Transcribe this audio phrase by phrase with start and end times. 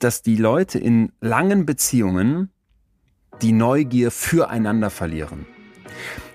[0.00, 2.50] dass die Leute in langen Beziehungen
[3.42, 5.46] die Neugier füreinander verlieren.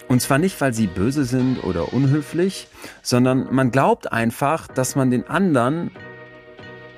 [0.08, 2.68] Und zwar nicht, weil sie böse sind oder unhöflich,
[3.02, 5.92] sondern man glaubt einfach, dass man den anderen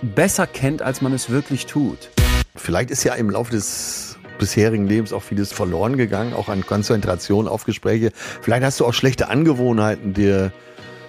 [0.01, 2.09] besser kennt, als man es wirklich tut.
[2.55, 7.47] Vielleicht ist ja im Laufe des bisherigen Lebens auch vieles verloren gegangen, auch an Konzentration
[7.47, 8.11] auf Gespräche.
[8.41, 10.51] Vielleicht hast du auch schlechte Angewohnheiten dir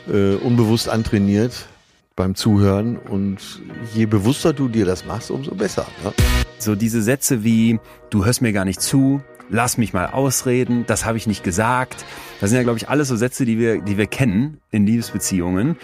[0.09, 1.67] äh, unbewusst antrainiert
[2.19, 3.39] beim Zuhören und
[3.95, 5.87] je bewusster du dir das machst, umso besser.
[6.05, 6.12] Ne?
[6.59, 7.79] So diese Sätze wie,
[8.10, 12.05] du hörst mir gar nicht zu, lass mich mal ausreden, das habe ich nicht gesagt.
[12.41, 15.77] Das sind ja, glaube ich, alles so Sätze, die wir, die wir kennen in Liebesbeziehungen.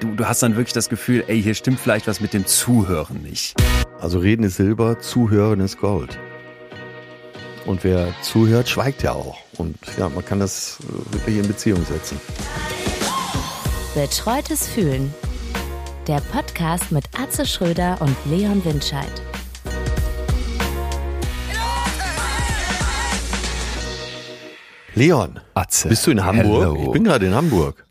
[0.00, 3.22] Du, du hast dann wirklich das Gefühl, ey, hier stimmt vielleicht was mit dem Zuhören
[3.22, 3.54] nicht.
[3.98, 6.18] Also reden ist Silber, zuhören ist Gold.
[7.64, 9.38] Und wer zuhört, schweigt ja auch.
[9.56, 10.76] Und ja, man kann das
[11.12, 12.20] wirklich in Beziehung setzen.
[13.94, 15.12] Betreutes Fühlen.
[16.08, 19.22] Der Podcast mit Atze Schröder und Leon Windscheid.
[24.94, 25.88] Leon, Atze.
[25.88, 26.62] bist du in Hamburg?
[26.62, 26.82] Hello.
[26.86, 27.86] Ich bin gerade in Hamburg.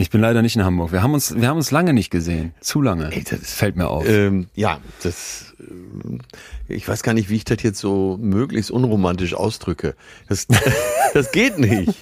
[0.00, 0.92] Ich bin leider nicht in Hamburg.
[0.92, 2.54] Wir haben uns, wir haben uns lange nicht gesehen.
[2.60, 3.12] Zu lange.
[3.12, 4.08] Ey, das- fällt mir auf.
[4.08, 5.54] Ähm, ja, das.
[5.60, 6.20] ähm,
[6.68, 9.94] Ich weiß gar nicht, wie ich das jetzt so möglichst unromantisch ausdrücke.
[10.28, 10.46] Das,
[11.14, 11.92] das geht nicht.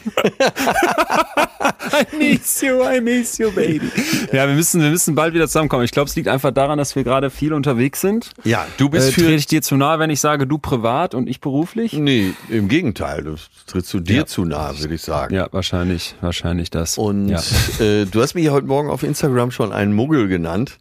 [1.90, 3.90] I miss you, I miss you, baby.
[4.32, 5.84] Ja, wir müssen, wir müssen bald wieder zusammenkommen.
[5.84, 8.30] Ich glaube, es liegt einfach daran, dass wir gerade viel unterwegs sind.
[8.44, 9.20] Ja, du bist Äh, für.
[9.22, 11.94] trete ich dir zu nahe, wenn ich sage, du privat und ich beruflich?
[11.94, 13.22] Nee, im Gegenteil.
[13.24, 14.26] Du trittst zu dir Ja.
[14.26, 15.34] zu nah, würde ich sagen.
[15.34, 16.98] Ja, wahrscheinlich, wahrscheinlich das.
[16.98, 17.40] Und ja.
[17.80, 20.78] äh, du hast mich heute Morgen auf Instagram schon einen Muggel genannt.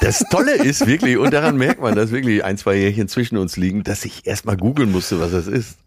[0.00, 3.56] Das Tolle ist wirklich, und daran merkt man, dass wirklich ein, zwei Jährchen zwischen uns
[3.56, 5.78] liegen, dass ich erstmal googeln musste, was das ist.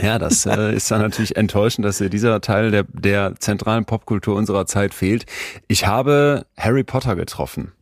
[0.00, 4.66] ja, das äh, ist dann natürlich enttäuschend, dass dieser Teil der, der zentralen Popkultur unserer
[4.66, 5.26] Zeit fehlt.
[5.66, 7.72] Ich habe Harry Potter getroffen.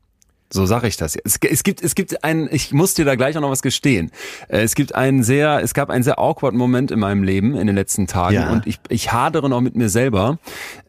[0.50, 1.14] So sage ich das.
[1.14, 1.26] jetzt.
[1.26, 4.10] Es, es gibt, es gibt einen, ich muss dir da gleich auch noch was gestehen.
[4.48, 7.66] Äh, Es gibt einen sehr, es gab einen sehr awkward Moment in meinem Leben in
[7.66, 8.50] den letzten Tagen Ja.
[8.52, 10.38] und ich, ich hadere noch mit mir selber,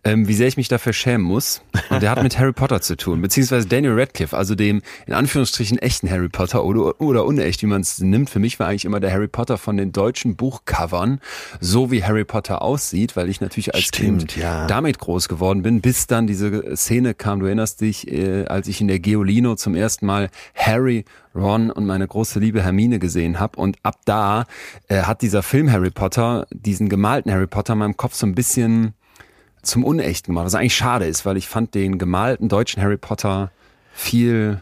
[0.06, 1.62] ähm, wie sehr ich mich dafür schämen muss.
[1.90, 5.78] Und der hat mit Harry Potter zu tun, beziehungsweise Daniel Radcliffe, also dem in Anführungsstrichen
[5.80, 8.30] echten Harry Potter oder, oder unecht, wie man es nimmt.
[8.30, 11.20] Für mich war eigentlich immer der Harry Potter von den deutschen Buchcovern,
[11.60, 14.68] so wie Harry Potter aussieht, weil ich natürlich als Stimmt, Kind ja.
[14.68, 18.80] damit groß geworden bin, bis dann diese Szene kam, du erinnerst dich, äh, als ich
[18.82, 21.06] in der Geolino zum ersten Mal Harry,
[21.36, 23.60] Ron und meine große Liebe Hermine gesehen habe.
[23.60, 24.46] Und ab da
[24.88, 28.36] äh, hat dieser Film Harry Potter, diesen gemalten Harry Potter in meinem Kopf so ein
[28.36, 28.94] bisschen
[29.62, 33.52] zum Unechten gemacht, was eigentlich schade ist, weil ich fand den gemalten deutschen Harry Potter
[33.94, 34.62] viel,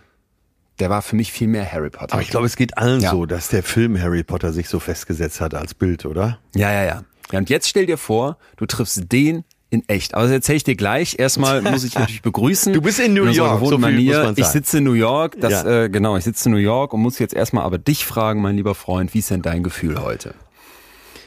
[0.80, 2.14] der war für mich viel mehr Harry Potter.
[2.14, 3.12] Aber ich glaube, es geht allen Ja.
[3.12, 6.40] so, dass der Film Harry Potter sich so festgesetzt hat als Bild, oder?
[6.56, 7.04] Ja, ja, ja.
[7.32, 10.14] Ja, und jetzt stell dir vor, du triffst den in echt.
[10.14, 11.18] Aber das erzähle ich dir gleich.
[11.20, 12.74] Erstmal muss ich natürlich begrüßen.
[12.74, 14.24] Du bist in New unserer York, so viel muss Manier.
[14.24, 15.36] man Ich sitze in New York.
[15.40, 15.84] Das, Ja.
[15.84, 18.56] äh, genau, ich sitze in New York und muss jetzt erstmal aber dich fragen, mein
[18.56, 20.34] lieber Freund, wie ist denn dein Gefühl heute?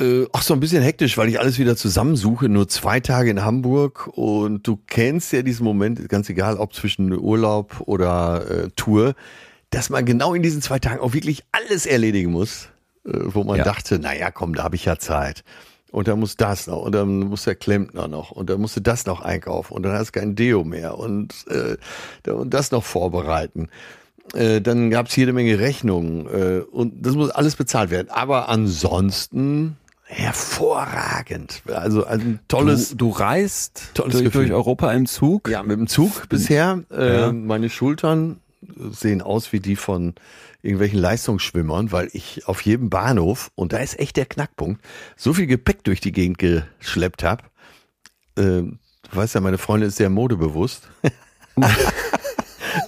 [0.01, 2.49] Äh, ach, so ein bisschen hektisch, weil ich alles wieder zusammensuche.
[2.49, 7.13] Nur zwei Tage in Hamburg und du kennst ja diesen Moment, ganz egal, ob zwischen
[7.13, 9.15] Urlaub oder äh, Tour,
[9.69, 12.69] dass man genau in diesen zwei Tagen auch wirklich alles erledigen muss,
[13.07, 13.65] äh, wo man Ja.
[13.65, 15.45] dachte, na ja, komm, da habe ich ja Zeit.
[15.93, 18.81] Und dann muss das noch und dann muss der Klempner noch und dann musst du
[18.81, 22.85] das noch einkaufen und dann hast du kein Deo mehr und, äh, und das noch
[22.85, 23.69] vorbereiten.
[24.35, 28.09] Äh, dann gab's jede Menge Rechnungen äh, und das muss alles bezahlt werden.
[28.11, 31.63] Aber ansonsten hervorragend.
[31.67, 35.49] Also ein tolles, du, du reist tolles durch, durch Europa im Zug.
[35.49, 36.83] ja, mit dem Zug bisher.
[36.91, 37.33] Äh, Ja.
[37.33, 38.39] Meine Schultern
[38.91, 40.15] sehen aus wie die von
[40.63, 44.83] irgendwelchen Leistungsschwimmern, weil ich auf jedem Bahnhof, und da ist echt der Knackpunkt,
[45.17, 47.45] so viel Gepäck durch die Gegend geschleppt habe.
[48.37, 48.79] Ähm,
[49.11, 50.89] du weißt ja, meine Freundin ist sehr modebewusst.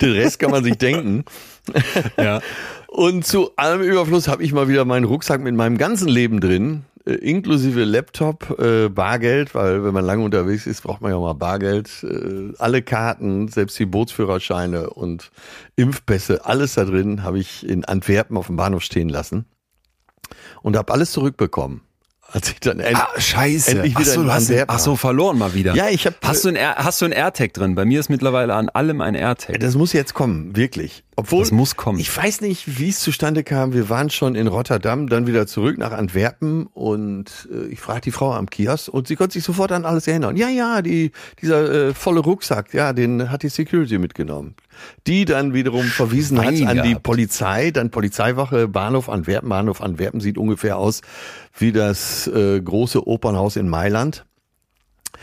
[0.01, 1.25] Den Rest kann man sich denken.
[2.17, 2.41] Ja.
[2.89, 6.85] Und zu allem Überfluss habe ich mal wieder meinen Rucksack mit meinem ganzen Leben drin,
[7.07, 11.33] äh, inklusive Laptop, äh, Bargeld, weil wenn man lange unterwegs ist, braucht man ja mal
[11.35, 11.91] Bargeld.
[12.03, 15.31] Äh, alle Karten, selbst die Bootsführerscheine und
[15.77, 19.47] Impfpässe, alles da drin habe ich in Antwerpen auf dem Bahnhof stehen lassen
[20.63, 21.83] und habe alles zurückbekommen.
[22.35, 23.73] Als ich dann end Ah, scheiße.
[23.73, 25.75] endlich ach wieder so, in hast, ach so, verloren mal wieder.
[25.75, 27.75] Ja, ich hab- Hast du ein, Air, hast du ein AirTag drin?
[27.75, 29.61] Bei mir ist mittlerweile an allem ein AirTag.
[29.61, 31.05] Das muss jetzt kommen, wirklich.
[31.15, 31.99] Obwohl, Das muss kommen.
[31.99, 33.75] Ich weiß nicht, wie es zustande kam.
[33.75, 38.13] Wir waren schon in Rotterdam, dann wieder zurück nach Antwerpen und äh, ich fragte die
[38.13, 40.37] Frau am Kiosk und sie konnte sich sofort an alles erinnern.
[40.37, 41.13] Ja, ja, die,
[41.43, 44.55] dieser äh, volle Rucksack, ja, den hat die Security mitgenommen.
[45.07, 47.03] Die dann wiederum verwiesen hat Schwein an die gehabt.
[47.03, 49.51] Polizei, dann Polizeiwache, Bahnhof Antwerpen.
[49.51, 51.03] Bahnhof Antwerpen sieht ungefähr aus
[51.59, 54.25] wie das äh, große Opernhaus in Mailand.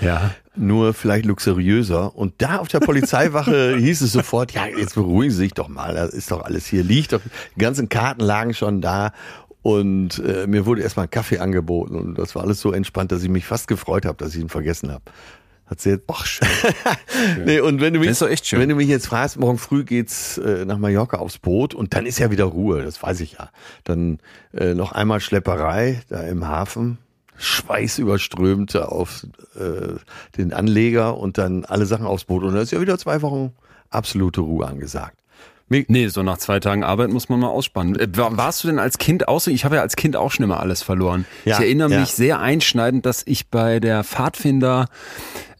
[0.01, 0.31] Ja.
[0.55, 2.15] Nur vielleicht luxuriöser.
[2.15, 5.93] Und da auf der Polizeiwache hieß es sofort, ja, jetzt beruhigen Sie sich doch mal,
[5.93, 7.21] das ist doch alles hier, liegt doch,
[7.55, 9.11] die ganzen Karten lagen schon da.
[9.61, 13.23] Und äh, mir wurde erstmal ein Kaffee angeboten und das war alles so entspannt, dass
[13.23, 15.03] ich mich fast gefreut habe, dass ich ihn vergessen habe.
[15.69, 15.99] Hat sehr.
[16.07, 16.47] Ach, schön.
[17.45, 18.59] nee, und wenn du mich, schön.
[18.59, 22.07] wenn du mich jetzt fragst, morgen früh geht's äh, nach Mallorca aufs Boot und dann
[22.07, 23.51] ist ja wieder Ruhe, das weiß ich ja.
[23.83, 24.17] Dann
[24.51, 26.97] äh, noch einmal Schlepperei da im Hafen,
[27.39, 29.25] schweißüberströmt auf
[29.55, 29.95] äh,
[30.37, 33.53] den Anleger und dann alle Sachen aufs Boot und dann ist ja wieder zwei Wochen
[33.89, 35.15] absolute Ruhe angesagt.
[35.71, 37.95] Nee, so nach zwei Tagen Arbeit muss man mal ausspannen.
[37.95, 39.51] Äh, war- Warst du denn als Kind auch so?
[39.51, 41.25] Ich habe ja als Kind auch schon immer alles verloren.
[41.45, 41.99] Ja, ich erinnere ja.
[41.99, 44.87] mich sehr einschneidend, dass ich bei der Pfadfinder,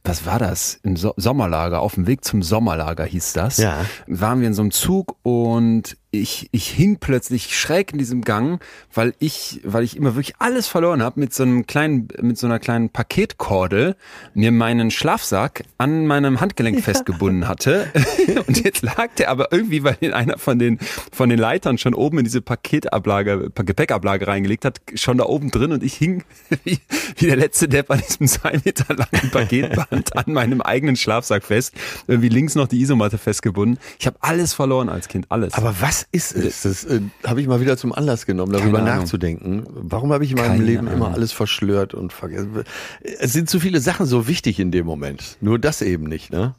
[0.03, 0.79] was war das?
[0.81, 3.57] Im so Sommerlager, auf dem Weg zum Sommerlager hieß das.
[3.57, 3.85] Ja.
[4.07, 8.63] Waren wir in so einem Zug und ich, ich hing plötzlich schräg in diesem Gang,
[8.93, 12.47] weil ich, weil ich immer wirklich alles verloren habe, mit so einem kleinen, mit so
[12.47, 13.95] einer kleinen Paketkordel
[14.33, 17.91] mir meinen Schlafsack an meinem Handgelenk festgebunden hatte.
[18.47, 20.79] Und jetzt lag der aber irgendwie, weil ihn einer von den,
[21.11, 25.71] von den Leitern schon oben in diese Paketablage, Gepäckablage reingelegt hat, schon da oben drin
[25.71, 26.23] und ich hing
[26.63, 26.79] wie,
[27.17, 31.75] wie der letzte Depp an diesem zwei Meter langen Paketband an meinem eigenen Schlafsack fest.
[32.07, 33.77] Irgendwie links noch die Isomatte festgebunden.
[33.99, 35.53] Ich habe alles verloren als Kind, alles.
[35.53, 36.61] aber was ist es?
[36.63, 39.65] Das äh, habe ich mal wieder zum Anlass genommen, darüber nachzudenken.
[39.69, 41.13] Warum habe ich in meinem Keine Leben immer Ahnung.
[41.13, 42.63] alles verschlört und vergessen?
[43.01, 45.37] Es sind zu viele Sachen so wichtig in dem Moment.
[45.41, 46.55] Nur das eben nicht, ne?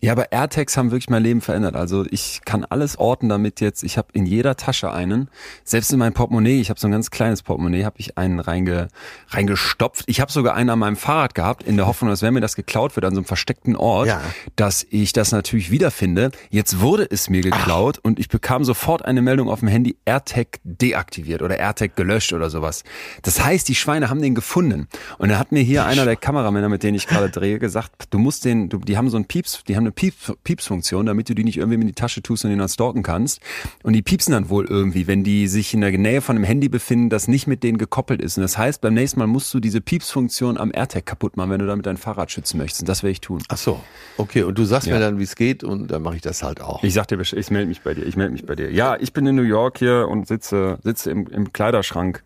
[0.00, 1.74] Ja, aber AirTags haben wirklich mein Leben verändert.
[1.74, 3.82] Also ich kann alles orten damit jetzt.
[3.82, 5.30] Ich habe in jeder Tasche einen.
[5.64, 8.88] Selbst in mein Portemonnaie, ich habe so ein ganz kleines Portemonnaie, habe ich einen reinge,
[9.30, 10.04] reingestopft.
[10.06, 12.56] Ich habe sogar einen an meinem Fahrrad gehabt, in der Hoffnung, dass wenn mir das
[12.56, 14.20] geklaut wird an so einem versteckten Ort, Ja.
[14.54, 16.30] dass ich das natürlich wiederfinde.
[16.50, 20.58] Jetzt wurde es mir geklaut und ich bekam sofort eine Meldung auf dem Handy, AirTag
[20.64, 22.84] deaktiviert oder AirTag gelöscht oder sowas.
[23.22, 24.88] Das heißt, die Schweine haben den gefunden.
[25.18, 28.18] Und da hat mir hier einer der Kameramänner, mit denen ich gerade drehe, gesagt, du
[28.18, 31.34] musst den, du, die haben so einen Pieps, die haben eine Pieps, Pieps-Funktion, damit du
[31.34, 33.40] die nicht irgendwie in die Tasche tust und den dann stalken kannst.
[33.82, 36.68] Und die piepsen dann wohl irgendwie, wenn die sich in der Nähe von einem Handy
[36.68, 38.36] befinden, das nicht mit denen gekoppelt ist.
[38.36, 41.60] Und das heißt, beim nächsten Mal musst du diese Pieps-Funktion am AirTag kaputt machen, wenn
[41.60, 42.82] du damit dein Fahrrad schützen möchtest.
[42.82, 43.42] Und das werde ich tun.
[43.48, 43.80] Ach so.
[44.16, 44.94] Okay, und du sagst Ja.
[44.94, 46.82] mir dann, wie es geht und dann mache ich das halt auch.
[46.82, 48.04] Ich sag dir, ich melde mich bei dir.
[48.04, 48.70] Ich melde mich bei dir.
[48.70, 52.22] Ja, ich bin in New York hier und sitze, sitze im, im Kleiderschrank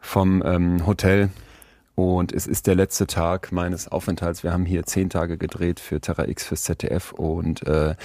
[0.00, 1.30] vom ähm, Hotel.
[1.94, 4.42] Und es ist der letzte Tag meines Aufenthalts.
[4.42, 7.96] Wir haben hier zehn Tage gedreht für Terra X fürs ZDF und äh,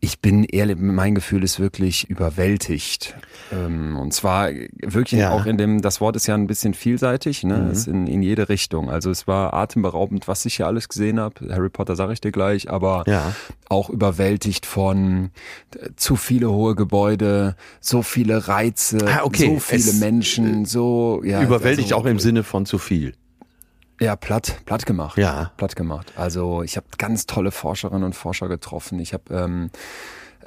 [0.00, 3.14] ich bin ehrlich, mein Gefühl ist wirklich überwältigt.
[3.52, 4.50] Ähm, und zwar
[4.82, 5.30] wirklich Ja.
[5.30, 7.68] auch in dem, das Wort ist ja ein bisschen vielseitig, ne?
[7.70, 8.90] Es ist in, in jede Richtung.
[8.90, 11.48] Also es war atemberaubend, was ich hier alles gesehen habe.
[11.54, 13.32] Harry Potter sage ich dir gleich, aber Ja.
[13.68, 15.30] auch überwältigt von
[15.78, 19.50] äh, zu viele hohe Gebäude, so viele Reize, Ah, okay.
[19.54, 23.14] so viele Es, Menschen, so ja, Überwältigt also, auch im Sinne von zu viel.
[24.00, 25.52] Ja platt, platt gemacht, Ja.
[25.56, 26.12] platt gemacht.
[26.16, 28.98] Also ich habe ganz tolle Forscherinnen und Forscher getroffen.
[29.00, 29.70] Ich habe ähm,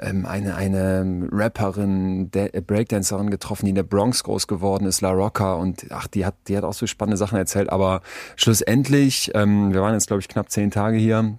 [0.00, 5.00] ähm, eine eine Rapperin, Da- äh, Breakdancerin getroffen, die in der Bronx groß geworden ist,
[5.02, 7.70] La Rocca und ach, die hat die hat auch so spannende Sachen erzählt.
[7.70, 8.00] Aber
[8.36, 11.38] schlussendlich, ähm, wir waren jetzt glaube ich knapp zehn Tage hier.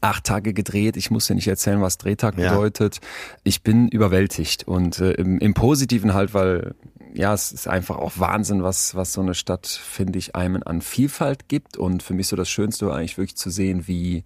[0.00, 0.96] Acht Tage gedreht.
[0.96, 2.50] Ich muss dir nicht erzählen, was Drehtag Ja.
[2.50, 2.98] bedeutet.
[3.42, 6.74] Ich bin überwältigt und äh, im, im Positiven halt, weil
[7.18, 10.80] ja, es ist einfach auch Wahnsinn, was, was so eine Stadt, finde ich, einem an
[10.80, 11.76] Vielfalt gibt.
[11.76, 14.22] Und für mich so das Schönste war eigentlich wirklich zu sehen, wie,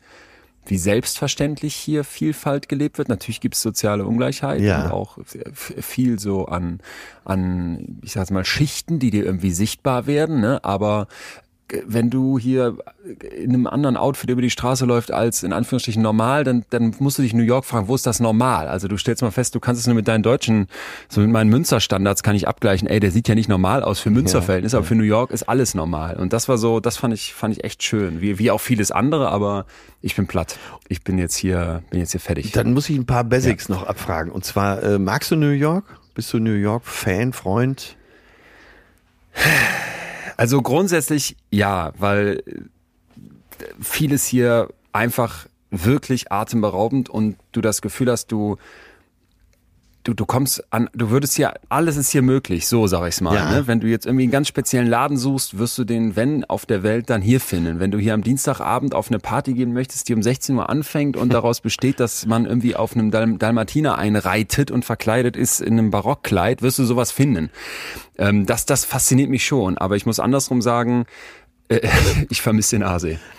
[0.67, 3.09] wie selbstverständlich hier Vielfalt gelebt wird.
[3.09, 4.85] Natürlich gibt es soziale Ungleichheit Ja.
[4.85, 6.81] und auch viel so an,
[7.25, 10.63] an, ich sag's mal, Schichten, die dir irgendwie sichtbar werden, ne?
[10.63, 11.09] Aber
[11.87, 12.77] wenn du hier
[13.35, 17.19] in einem anderen Outfit über die Straße läuft als in Anführungsstrichen normal, dann, dann musst
[17.19, 18.69] du dich in New York fragen, wo ist das normal?
[18.69, 20.67] Also du stellst mal fest, du kannst es nur mit deinen deutschen,
[21.09, 24.11] so mit meinen Münsterstandards kann ich abgleichen, ey, der sieht ja nicht normal aus für
[24.11, 26.17] Münsterverhältnisse, aber für New York ist alles normal.
[26.17, 28.21] Und das war so, das fand ich, fand ich echt schön.
[28.21, 29.67] Wie, wie auch vieles andere, aber
[30.01, 30.59] ich bin platt.
[30.89, 32.53] Ich bin jetzt hier, bin jetzt hier fertig.
[32.53, 34.31] Dann muss ich ein paar Basics noch abfragen.
[34.31, 35.85] Und zwar, äh, magst du New York?
[36.15, 37.97] Bist du New York-Fan, Freund?
[40.37, 48.27] Also grundsätzlich ja, weil äh, vieles hier einfach wirklich atemberaubend und du das Gefühl hast,
[48.27, 48.57] du
[50.05, 53.35] du, du kommst an, du würdest hier, alles ist hier möglich, so sag ich's mal.
[53.35, 53.51] Ja.
[53.51, 53.67] Ne?
[53.67, 56.83] Wenn du jetzt irgendwie einen ganz speziellen Laden suchst, wirst du den, wenn auf der
[56.83, 57.81] Welt, dann hier finden.
[57.81, 61.17] Wenn du hier am Dienstagabend auf eine Party gehen möchtest, die um 16 Uhr anfängt
[61.17, 65.79] und daraus besteht, dass man irgendwie auf einem Dal Dalmatiner einreitet und verkleidet ist in
[65.79, 67.51] einem Barockkleid, wirst du sowas finden.
[68.19, 69.79] Ähm, das, das fasziniert mich schon.
[69.79, 71.07] Aber ich muss andersrum sagen,
[72.31, 73.19] ich vermisse den Aasee.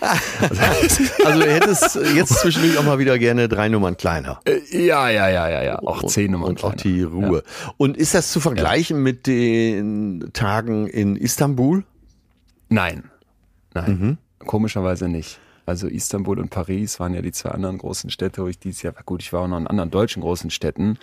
[1.24, 4.40] Also du hättest jetzt zwischendurch auch mal wieder gerne drei Nummern kleiner.
[4.44, 5.78] Äh, Ja, ja, ja, ja, ja.
[5.80, 6.82] Auch Und- zehn Nummern Und auch kleiner.
[6.96, 7.42] die Ruhe.
[7.76, 11.84] Und ist das zu vergleichen mit den Tagen in Istanbul?
[12.68, 13.04] Nein.
[13.74, 14.18] Nein.
[14.46, 15.38] komischerweise nicht.
[15.66, 18.94] Also Istanbul und Paris waren ja die zwei anderen großen Städte, wo ich dieses Jahr,
[19.06, 20.98] gut, ich war auch noch in anderen deutschen großen Städten.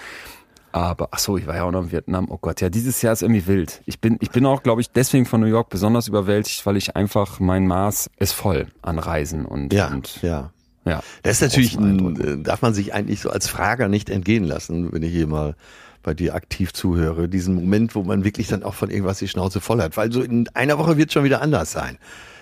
[0.74, 2.28] Aber ach so, ich war ja auch noch in Vietnam.
[2.30, 3.82] Oh Gott, ja, dieses Jahr ist irgendwie wild.
[3.86, 6.96] Ich bin, ich bin auch, glaube ich, deswegen von New York besonders überwältigt, weil ich
[6.96, 10.52] einfach mein Maß ist voll an Reisen und Ja, und, ja.
[10.86, 11.02] ja.
[11.24, 14.94] Das ist natürlich, ein, äh, darf man sich eigentlich so als Frager nicht entgehen lassen,
[14.94, 15.56] wenn ich hier mal
[16.04, 17.28] bei dir aktiv zuhöre.
[17.30, 19.98] Diesen Moment, wo man wirklich dann auch von irgendwas die Schnauze voll hat.
[19.98, 21.98] Weil so in einer Woche wird schon wieder anders sein.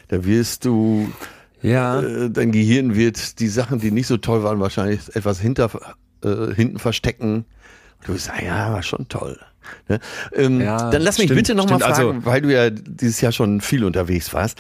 [0.08, 1.10] Da wirst du,
[1.62, 2.00] Ja.
[2.02, 5.70] äh, dein Gehirn wird die Sachen, die nicht so toll waren, wahrscheinlich etwas hinter,
[6.24, 7.46] äh, hinten verstecken.
[8.06, 9.38] Du sagen, ja, war schon toll.
[9.88, 10.00] Ne?
[10.34, 13.32] Ähm, Ja, dann lass mich stimmt, bitte nochmal fragen, Also- weil du ja dieses Jahr
[13.32, 14.60] schon viel unterwegs warst.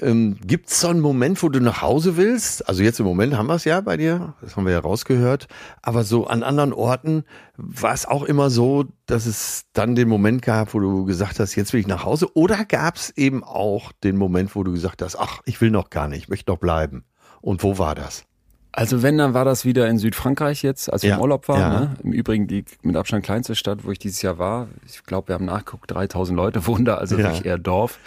[0.00, 2.68] Ähm, Gibt es so einen Moment, wo du nach Hause willst?
[2.68, 5.46] Also jetzt im Moment haben wir es ja bei dir, das haben wir ja rausgehört.
[5.82, 7.24] Aber so an anderen Orten
[7.56, 11.54] war es auch immer so, dass es dann den Moment gab, wo du gesagt hast,
[11.54, 12.34] jetzt will ich nach Hause.
[12.36, 15.90] Oder gab es eben auch den Moment, wo du gesagt hast, ach, ich will noch
[15.90, 17.04] gar nicht, ich möchte noch bleiben.
[17.40, 18.24] Und wo war das?
[18.72, 21.60] Also wenn, dann war das wieder in Südfrankreich jetzt, als wir Ja, im Urlaub waren.
[21.60, 21.80] ja.
[21.80, 21.96] Ne?
[22.04, 24.68] Im Übrigen die mit Abstand kleinste Stadt, wo ich dieses Jahr war.
[24.86, 27.24] Ich glaube, wir haben nachgeguckt, 3000 Leute wohnen da, also Ja.
[27.24, 27.98] wirklich eher Dorf.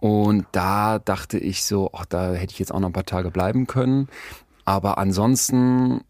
[0.00, 3.30] Und da dachte ich so, ach, da hätte ich jetzt auch noch ein paar Tage
[3.30, 4.08] bleiben können.
[4.64, 6.02] Aber ansonsten,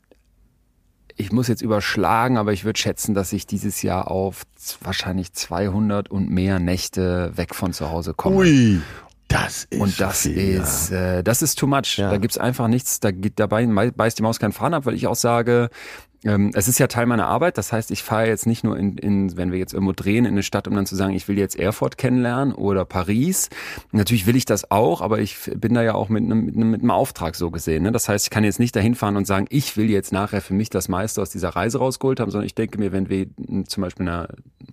[1.17, 4.43] ich muss jetzt überschlagen, aber ich würde schätzen, dass ich dieses Jahr auf
[4.83, 8.37] wahrscheinlich 200 und mehr Nächte weg von zu Hause komme.
[8.37, 8.81] Ui,
[9.29, 11.99] das ist Und das viel, ist, äh, das ist too much.
[11.99, 12.11] Ja.
[12.11, 15.07] Da gibt's einfach nichts, da geht dabei beißt die Maus keinen Faden ab, weil ich
[15.07, 15.69] auch sage,
[16.25, 17.59] ähm, es ist ja Teil meiner Arbeit.
[17.59, 20.33] Das heißt, ich fahre jetzt nicht nur in, in, wenn wir jetzt irgendwo drehen, in
[20.33, 23.51] eine Stadt, um dann zu sagen, ich will jetzt Erfurt kennenlernen oder Paris.
[23.93, 26.71] Natürlich will ich das auch, aber ich bin da ja auch mit einem, mit einem,
[26.71, 27.85] mit einem Auftrag so gesehen.
[27.85, 27.93] Ne?
[27.93, 30.55] Das heißt, ich kann jetzt nicht dahin fahren und sagen, ich will jetzt nachher für
[30.55, 33.69] mich das meiste aus dieser Reise rausgeholt haben, sondern ich denke mir, wenn wir m,
[33.69, 34.29] zum Beispiel eine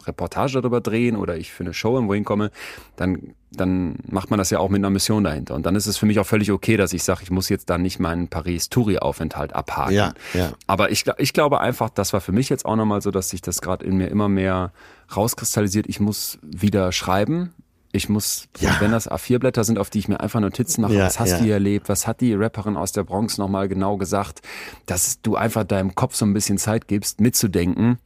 [0.05, 2.50] Reportage darüber drehen oder ich für eine Show irgendwo hinkomme,
[2.95, 5.55] dann dann macht man das ja auch mit einer Mission dahinter.
[5.55, 7.69] Und dann ist es für mich auch völlig okay, dass ich sage, ich muss jetzt
[7.69, 9.93] da nicht meinen Paris-Touri-Aufenthalt abhaken.
[9.93, 10.51] Ja, ja.
[10.67, 13.41] Aber ich, ich glaube einfach, das war für mich jetzt auch nochmal so, dass sich
[13.41, 14.71] das gerade in mir immer mehr
[15.15, 15.88] rauskristallisiert.
[15.88, 17.53] Ich muss wieder schreiben.
[17.91, 18.75] Ich muss, Ja.
[18.81, 21.38] wenn das A4-Blätter sind, auf die ich mir einfach Notizen mache, Ja, was hast ja.
[21.38, 24.41] du hier erlebt, was hat die Rapperin aus der Bronx nochmal genau gesagt,
[24.85, 28.00] dass du einfach deinem Kopf so ein bisschen Zeit gibst, mitzudenken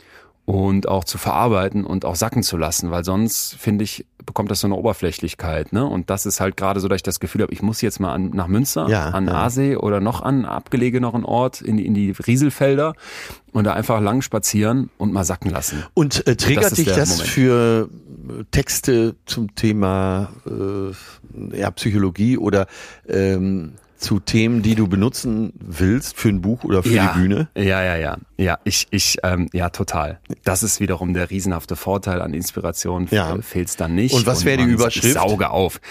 [0.49, 4.61] und auch zu verarbeiten und auch sacken zu lassen, weil sonst, finde ich, bekommt das
[4.61, 5.73] so eine Oberflächlichkeit.
[5.73, 5.85] Ne?
[5.85, 8.13] Und das ist halt gerade so, dass ich das Gefühl habe, ich muss jetzt mal
[8.13, 9.33] an, nach Münster, Ja, an ja.
[9.43, 12.95] Aasee oder noch an abgelegeneren Ort, in die, in die Rieselfelder
[13.51, 15.83] und da einfach lang spazieren und mal sacken lassen.
[15.93, 17.27] Und äh, triggert Das dich das Moment.
[17.29, 17.89] für
[18.39, 22.65] äh, Texte zum Thema äh, ja, Psychologie oder
[23.07, 27.49] ähm, zu Themen, die du benutzen willst für ein Buch oder für ja, die Bühne?
[27.55, 28.17] Ja, ja, ja.
[28.37, 30.19] Ja, ich, ich, ähm, ja, total.
[30.43, 33.07] Das ist wiederum der riesenhafte Vorteil an Inspiration.
[33.11, 33.35] Ja.
[33.35, 33.41] Ja.
[33.41, 34.15] Fehlt's dann nicht.
[34.15, 35.05] Und was wäre die Überschrift?
[35.05, 35.81] Ich sauge auf.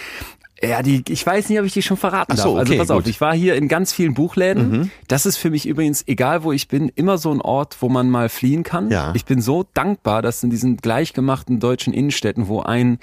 [0.61, 2.61] Ja, die, ich weiß nicht, ob ich die schon verraten so, darf.
[2.61, 3.07] Also okay, pass auf, gut.
[3.07, 3.11] Mhm.
[3.11, 4.91] ich war hier in ganz vielen Buchläden.
[5.07, 8.11] Das ist für mich übrigens, egal wo ich bin, immer so ein Ort, wo man
[8.11, 8.91] mal fliehen kann.
[8.91, 9.13] Ja.
[9.15, 12.99] Ich bin so dankbar, dass in diesen gleichgemachten deutschen Innenstädten, wo ein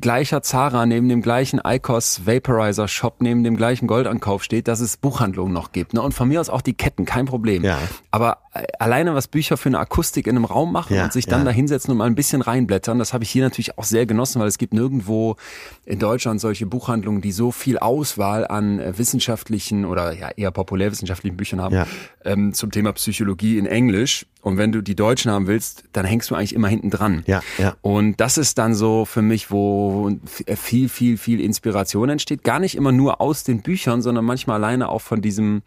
[0.00, 4.96] gleicher Zara neben dem gleichen Icos Vaporizer Shop neben dem gleichen Goldankauf steht, dass es
[4.96, 5.94] Buchhandlungen noch gibt.
[5.94, 6.02] Ne?
[6.02, 7.64] Und von mir aus auch die Ketten, kein Problem.
[7.64, 7.78] Ja.
[8.10, 11.26] Aber äh, alleine was Bücher für eine Akustik in einem Raum machen Ja, und sich
[11.26, 11.46] dann ja.
[11.46, 14.40] da hinsetzen und mal ein bisschen reinblättern, das habe ich hier natürlich auch sehr genossen,
[14.40, 15.36] weil es gibt nirgendwo
[15.84, 21.36] in Deutschland solche Buchhandlungen, die so viel Auswahl an äh, wissenschaftlichen oder ja eher populärwissenschaftlichen
[21.36, 21.84] Büchern haben
[22.24, 24.26] ähm, zum Thema Psychologie in Englisch.
[24.44, 27.22] Und wenn du die Deutschen haben willst, dann hängst du eigentlich immer hinten dran.
[27.26, 27.76] Ja, ja.
[27.80, 30.10] Und das ist dann so für mich, wo
[30.54, 32.44] viel, viel, viel Inspiration entsteht.
[32.44, 35.62] Gar nicht immer nur aus den Büchern, sondern manchmal alleine auch von diesem,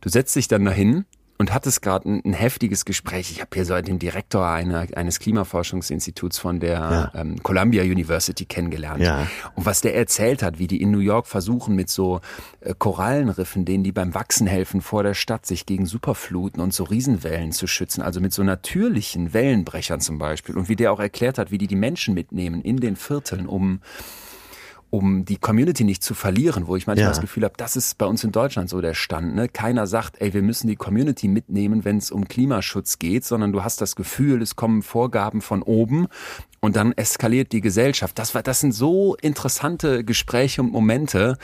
[0.00, 1.04] du setzt dich dann dahin
[1.42, 3.32] und hattest gerade ein, ein heftiges Gespräch.
[3.32, 7.12] Ich habe hier so den Direktor einer, eines Klimaforschungsinstituts von der Ja.
[7.20, 9.02] ähm, Columbia University kennengelernt.
[9.02, 9.26] Ja.
[9.56, 12.20] Und was der erzählt hat, wie die in New York versuchen mit so
[12.60, 16.84] äh, Korallenriffen, denen die beim Wachsen helfen vor der Stadt, sich gegen Superfluten und so
[16.84, 20.56] Riesenwellen zu schützen, also mit so natürlichen Wellenbrechern zum Beispiel.
[20.56, 23.80] Und wie der auch erklärt hat, wie die die Menschen mitnehmen in den Vierteln, um
[24.94, 27.08] um die Community nicht zu verlieren, wo ich manchmal Ja.
[27.08, 29.34] das Gefühl habe, das ist bei uns in Deutschland so der Stand.
[29.34, 29.48] Ne?
[29.48, 33.64] Keiner sagt, ey, wir müssen die Community mitnehmen, wenn es um Klimaschutz geht, sondern du
[33.64, 36.08] hast das Gefühl, es kommen Vorgaben von oben
[36.60, 38.18] und dann eskaliert die Gesellschaft.
[38.18, 41.38] Das war, das sind so interessante Gespräche und Momente.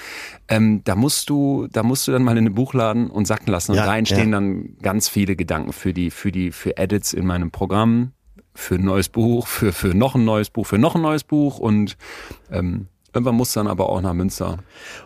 [0.49, 3.73] Ähm, da musst du, da musst du dann mal in den Buchladen und sacken lassen.
[3.73, 4.37] Und Ja, da entstehen ja.
[4.40, 8.12] dann ganz viele Gedanken für die, für die, für Edits in meinem Programm,
[8.55, 11.59] für ein neues Buch, für, für noch ein neues Buch, für noch ein neues Buch
[11.59, 11.97] und
[12.52, 14.58] ähm, irgendwann musst du dann aber auch nach Münster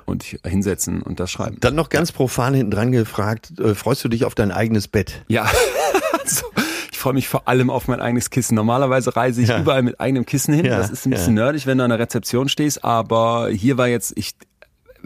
[0.06, 1.56] und hinsetzen und das schreiben.
[1.60, 5.24] Dann noch ganz profan hinten dran gefragt, äh, freust du dich auf dein eigenes Bett?
[5.28, 5.44] Ja,
[6.22, 6.46] also,
[6.90, 8.54] ich freue mich vor allem auf mein eigenes Kissen.
[8.54, 9.58] Normalerweise reise ich Ja.
[9.60, 10.64] überall mit eigenem Kissen hin.
[10.66, 13.88] Ja, Das ist ein bisschen nerdig, wenn du an der Rezeption stehst, aber hier war
[13.88, 14.32] jetzt, ich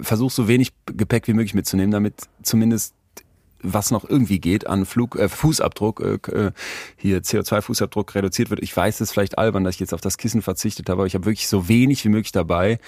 [0.00, 2.92] versuche so wenig Gepäck wie möglich mitzunehmen, damit zumindest
[3.72, 6.52] was noch irgendwie geht an Flug, äh, Fußabdruck, äh, äh
[6.96, 8.62] hier CO2-Fußabdruck reduziert wird.
[8.62, 11.06] Ich weiß, es ist vielleicht albern, dass ich jetzt auf das Kissen verzichtet habe, aber
[11.06, 12.78] ich habe wirklich so wenig wie möglich dabei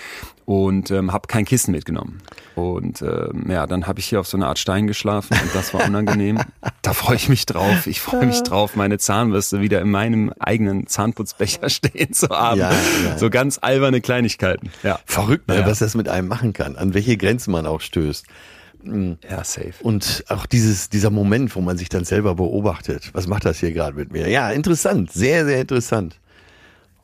[0.44, 2.22] und ähm, habe kein Kissen mitgenommen.
[2.54, 5.74] Und ähm, ja, dann habe ich hier auf so eine Art Stein geschlafen und das
[5.74, 6.40] war unangenehm.
[6.82, 7.86] da freue ich mich drauf.
[7.86, 12.60] Ich freue mich drauf, meine Zahnbürste wieder in meinem eigenen Zahnputzbecher stehen zu haben.
[12.60, 13.18] Ja, ja.
[13.18, 14.70] So ganz alberne Kleinigkeiten.
[14.82, 14.98] Ja.
[15.04, 15.66] Verrückt, ne, ja.
[15.66, 18.26] was das mit einem machen kann, an welche Grenzen man auch stößt.
[18.82, 19.18] Mhm.
[19.28, 19.74] Ja, safe.
[19.82, 23.10] Und auch dieses, dieser Moment, wo man sich dann selber beobachtet.
[23.12, 24.28] Was macht das hier gerade mit mir?
[24.28, 25.12] Ja, interessant.
[25.12, 26.20] Sehr, sehr interessant.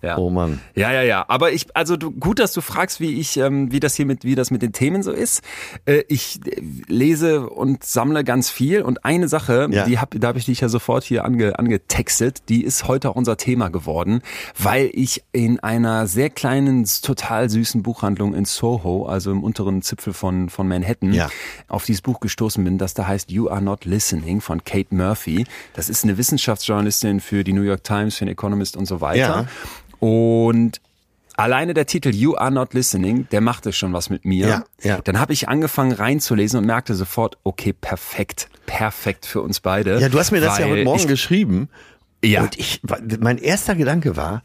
[0.05, 0.19] Ja.
[0.19, 0.61] Oh Mann.
[0.75, 1.25] Ja, ja, ja.
[1.29, 4.25] Aber ich, also du, gut, dass du fragst, wie ich, ähm, wie das hier mit,
[4.25, 5.43] wie das mit den Themen so ist.
[5.87, 9.87] Äh, ich äh, lese und sammle ganz viel und eine Sache, ja.
[9.87, 13.17] die hab, da habe ich dich ja sofort hier ange, angetextet, die ist heute auch
[13.17, 14.21] unser Thema geworden,
[14.59, 20.13] weil ich in einer sehr kleinen, total süßen Buchhandlung in Soho, also im unteren Zipfel
[20.13, 21.29] von, von Manhattan, ja.
[21.69, 25.47] auf dieses Buch gestoßen bin, das da heißt You Are Not Listening von Kate Murphy.
[25.73, 29.19] Das ist eine Wissenschaftsjournalistin für die New York Times, für den Economist und so weiter.
[29.19, 29.47] Ja.
[30.05, 30.83] Und
[31.35, 34.47] alleine der Titel You Are Not Listening, der machte schon was mit mir.
[34.47, 35.01] Ja, ja.
[35.03, 39.99] Dann habe ich angefangen reinzulesen und merkte sofort, okay, perfekt, perfekt für uns beide.
[39.99, 41.71] Ja, du hast mir das ja heute Morgen ich, geschrieben.
[42.23, 42.43] Ja.
[42.43, 42.83] Und ich,
[43.19, 44.43] mein erster Gedanke war,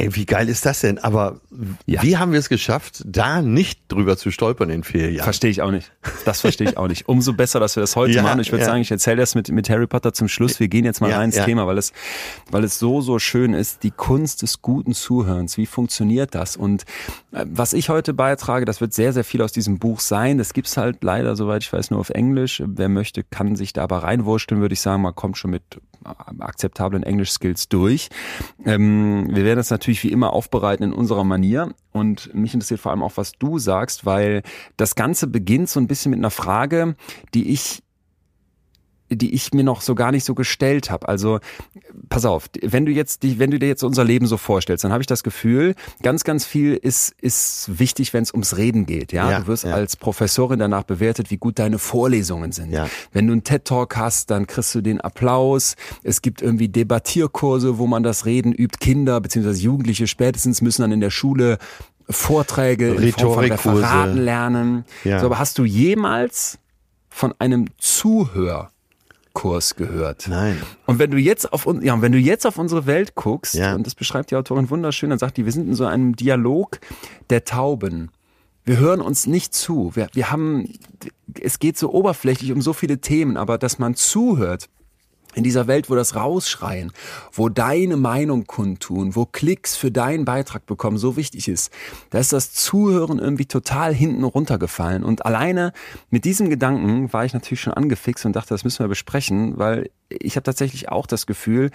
[0.00, 0.98] Ey, wie geil ist das denn?
[0.98, 1.40] Aber
[1.84, 2.02] ja.
[2.02, 5.24] wie haben wir es geschafft, da nicht drüber zu stolpern in vier Jahren?
[5.24, 5.92] Verstehe ich auch nicht.
[6.24, 7.06] Das verstehe ich auch nicht.
[7.06, 8.40] Umso besser, dass wir das heute ja, machen.
[8.40, 8.70] Ich würde ja.
[8.70, 10.58] sagen, ich erzähle das mit, mit Harry Potter zum Schluss.
[10.58, 11.92] Wir gehen jetzt mal rein ins Thema, weil es,
[12.50, 13.82] weil es so, so schön ist.
[13.82, 15.58] Die Kunst des guten Zuhörens.
[15.58, 16.56] Wie funktioniert das?
[16.56, 16.84] Und
[17.32, 20.38] äh, was ich heute beitrage, das wird sehr, sehr viel aus diesem Buch sein.
[20.38, 22.62] Das gibt's halt leider, soweit ich weiß, nur auf Englisch.
[22.64, 25.02] Wer möchte, kann sich da aber reinwurschteln, würde ich sagen.
[25.02, 25.62] Man kommt schon mit
[26.38, 28.08] akzeptablen Englisch-Skills durch.
[28.64, 31.74] Ähm, wir werden das natürlich wie immer aufbereiten in unserer Manier.
[31.92, 34.42] Und mich interessiert vor allem auch, was du sagst, weil
[34.76, 36.96] das Ganze beginnt so ein bisschen mit einer Frage,
[37.34, 37.82] die ich
[39.10, 41.08] die ich mir noch so gar nicht so gestellt habe.
[41.08, 41.40] Also
[42.08, 44.92] pass auf, wenn du jetzt die, wenn du dir jetzt unser Leben so vorstellst, dann
[44.92, 49.12] habe ich das Gefühl, ganz, ganz viel ist ist wichtig, wenn es ums Reden geht.
[49.12, 49.74] Ja, ja du wirst ja.
[49.74, 52.72] als Professorin danach bewertet, wie gut deine Vorlesungen sind.
[52.72, 52.88] Ja.
[53.12, 55.76] Wenn du einen TED Talk hast, dann kriegst du den Applaus.
[56.02, 58.78] Es gibt irgendwie Debattierkurse, wo man das Reden übt.
[58.80, 61.58] Kinder beziehungsweise Jugendliche spätestens müssen dann in der Schule
[62.08, 64.84] Vorträge, Referaten lernen.
[65.04, 65.20] Ja.
[65.20, 66.58] So, aber hast du jemals
[67.08, 68.70] von einem Zuhör
[69.32, 70.26] Kurs gehört.
[70.28, 70.60] Nein.
[70.86, 73.74] Und wenn du jetzt auf ja, wenn du jetzt auf unsere Welt guckst, ja.
[73.74, 76.80] und das beschreibt die Autorin wunderschön, dann sagt die, wir sind in so einem Dialog
[77.30, 78.10] der Tauben.
[78.64, 79.92] Wir hören uns nicht zu.
[79.94, 80.68] Wir, wir haben,
[81.40, 84.68] es geht so oberflächlich um so viele Themen, aber dass man zuhört,
[85.34, 86.92] in dieser Welt, wo das Rausschreien,
[87.32, 91.72] wo deine Meinung kundtun, wo Klicks für deinen Beitrag bekommen so wichtig ist,
[92.10, 95.04] da ist das Zuhören irgendwie total hinten runtergefallen.
[95.04, 95.72] Und alleine
[96.10, 99.90] mit diesem Gedanken war ich natürlich schon angefixt und dachte, das müssen wir besprechen, weil
[100.08, 101.70] ich habe tatsächlich auch das Gefühl,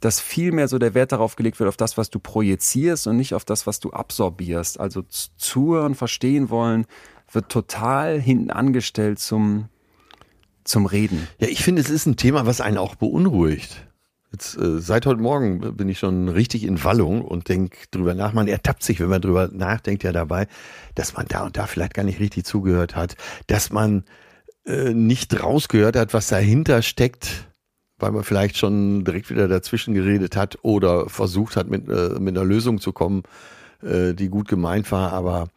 [0.00, 3.16] dass viel mehr so der Wert darauf gelegt wird, auf das, was du projizierst und
[3.16, 4.78] nicht auf das, was du absorbierst.
[4.78, 5.02] Also
[5.36, 6.86] zuhören, verstehen wollen,
[7.32, 9.68] wird total hinten angestellt zum
[10.68, 11.28] zum Reden.
[11.38, 13.86] Ja, ich finde, es ist ein Thema, was einen auch beunruhigt.
[14.32, 18.32] Jetzt, äh, seit heute Morgen bin ich schon richtig in Wallung und denke drüber nach.
[18.32, 20.46] Man ertappt sich, wenn man drüber nachdenkt, ja dabei,
[20.94, 24.04] dass man da und da vielleicht gar nicht richtig zugehört hat, dass man
[24.66, 27.46] äh, nicht rausgehört hat, was dahinter steckt,
[27.98, 32.36] weil man vielleicht schon direkt wieder dazwischen geredet hat oder versucht hat, mit, äh, mit
[32.36, 33.22] einer Lösung zu kommen,
[33.82, 35.48] äh, die gut gemeint war, aber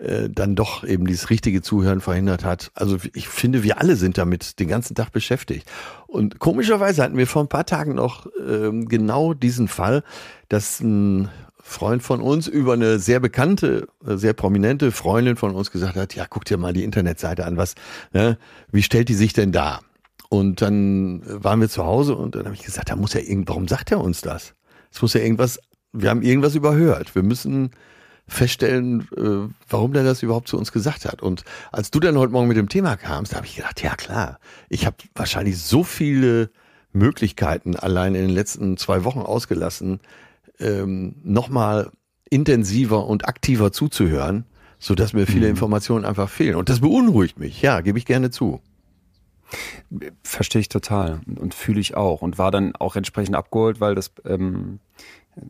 [0.00, 2.70] äh, dann doch eben dieses richtige Zuhören verhindert hat.
[2.74, 5.68] Also ich finde, wir alle sind damit den ganzen Tag beschäftigt.
[6.06, 10.04] Und komischerweise hatten wir vor ein paar Tagen noch ähm, genau diesen Fall,
[10.48, 11.28] dass ein
[11.60, 16.14] Freund von uns über eine sehr bekannte, äh, sehr prominente Freundin von uns gesagt hat,
[16.14, 17.74] ja, guck dir mal die Internetseite an, was,
[18.12, 18.38] ne,
[18.70, 19.80] wie stellt die sich denn da?
[20.28, 23.48] Und dann waren wir zu Hause und dann habe ich gesagt, da muss ja irgend,
[23.48, 24.54] warum sagt er uns das?
[24.92, 25.58] Es muss ja irgendwas,
[25.92, 27.14] wir haben irgendwas überhört.
[27.14, 27.70] Wir müssen
[28.28, 31.22] feststellen, äh, warum der das überhaupt zu uns gesagt hat.
[31.22, 34.38] Und als du dann heute Morgen mit dem Thema kamst, habe ich gedacht, ja klar,
[34.68, 36.50] ich habe wahrscheinlich so viele
[36.92, 40.00] Möglichkeiten allein in den letzten zwei Wochen ausgelassen,
[40.60, 41.90] ähm, nochmal
[42.30, 44.44] intensiver und aktiver zuzuhören,
[44.78, 45.52] so dass mir viele mhm.
[45.52, 46.56] Informationen einfach fehlen.
[46.56, 48.60] Und das beunruhigt mich, ja, gebe ich gerne zu.
[50.22, 54.12] Verstehe ich total und fühle ich auch und war dann auch entsprechend abgeholt, weil das
[54.26, 54.80] ähm,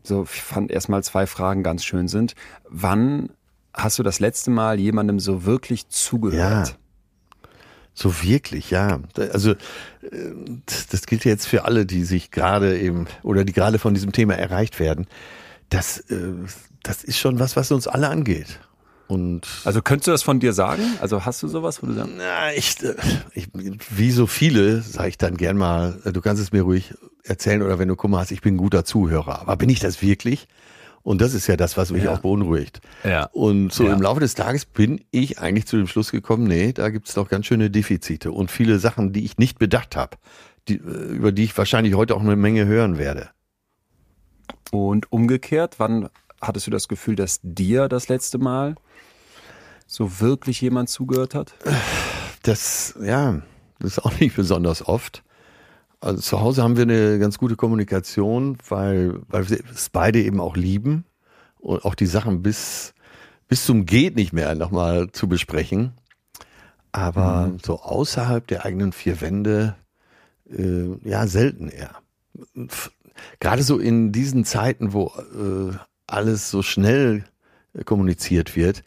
[0.03, 2.35] so, ich fand erstmal zwei Fragen ganz schön sind.
[2.69, 3.29] Wann
[3.73, 6.69] hast du das letzte Mal jemandem so wirklich zugehört?
[6.69, 6.75] Ja.
[7.93, 9.01] So wirklich, ja.
[9.15, 9.55] Also
[10.89, 14.35] das gilt jetzt für alle, die sich gerade eben oder die gerade von diesem Thema
[14.35, 15.07] erreicht werden.
[15.69, 16.33] Das, äh,
[16.81, 18.59] das ist schon was, was uns alle angeht.
[19.09, 20.83] Und also könntest du das von dir sagen?
[21.01, 22.11] Also hast du sowas, wo du sagst?
[22.15, 22.75] Na, ich,
[23.33, 23.47] ich,
[23.89, 26.93] wie so viele, sage ich dann gern mal, du kannst es mir ruhig
[27.23, 29.41] erzählen oder wenn du Kummer hast, ich bin ein guter Zuhörer.
[29.41, 30.47] Aber bin ich das wirklich?
[31.01, 32.13] Und das ist ja das, was mich Ja.
[32.13, 32.81] auch beunruhigt.
[33.03, 33.25] Ja.
[33.31, 33.93] Und so Ja.
[33.93, 37.29] im Laufe des Tages bin ich eigentlich zu dem Schluss gekommen, nee, da gibt's doch
[37.29, 40.17] ganz schöne Defizite und viele Sachen, die ich nicht bedacht habe,
[40.67, 40.77] die, äh,
[41.15, 43.29] über die ich wahrscheinlich heute auch eine Menge hören werde.
[44.71, 46.09] Und umgekehrt, wann
[46.41, 48.75] hattest du das Gefühl, dass dir das letzte Mal
[49.89, 51.55] so wirklich jemand zugehört hat?
[52.43, 53.41] Das, ja,
[53.79, 55.23] das ist auch nicht besonders oft.
[55.99, 60.39] Also zu Hause haben wir eine ganz gute Kommunikation, weil, weil wir es beide eben
[60.39, 61.03] auch lieben
[61.57, 62.93] und auch die Sachen bis,
[63.49, 65.91] bis zum Geht nicht mehr nochmal zu besprechen.
[66.91, 69.75] Aber so außerhalb der eigenen vier Wände,
[70.49, 71.95] äh, ja, selten eher.
[73.39, 75.75] Gerade so in diesen Zeiten, wo äh,
[76.07, 77.25] alles so schnell
[77.73, 78.83] äh, kommuniziert wird,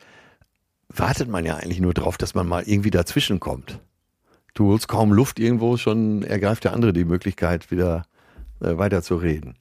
[0.94, 3.80] wartet man ja eigentlich nur drauf, dass man mal irgendwie dazwischen kommt.
[4.54, 8.04] Du holst kaum Luft irgendwo, schon ergreift der andere die Möglichkeit, wieder
[8.60, 9.56] äh, weiter zu reden.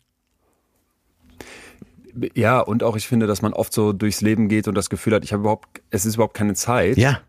[2.33, 5.13] Ja, und auch ich finde, dass man oft so durchs Leben geht und das Gefühl
[5.13, 7.21] hat, ich habe überhaupt, es ist überhaupt keine Zeit Ja,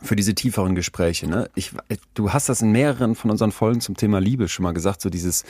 [0.00, 1.28] für diese tieferen Gespräche.
[1.28, 1.48] Ne?
[1.54, 1.72] Ich,
[2.14, 5.10] du hast das in mehreren von unseren Folgen zum Thema Liebe schon mal gesagt, so
[5.10, 5.44] dieses,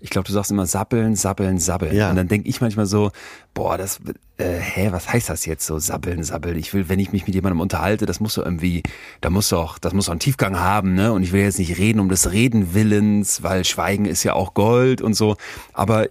[0.00, 1.94] ich glaube, du sagst immer sabbeln, sabbeln, sabbeln.
[1.96, 2.10] Ja.
[2.10, 3.10] Und dann denke ich manchmal so,
[3.54, 4.00] boah, das,
[4.36, 6.56] äh, hä, was heißt das jetzt so, sabbeln, sabbeln?
[6.56, 8.82] Ich will, wenn ich mich mit jemandem unterhalte, das muss so irgendwie,
[9.20, 11.12] da muss doch, das muss doch einen Tiefgang haben, ne?
[11.12, 14.54] Und ich will jetzt nicht reden um des Reden Willens, weil Schweigen ist ja auch
[14.54, 15.36] Gold und so.
[15.72, 16.06] Aber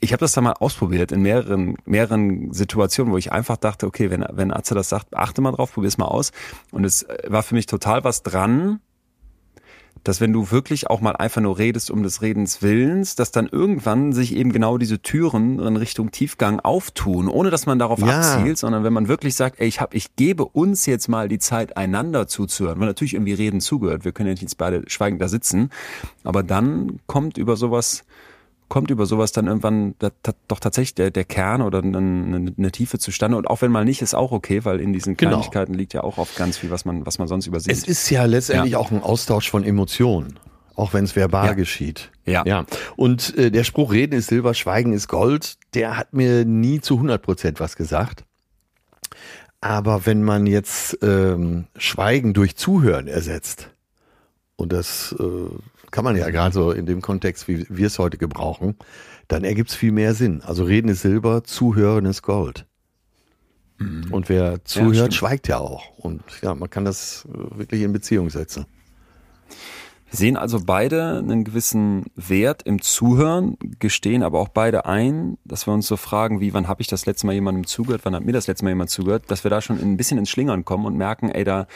[0.00, 4.10] ich habe das da mal ausprobiert in mehreren, mehreren Situationen, wo ich einfach dachte, okay,
[4.10, 6.32] wenn, wenn Atze das sagt, achte mal drauf, probier's mal aus.
[6.70, 8.80] Und es äh, war für mich total was dran,
[10.04, 13.48] dass wenn du wirklich auch mal einfach nur redest um des Redens Willens, dass dann
[13.48, 18.16] irgendwann sich eben genau diese Türen in Richtung Tiefgang auftun, ohne dass man darauf Ja.
[18.18, 21.40] abzielt, sondern wenn man wirklich sagt, ey, ich hab, ich gebe uns jetzt mal die
[21.40, 25.20] Zeit, einander zuzuhören, weil natürlich irgendwie Reden zugehört, wir können ja nicht jetzt beide schweigend
[25.20, 25.70] da sitzen,
[26.22, 28.04] aber dann kommt über sowas
[28.68, 31.98] kommt über sowas dann irgendwann da, da, doch tatsächlich der, der Kern oder eine,
[32.56, 33.36] eine, Tiefe zustande.
[33.36, 35.30] Und auch wenn mal nicht, ist auch okay, weil in diesen Genau.
[35.32, 37.72] Kleinigkeiten liegt ja auch oft ganz viel, was man, was man sonst übersieht.
[37.72, 40.38] es ist ja letztendlich auch ein Austausch von Emotionen,
[40.76, 41.52] auch wenn es verbal Ja.
[41.54, 42.10] geschieht.
[42.26, 42.44] Ja.
[42.46, 42.66] ja.
[42.96, 46.94] Und äh, der Spruch Reden ist Silber, Schweigen ist Gold, der hat mir nie zu
[46.94, 48.24] 100 Prozent was gesagt.
[49.60, 53.70] Aber wenn man jetzt ähm, Schweigen durch Zuhören ersetzt,
[54.56, 55.24] und das äh,
[55.90, 58.76] kann man ja gerade so in dem Kontext, wie wir es heute gebrauchen,
[59.28, 60.42] dann ergibt es viel mehr Sinn.
[60.42, 62.66] Also Reden ist Silber, Zuhören ist Gold.
[64.10, 65.14] Und wer zuhört, stimmt.
[65.14, 65.96] schweigt ja auch.
[65.98, 68.66] Und ja, man kann das äh, wirklich in Beziehung setzen.
[70.10, 75.66] Wir sehen also beide einen gewissen Wert im Zuhören, gestehen aber auch beide ein, dass
[75.66, 78.24] wir uns so fragen, wie, wann habe ich das letzte Mal jemandem zugehört, wann hat
[78.24, 80.86] mir das letzte Mal jemand zugehört, dass wir da schon ein bisschen ins Schlingern kommen
[80.86, 81.66] und merken, ey, da,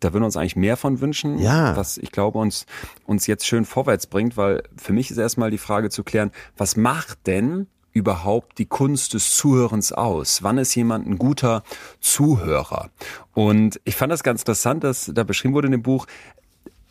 [0.00, 1.76] da würden wir uns eigentlich mehr von wünschen, Ja.
[1.76, 2.66] was ich glaube uns,
[3.06, 6.76] uns jetzt schön vorwärts bringt, weil für mich ist erstmal die Frage zu klären, was
[6.76, 10.42] macht denn überhaupt die Kunst des Zuhörens aus?
[10.42, 11.62] Wann ist jemand ein guter
[12.00, 12.90] Zuhörer?
[13.34, 16.06] Und ich fand das ganz interessant, dass da beschrieben wurde in dem Buch,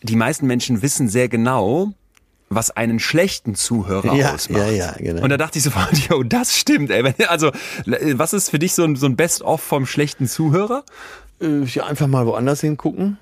[0.04, 1.94] die meisten Menschen wissen sehr genau,
[2.50, 4.62] was einen schlechten Zuhörer Ja, ausmacht.
[4.62, 5.24] ja, ja, genau.
[5.24, 7.14] Und da dachte ich sofort, jo, das stimmt, ey.
[7.28, 7.52] Also,
[7.86, 10.84] was ist für dich so ein, so ein Best-of vom schlechten Zuhörer?
[11.42, 13.18] Äh, ja, einfach mal woanders hingucken.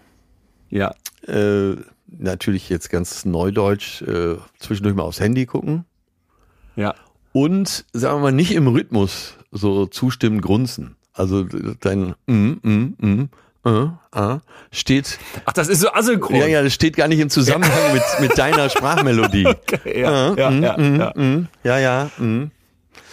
[0.69, 0.93] Ja.
[1.27, 1.75] Äh,
[2.07, 5.85] natürlich jetzt ganz neudeutsch, äh, zwischendurch mal aufs Handy gucken.
[6.75, 6.95] Ja.
[7.31, 10.95] Und, sagen wir mal, nicht im Rhythmus so zustimmen, grunzen.
[11.13, 11.43] Also
[11.79, 13.29] dein mm, mm, mm,
[13.65, 14.39] äh, äh,
[14.71, 16.35] steht, Ach, das ist so asynchron.
[16.37, 19.47] ja, ja, das steht gar nicht im Zusammenhang mit, mit deiner Sprachmelodie.
[19.85, 22.51] ja, ja, ja, mm, ja, mm, ja, ja, mm.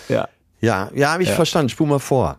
[0.08, 0.28] ja.
[0.60, 1.34] ja, ja, habe ich Ja.
[1.36, 1.68] verstanden.
[1.68, 2.38] Spur mal vor.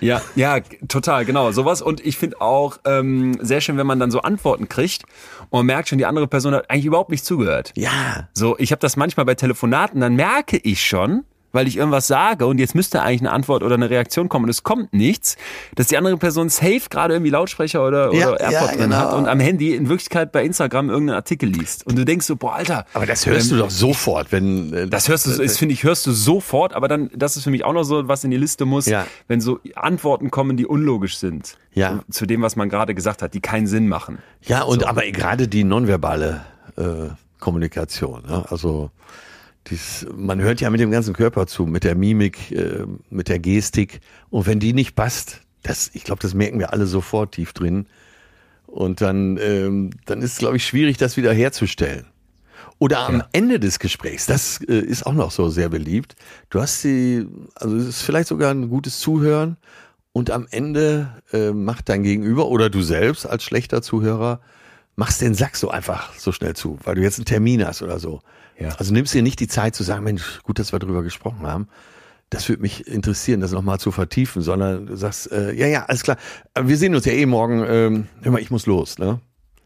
[0.00, 1.82] Ja, ja, total, genau, sowas.
[1.82, 5.04] Und ich finde auch ähm, sehr schön, wenn man dann so Antworten kriegt
[5.50, 7.72] und man merkt schon, die andere Person hat eigentlich überhaupt nicht zugehört.
[7.76, 12.06] Ja, So, ich habe das manchmal bei Telefonaten, dann merke ich schon, weil ich irgendwas
[12.06, 15.36] sage und jetzt müsste eigentlich eine Antwort oder eine Reaktion kommen und es kommt nichts,
[15.76, 18.96] dass die andere Person safe gerade irgendwie Lautsprecher oder, Ja, oder AirPod ja, drin genau.
[18.96, 21.86] hat und am Handy in Wirklichkeit bei Instagram irgendeinen Artikel liest.
[21.86, 22.86] Und du denkst so, boah, Alter.
[22.92, 25.84] aber das hörst ähm, du doch sofort, wenn äh, Das hörst du, ist, finde ich,
[25.84, 28.36] hörst du sofort, aber dann, das ist für mich auch noch so, was in die
[28.36, 29.06] Liste muss, Ja.
[29.28, 31.56] wenn so Antworten kommen, die unlogisch sind.
[31.72, 32.00] Ja.
[32.10, 34.18] Zu dem, was man gerade gesagt hat, die keinen Sinn machen.
[34.42, 36.42] Ja, und aber gerade die nonverbale
[36.76, 36.82] äh,
[37.40, 38.44] Kommunikation, ne?
[38.48, 38.90] also
[39.68, 43.38] dies, man hört ja mit dem ganzen Körper zu, mit der Mimik, äh, mit der
[43.38, 44.00] Gestik
[44.30, 47.86] und wenn die nicht passt, das, ich glaube, das merken wir alle sofort tief drin
[48.66, 52.06] und dann, ähm, dann ist es, glaube ich, schwierig, das wieder herzustellen.
[52.78, 56.16] Oder am Ende des Gesprächs, das äh, ist auch noch so sehr beliebt.
[56.50, 59.56] Du hast die, also es ist vielleicht sogar ein gutes Zuhören
[60.12, 64.40] und am Ende äh, macht dein Gegenüber oder du selbst als schlechter Zuhörer
[64.96, 67.98] machst den Sack so einfach so schnell zu, weil du jetzt einen Termin hast oder
[67.98, 68.20] so.
[68.58, 68.70] Ja.
[68.76, 71.68] Also nimmst dir nicht die Zeit zu sagen, Mensch, gut, dass wir drüber gesprochen haben.
[72.30, 76.02] Das würde mich interessieren, das nochmal zu vertiefen, sondern du sagst, äh, ja, ja, alles
[76.02, 76.16] klar,
[76.60, 79.20] wir sehen uns ja eh morgen, ähm, hör mal, ich muss los, ne?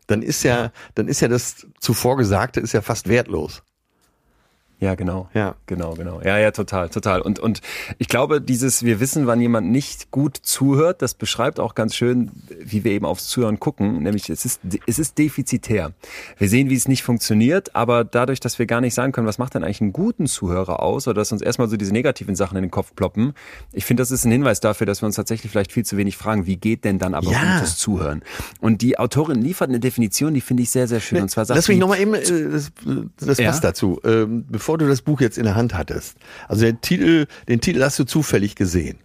[0.06, 3.62] Dann ist ja, dann ist ja das zuvor Gesagte ist ja fast wertlos.
[4.80, 5.28] Ja, genau.
[5.34, 5.56] Ja.
[5.66, 6.20] Genau, genau.
[6.22, 7.20] Ja, ja, total, total.
[7.20, 7.60] Und, und
[7.98, 12.30] ich glaube, dieses, wir wissen, wann jemand nicht gut zuhört, das beschreibt auch ganz schön,
[12.60, 14.02] wie wir eben aufs Zuhören gucken.
[14.04, 15.92] Nämlich, es ist, es ist defizitär.
[16.36, 19.38] Wir sehen, wie es nicht funktioniert, aber dadurch, dass wir gar nicht sagen können, was
[19.38, 22.56] macht denn eigentlich einen guten Zuhörer aus, oder dass uns erstmal so diese negativen Sachen
[22.56, 23.32] in den Kopf ploppen.
[23.72, 26.16] Ich finde, das ist ein Hinweis dafür, dass wir uns tatsächlich vielleicht viel zu wenig
[26.16, 27.56] fragen, wie geht denn dann aber Ja.
[27.56, 28.22] gutes Zuhören?
[28.60, 31.20] Und die Autorin liefert eine Definition, die finde ich sehr, sehr schön.
[31.22, 32.70] Und zwar sagt Lass mich nochmal eben, äh, das,
[33.18, 33.50] das Ja.
[33.50, 34.00] passt dazu.
[34.04, 36.18] Ähm, bevor du das Buch jetzt in der Hand hattest.
[36.46, 38.98] Also der Titel, den Titel hast du zufällig gesehen.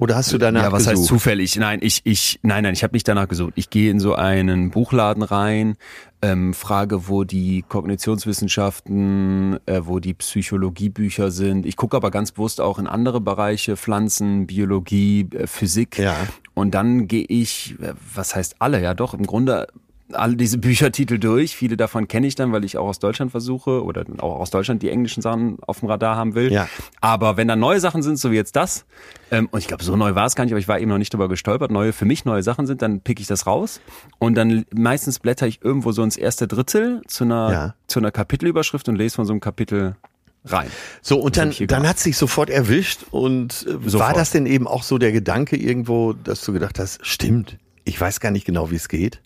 [0.00, 0.96] Oder hast du danach Ja, was gesucht?
[0.96, 1.54] heißt zufällig?
[1.54, 3.52] Nein, ich, ich, nein, nein, ich habe nicht danach gesucht.
[3.54, 5.76] Ich gehe in so einen Buchladen rein,
[6.22, 11.64] ähm, frage, wo die Kognitionswissenschaften, äh, wo die Psychologiebücher sind.
[11.64, 15.98] Ich gucke aber ganz bewusst auch in andere Bereiche, Pflanzen, Biologie, äh, Physik.
[16.00, 16.16] Ja.
[16.54, 18.82] Und dann gehe ich, äh, was heißt alle?
[18.82, 19.68] Ja, doch, im Grunde
[20.12, 21.56] alle diese Büchertitel durch.
[21.56, 24.82] Viele davon kenne ich dann, weil ich auch aus Deutschland versuche oder auch aus Deutschland
[24.82, 26.52] die englischen Sachen auf dem Radar haben will.
[26.52, 26.68] Ja.
[27.00, 28.84] Aber wenn da neue Sachen sind, so wie jetzt das,
[29.30, 30.98] ähm, und ich glaube, so neu war es gar nicht, aber ich war eben noch
[30.98, 33.80] nicht drüber gestolpert, neue für mich neue Sachen sind, dann pick ich das raus
[34.18, 37.74] und dann meistens blätter ich irgendwo so ins erste Drittel zu einer, Ja.
[37.86, 39.96] zu einer Kapitelüberschrift und lese von so einem Kapitel
[40.44, 40.68] rein.
[41.00, 44.16] So, und dann, dann hat sich sofort erwischt und äh, war Sofort.
[44.18, 48.20] das denn eben auch so der Gedanke irgendwo, dass du gedacht hast, stimmt, ich weiß
[48.20, 49.22] gar nicht genau, wie es geht?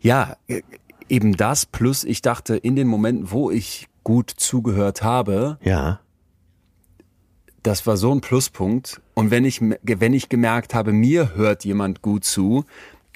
[0.00, 0.62] Ja, äh,
[1.08, 6.00] eben das, plus ich dachte, in den Momenten, wo ich gut zugehört habe, Ja.
[7.62, 9.00] das war so ein Pluspunkt.
[9.14, 12.64] Und wenn ich, wenn ich gemerkt habe, mir hört jemand gut zu,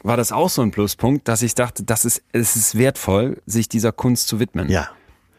[0.02, 3.68] war das auch so ein Pluspunkt, dass ich dachte, das ist, es ist wertvoll, sich
[3.68, 4.68] dieser Kunst zu widmen.
[4.68, 4.88] Ja.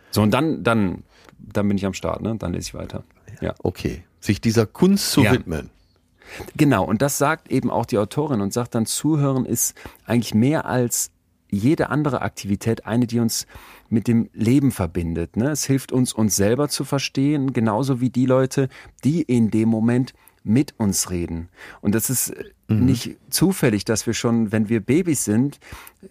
[0.10, 1.04] So, und dann, dann,
[1.38, 2.36] dann bin ich am Start, ne?
[2.40, 3.04] Dann lese ich weiter.
[3.42, 3.54] Ja.
[3.62, 4.04] Okay.
[4.20, 5.34] Sich dieser Kunst zu Ja.
[5.34, 5.70] widmen.
[6.56, 10.66] Genau, und das sagt eben auch die Autorin und sagt dann, Zuhören ist eigentlich mehr
[10.66, 11.12] als
[11.50, 13.48] jede andere Aktivität eine, die uns
[13.90, 15.38] mit dem Leben verbindet.
[15.38, 15.52] Ne?
[15.52, 18.68] Es hilft uns, uns selber zu verstehen, genauso wie die Leute,
[19.04, 20.14] die in dem Moment
[20.46, 21.50] mit uns reden.
[21.82, 25.60] Und das ist äh, nicht zufällig, dass wir schon, wenn wir Babys sind,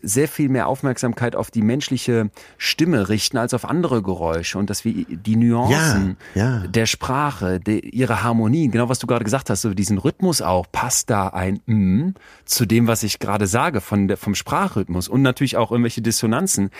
[0.03, 4.85] sehr viel mehr Aufmerksamkeit auf die menschliche Stimme richten als auf andere Geräusche und dass
[4.85, 6.66] wir die Nuancen Ja, ja.
[6.66, 10.66] der Sprache, de, ihre Harmonien, genau was du gerade gesagt hast, so diesen Rhythmus auch,
[10.70, 15.23] passt da ein mm zu dem, was ich gerade sage, von der, vom Sprachrhythmus und
[15.23, 16.70] natürlich auch irgendwelche Dissonanzen,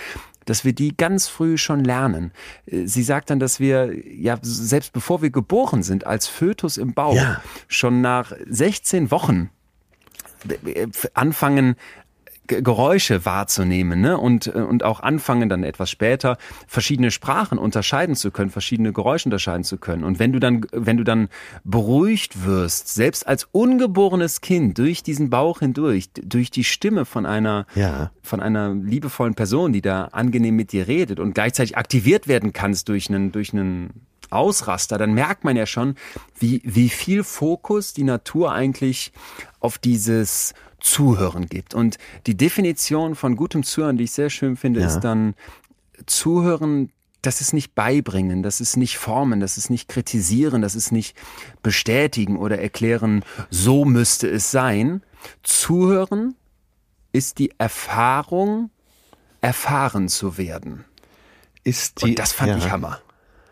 [0.45, 2.33] dass wir die ganz früh schon lernen.
[2.67, 6.95] Äh, Sie sagt dann, dass wir, ja, selbst bevor wir geboren sind, als Fötus im
[6.95, 7.41] Bauch, Ja.
[7.69, 9.51] schon nach 16 Wochen
[10.49, 11.79] äh, anfangen, Ge-
[12.47, 14.19] Geräusche wahrzunehmen ne?
[14.19, 19.27] und, äh, und auch anfangen dann etwas später verschiedene Sprachen unterscheiden zu können, verschiedene Geräusche
[19.27, 20.05] unterscheiden zu können.
[20.05, 21.29] Und wenn du dann, wenn du dann
[21.65, 27.67] beruhigt wirst, selbst als ungeborenes Kind durch diesen Bauch hindurch, durch die Stimme von einer,
[27.75, 28.11] Ja.
[28.23, 32.89] von einer liebevollen Person, die da angenehm mit dir redet und gleichzeitig aktiviert werden kannst
[32.89, 35.95] durch einen, durch einen Ausraster, dann merkt man ja schon,
[36.39, 39.13] wie, wie viel Fokus die Natur eigentlich
[39.61, 41.73] auf dieses Zuhören gibt.
[41.75, 44.87] Und die Definition von gutem Zuhören, die ich sehr schön finde, Ja.
[44.87, 45.35] ist dann
[46.07, 46.91] Zuhören,
[47.23, 51.17] das ist nicht beibringen, das ist nicht formen, das ist nicht kritisieren, das ist nicht
[51.63, 55.03] bestätigen oder erklären, so müsste es sein.
[55.43, 56.35] Zuhören
[57.13, 58.71] ist die Erfahrung,
[59.41, 60.85] erfahren zu werden.
[61.63, 63.01] Ist die, Und das fand ja, ich Hammer.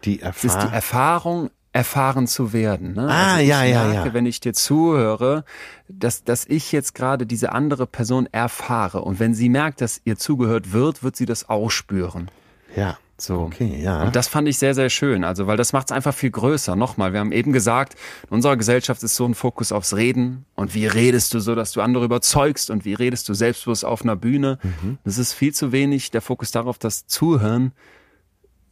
[0.05, 1.51] Die Es ist die Erfahrung.
[1.73, 2.95] Erfahren zu werden.
[2.95, 3.09] Ne?
[3.09, 4.15] Ah, ich ja, ja, merke, ja.
[4.15, 5.45] wenn ich dir zuhöre,
[5.89, 9.03] dass, dass ich jetzt gerade diese andere Person erfahre.
[9.03, 12.31] Und wenn sie merkt, dass ihr zugehört wird, wird sie das auch spüren.
[12.77, 12.99] Ja.
[13.23, 13.39] So.
[13.43, 14.03] Okay, ja.
[14.03, 15.23] Und das fand ich sehr, sehr schön.
[15.23, 16.75] Also, weil das macht es einfach viel größer.
[16.75, 17.95] Nochmal, wir haben eben gesagt,
[18.29, 20.45] in unserer Gesellschaft ist so ein Fokus aufs Reden.
[20.57, 22.69] Und wie redest du so, dass du andere überzeugst?
[22.69, 24.59] Und wie redest du selbstbewusst auf einer Bühne?
[24.63, 24.99] Mhm.
[25.05, 27.73] Das ist viel zu wenig der Fokus darauf, das Zuhören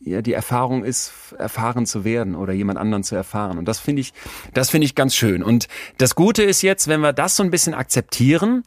[0.01, 3.59] ja die Erfahrung ist, erfahren zu werden oder jemand anderen zu erfahren.
[3.59, 4.13] Und das finde ich,
[4.55, 5.43] das finde ich ganz schön.
[5.43, 8.63] Und das Gute ist jetzt, wenn wir das so ein bisschen akzeptieren,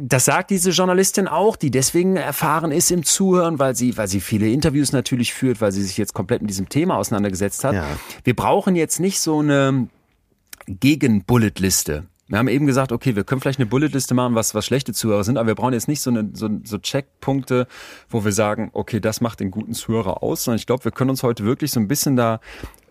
[0.00, 4.20] das sagt diese Journalistin auch, die deswegen erfahren ist im Zuhören, weil sie, weil sie
[4.20, 7.74] viele Interviews natürlich führt, weil sie sich jetzt komplett mit diesem Thema auseinandergesetzt hat.
[7.74, 7.86] Ja.
[8.24, 9.88] Wir brauchen jetzt nicht so eine
[10.66, 12.04] Gegen-Bullet-Liste.
[12.26, 15.24] Wir haben eben gesagt, okay, wir können vielleicht eine Bulletliste machen, was, was schlechte Zuhörer
[15.24, 17.66] sind, aber wir brauchen jetzt nicht so, eine, so, so Checkpunkte,
[18.08, 21.10] wo wir sagen, okay, das macht den guten Zuhörer aus, sondern ich glaube, wir können
[21.10, 22.40] uns heute wirklich so ein bisschen da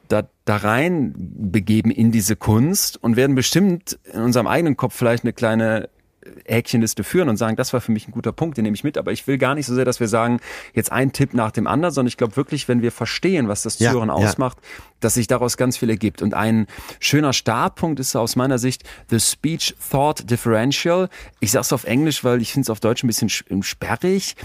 [0.09, 5.23] da, da rein begeben in diese Kunst und werden bestimmt in unserem eigenen Kopf vielleicht
[5.23, 5.89] eine kleine
[6.45, 8.97] Häkchenliste führen und sagen, das war für mich ein guter Punkt, den nehme ich mit.
[8.97, 10.39] Aber ich will gar nicht so sehr, dass wir sagen,
[10.73, 13.77] jetzt ein Tipp nach dem anderen, sondern ich glaube wirklich, wenn wir verstehen, was das
[13.77, 14.67] Zuhören ja, ausmacht, ja.
[14.99, 16.21] dass sich daraus ganz viel ergibt.
[16.21, 16.67] Und ein
[16.99, 21.09] schöner Startpunkt ist aus meiner Sicht The Speech Thought Differential.
[21.39, 24.36] Ich sage es auf Englisch, weil ich finde es auf Deutsch ein bisschen sperrig.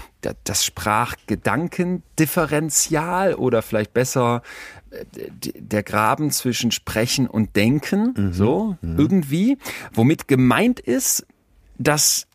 [0.43, 4.41] Das Sprachgedankendifferenzial oder vielleicht besser
[4.91, 5.05] äh,
[5.55, 8.33] der Graben zwischen Sprechen und Denken, mhm.
[8.33, 8.99] so mhm.
[8.99, 9.57] irgendwie,
[9.93, 11.25] womit gemeint ist,
[11.79, 12.27] dass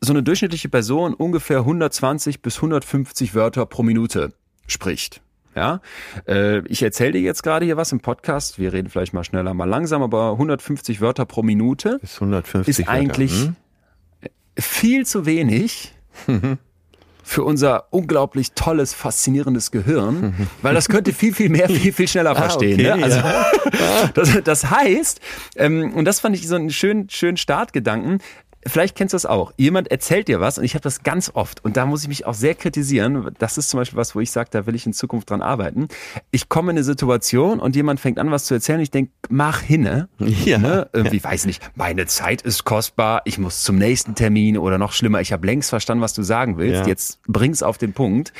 [0.00, 4.32] so eine durchschnittliche Person ungefähr 120 bis 150 Wörter pro Minute
[4.66, 5.22] spricht.
[5.56, 5.80] Ja,
[6.28, 8.58] äh, ich erzähle dir jetzt gerade hier was im Podcast.
[8.58, 12.88] Wir reden vielleicht mal schneller, mal langsam, aber 150 Wörter pro Minute bis 150 ist
[12.88, 13.56] eigentlich hm?
[14.56, 15.94] viel zu wenig
[17.24, 22.36] für unser unglaublich tolles, faszinierendes Gehirn, weil das könnte viel, viel mehr, viel, viel schneller
[22.36, 22.78] verstehen.
[22.88, 23.04] Ah, okay, ne?
[23.04, 24.10] also, ja.
[24.14, 25.20] das, das heißt,
[25.56, 28.18] ähm, und das fand ich so einen schönen, schönen Startgedanken,
[28.68, 29.52] vielleicht kennst du das auch.
[29.56, 32.26] Jemand erzählt dir was und ich habe das ganz oft und da muss ich mich
[32.26, 33.34] auch sehr kritisieren.
[33.38, 35.88] Das ist zum Beispiel was, wo ich sage, da will ich in Zukunft dran arbeiten.
[36.30, 38.80] Ich komme in eine Situation und jemand fängt an, was zu erzählen.
[38.80, 40.08] Ich denke, mach hinne.
[40.18, 40.58] Ja.
[40.58, 40.88] Ne?
[40.92, 41.24] Irgendwie, ja.
[41.24, 45.32] weiß nicht, meine Zeit ist kostbar, ich muss zum nächsten Termin oder noch schlimmer, ich
[45.32, 46.82] habe längst verstanden, was du sagen willst.
[46.82, 46.86] Ja.
[46.86, 48.32] Jetzt bring's auf den Punkt.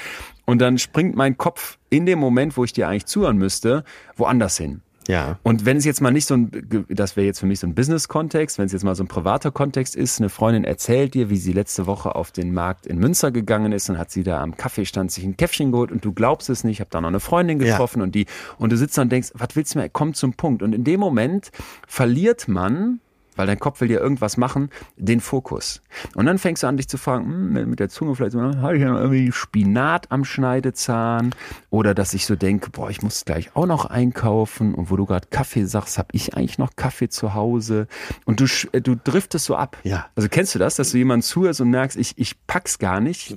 [0.44, 3.84] Und dann springt mein Kopf in dem Moment, wo ich dir eigentlich zuhören müsste,
[4.16, 4.80] woanders hin.
[5.08, 5.38] Ja.
[5.42, 7.74] Und wenn es jetzt mal nicht so ein, das wäre jetzt für mich so ein
[7.74, 11.38] Business-Kontext, wenn es jetzt mal so ein privater Kontext ist, eine Freundin erzählt dir, wie
[11.38, 14.56] sie letzte Woche auf den Markt in Münster gegangen ist und hat sie da am
[14.56, 17.20] Kaffeestand sich ein Käffchen geholt und du glaubst es nicht, ich habe da noch eine
[17.20, 18.04] Freundin getroffen ja.
[18.04, 18.26] und die,
[18.58, 20.62] und du sitzt da und denkst, was willst du mir, komm zum Punkt.
[20.62, 21.50] Und in dem Moment
[21.86, 23.00] verliert man
[23.38, 25.80] weil dein Kopf will dir irgendwas machen, den Fokus.
[26.14, 28.76] Und dann fängst du an, dich zu fragen, hm, mit der Zunge vielleicht so, habe
[28.76, 31.34] ich ja noch irgendwie Spinat am Schneidezahn?
[31.70, 34.74] Oder dass ich so denke, boah, ich muss gleich auch noch einkaufen.
[34.74, 37.86] Und wo du gerade Kaffee sagst, habe ich eigentlich noch Kaffee zu Hause?
[38.24, 39.76] Und du, äh, du driftest so ab.
[39.84, 40.06] Ja.
[40.16, 43.36] Also kennst du das, dass du jemanden zuhörst und merkst, ich, ich pack's gar nicht,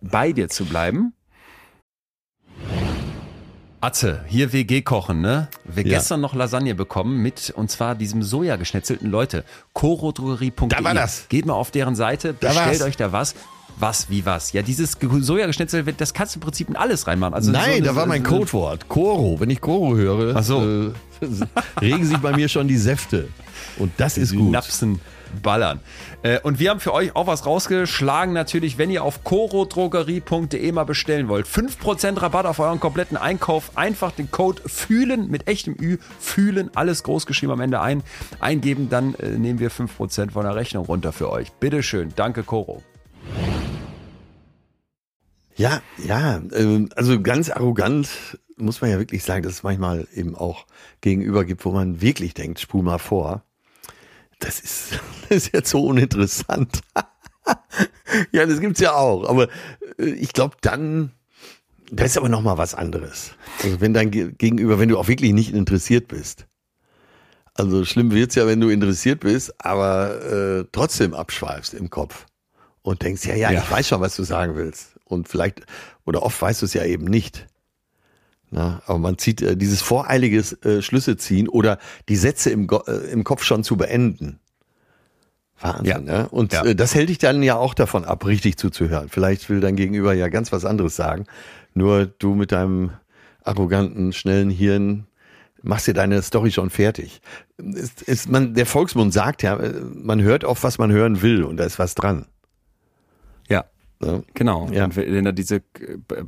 [0.00, 1.12] bei dir zu bleiben?
[3.80, 5.48] Atze, hier WG kochen, ne?
[5.64, 5.98] Wir ja.
[5.98, 9.44] gestern noch Lasagne bekommen mit, und zwar diesem Soja geschnetzelten Leute.
[9.74, 10.68] Chorodrogerie.de.
[10.68, 11.28] Da war das.
[11.28, 13.34] Geht mal auf deren Seite, bestellt euch da was.
[13.78, 14.52] Was, wie was?
[14.52, 17.34] Ja, dieses Sojageschnitzel, das kannst du im Prinzip in alles reinmachen.
[17.34, 18.88] Also Nein, so da war mein Codewort.
[18.88, 19.38] Koro.
[19.38, 20.62] Wenn ich Koro höre, so.
[20.62, 20.92] äh,
[21.82, 23.28] regen sich bei mir schon die Säfte.
[23.78, 24.50] Und das ist gut.
[24.50, 24.98] Napsen
[25.42, 25.80] ballern.
[26.22, 30.84] Äh, und wir haben für euch auch was rausgeschlagen, natürlich, wenn ihr auf corodrogerie.de mal
[30.84, 31.46] bestellen wollt.
[31.46, 33.76] 5% Rabatt auf euren kompletten Einkauf.
[33.76, 38.02] Einfach den Code fühlen mit echtem Ü, fühlen, alles großgeschrieben am Ende ein,
[38.40, 41.52] eingeben, dann äh, nehmen wir 5% von der Rechnung runter für euch.
[41.52, 42.82] Bitteschön, danke Coro.
[45.56, 48.08] Ja, ja, ähm, also ganz arrogant
[48.56, 50.66] muss man ja wirklich sagen, dass es manchmal eben auch
[51.00, 53.42] gegenüber gibt, wo man wirklich denkt, spul mal vor
[54.38, 56.80] das ist, das ist jetzt so uninteressant.
[58.32, 59.28] ja, das gibt's ja auch.
[59.28, 59.48] Aber
[59.98, 61.12] äh, ich glaube, dann,
[61.90, 63.32] das ist aber noch mal was anderes.
[63.62, 66.46] Also wenn dein Gegenüber, wenn du auch wirklich nicht interessiert bist.
[67.54, 72.26] Also schlimm wird's ja, wenn du interessiert bist, aber äh, trotzdem abschweifst im Kopf
[72.82, 74.96] und denkst, ja, ja, ja, ich weiß schon, was du sagen willst.
[75.04, 75.64] Und vielleicht,
[76.04, 77.46] oder oft weißt du es ja eben nicht.
[78.56, 82.82] Na, aber man zieht äh, dieses voreiliges äh, Schlüsse ziehen oder die Sätze im, Go
[82.86, 84.40] äh, im Kopf schon zu beenden.
[85.60, 85.98] Wahnsinn, ja.
[85.98, 86.28] ne?
[86.30, 86.64] Und ja.
[86.64, 89.10] äh, das hält dich dann ja auch davon ab, richtig zuzuhören.
[89.10, 91.26] Vielleicht will dein Gegenüber ja ganz was anderes sagen.
[91.74, 92.92] Nur du mit deinem
[93.44, 95.06] arroganten, schnellen Hirn
[95.60, 97.20] machst dir deine Story schon fertig.
[97.58, 101.44] Ist, ist man, der Volksmund sagt ja, äh, man hört auf, was man hören will
[101.44, 102.24] und da ist was dran.
[104.02, 104.20] Ja.
[104.34, 104.68] Genau.
[104.70, 104.84] Ja.
[104.84, 105.62] Und wenn da diese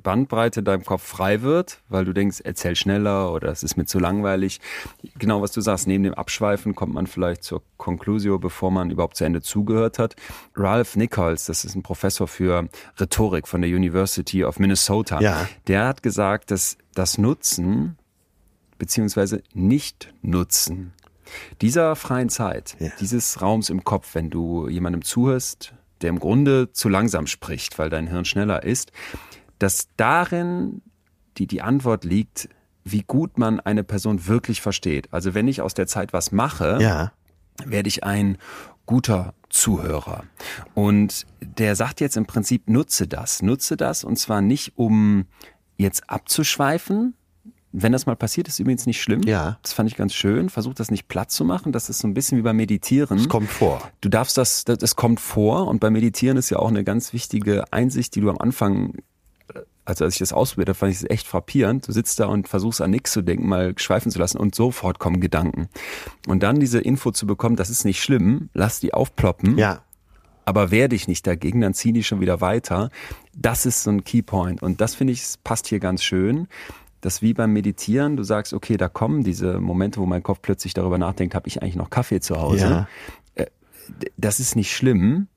[0.03, 3.85] Bandbreite in deinem Kopf frei wird, weil du denkst, erzähl schneller oder es ist mir
[3.85, 4.61] zu langweilig.
[5.19, 9.17] Genau, was du sagst, neben dem Abschweifen kommt man vielleicht zur Conclusio, bevor man überhaupt
[9.17, 10.17] zu Ende zugehört hat.
[10.57, 15.21] Ralph Nichols, das ist ein Professor für Rhetorik von der University of Minnesota.
[15.21, 15.47] Ja.
[15.67, 17.99] Der hat gesagt, dass das Nutzen
[18.79, 20.93] beziehungsweise Nicht-Nutzen
[21.61, 22.89] dieser freien Zeit, ja.
[23.01, 27.91] dieses Raums im Kopf, wenn du jemandem zuhörst, der im Grunde zu langsam spricht, weil
[27.91, 28.93] dein Hirn schneller ist,
[29.59, 30.83] dass darin
[31.37, 32.49] die, die Antwort liegt,
[32.85, 35.13] wie gut man eine Person wirklich versteht.
[35.13, 37.13] Also wenn ich aus der Zeit was mache, ja.
[37.65, 38.39] werde ich ein
[38.87, 40.25] guter Zuhörer.
[40.75, 45.27] Und der sagt jetzt im Prinzip, nutze das, nutze das und zwar nicht um
[45.77, 47.15] jetzt abzuschweifen,
[47.73, 49.23] wenn das mal passiert, ist übrigens nicht schlimm.
[49.23, 49.59] Ja.
[49.63, 50.49] Das fand ich ganz schön.
[50.49, 51.73] Versuch das nicht platt zu machen.
[51.73, 53.19] Das ist so ein bisschen wie beim Meditieren.
[53.19, 53.83] Es kommt vor.
[54.01, 55.69] Du darfst das, das, das kommt vor.
[55.69, 58.95] Und beim Meditieren ist ja auch eine ganz wichtige Einsicht, die du am Anfang
[59.55, 61.89] äh, also als ich das ausprobiert habe, fand ich es echt frappierend.
[61.89, 64.99] Du sitzt da und versuchst an nichts zu denken, mal schweifen zu lassen und sofort
[64.99, 65.69] kommen Gedanken.
[66.27, 69.59] Und dann diese Info zu bekommen, das ist nicht schlimm, lass die aufploppen.
[69.59, 69.83] Ja.
[70.45, 72.89] Aber wehr dich nicht dagegen, dann zieh die schon wieder weiter.
[73.37, 74.63] Das ist so ein Keypoint.
[74.63, 76.49] Und das finde ich, passt hier ganz schön.
[77.01, 80.75] Das wie beim Meditieren, du sagst, okay, da kommen diese Momente, wo mein Kopf plötzlich
[80.75, 82.65] darüber nachdenkt, habe ich eigentlich noch Kaffee zu Hause?
[82.65, 82.89] Ja.
[83.35, 83.47] Äh,
[84.17, 85.29] Das ist nicht schlimm,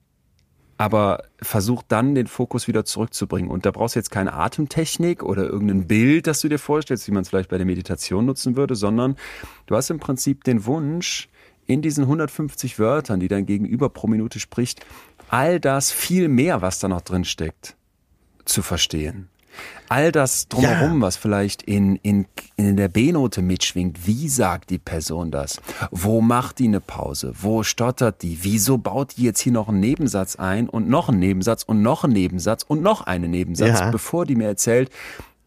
[0.78, 3.52] aber versuch dann den Fokus wieder zurückzubringen.
[3.52, 7.12] Und da brauchst du jetzt keine Atemtechnik oder irgendein Bild, das du dir vorstellst, wie
[7.12, 9.16] man es vielleicht bei der Meditation nutzen würde, sondern
[9.68, 11.30] du hast im Prinzip den Wunsch,
[11.68, 14.84] in diesen 150 Wörtern, die dein Gegenüber pro Minute spricht,
[15.30, 17.78] all das viel mehr, was da noch drin steckt,
[18.46, 19.30] zu verstehen.
[19.90, 21.08] All das drumherum, Ja.
[21.08, 22.26] was vielleicht in, in,
[22.56, 24.08] in der B-Note mitschwingt.
[24.08, 25.60] Wie sagt die Person das?
[25.92, 27.34] Wo macht die eine Pause?
[27.40, 28.40] Wo stottert die?
[28.44, 32.04] Wieso baut die jetzt hier noch einen Nebensatz ein und noch einen Nebensatz und noch
[32.04, 33.92] einen Nebensatz und noch einen Nebensatz, Ja.
[33.92, 34.90] bevor die mir erzählt,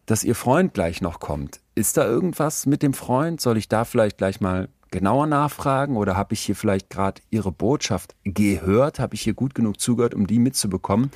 [0.05, 1.59] dass ihr Freund gleich noch kommt?
[1.73, 3.41] Ist da irgendwas mit dem Freund?
[3.41, 7.51] Soll ich da vielleicht gleich mal genauer nachfragen oder habe ich hier vielleicht gerade ihre
[7.51, 8.99] Botschaft gehört?
[8.99, 11.09] Habe ich hier gut genug zugehört, um die mitzubekommen?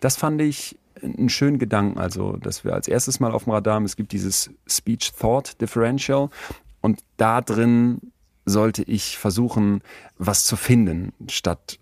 [0.00, 1.98] Das fand ich einen schönen Gedanken.
[1.98, 6.30] Also, dass wir als erstes mal auf dem Radar haben, es gibt dieses Speech-Thought-Differential
[6.80, 8.12] und da drin
[8.44, 9.82] sollte ich versuchen,
[10.16, 11.78] was zu finden, statt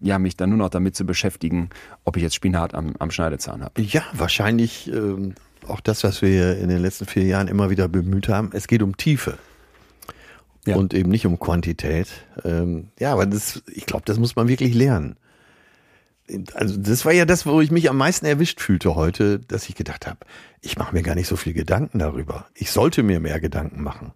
[0.00, 1.70] ja, mich dann nur noch damit zu beschäftigen,
[2.04, 3.80] ob ich jetzt Spinat am, am Schneidezahn habe.
[3.82, 5.34] Ja, wahrscheinlich ähm,
[5.66, 8.50] auch das, was wir in den letzten vier Jahren immer wieder bemüht haben.
[8.52, 9.38] Es geht um Tiefe.
[10.66, 10.76] Ja.
[10.76, 12.08] Und eben nicht um Quantität.
[12.44, 15.16] Ähm, ja, aber das, ich glaube, das muss man wirklich lernen.
[16.54, 19.74] Also das war ja das, wo ich mich am meisten erwischt fühlte heute, dass ich
[19.74, 20.18] gedacht habe,
[20.60, 22.46] ich mache mir gar nicht so viel Gedanken darüber.
[22.54, 24.12] Ich sollte mir mehr Gedanken machen.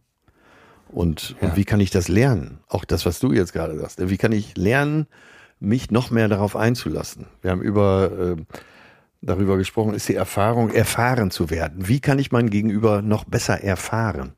[0.89, 1.49] Und, Ja.
[1.49, 2.59] und wie kann ich das lernen?
[2.69, 3.99] Auch das, was du jetzt gerade sagst.
[4.11, 5.07] Wie kann ich lernen,
[5.59, 7.27] mich noch mehr darauf einzulassen?
[7.41, 8.43] Wir haben über äh,
[9.23, 11.89] darüber gesprochen, ist die Erfahrung, erfahren zu werden.
[11.89, 14.35] Wie kann ich mein Gegenüber noch besser erfahren?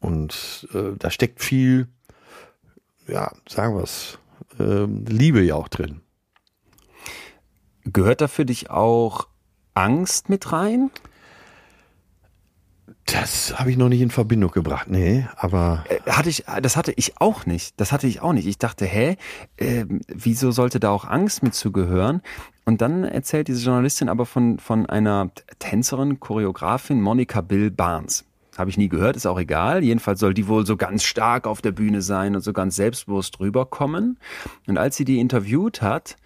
[0.00, 1.86] Und äh, da steckt viel,
[3.06, 4.18] ja, sagen wir es,
[4.58, 6.00] äh, Liebe ja auch drin.
[7.92, 9.28] Gehört da für dich auch
[9.74, 10.90] Angst mit rein?
[13.04, 14.88] Das habe ich noch nicht in Verbindung gebracht.
[14.90, 17.80] Nee, aber Äh, Hatte ich, das hatte ich auch nicht.
[17.80, 18.46] Das hatte ich auch nicht.
[18.46, 19.16] Ich dachte, hä,
[19.56, 22.20] äh, wieso sollte da auch Angst mit zugehören?
[22.64, 25.30] Und dann erzählt diese Journalistin aber von, von einer
[25.60, 28.24] Tänzerin, Choreografin, Monika Bill Barnes.
[28.58, 29.84] Habe ich nie gehört, ist auch egal.
[29.84, 33.38] Jedenfalls soll die wohl so ganz stark auf der Bühne sein und so ganz selbstbewusst
[33.38, 34.18] rüberkommen.
[34.66, 36.16] Und als sie die interviewt hat,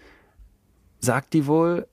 [1.01, 1.87] sagt die wohl,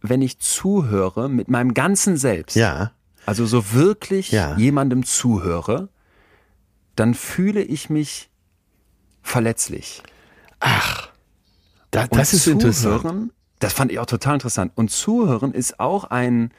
[0.00, 2.92] wenn ich zuhöre mit meinem ganzen Selbst, ja,
[3.26, 4.56] also so wirklich Ja.
[4.56, 5.88] jemandem zuhöre,
[6.96, 8.30] dann fühle ich mich
[9.22, 10.02] verletzlich.
[11.90, 13.02] da, Und das ist interessant.
[13.02, 14.72] Zuhören, das fand ich auch total interessant.
[14.74, 16.52] Und Zuhören ist auch ein,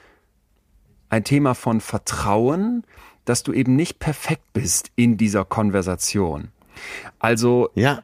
[1.10, 2.84] ein Thema von Vertrauen,
[3.26, 6.50] dass du eben nicht perfekt bist in dieser Konversation.
[7.20, 8.04] Also Ja,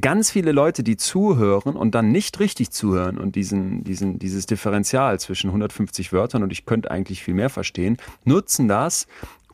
[0.00, 5.20] ganz viele Leute, die zuhören und dann nicht richtig zuhören und diesen, diesen, dieses Differential
[5.20, 9.06] zwischen 150 Wörtern und ich könnte eigentlich viel mehr verstehen, nutzen das,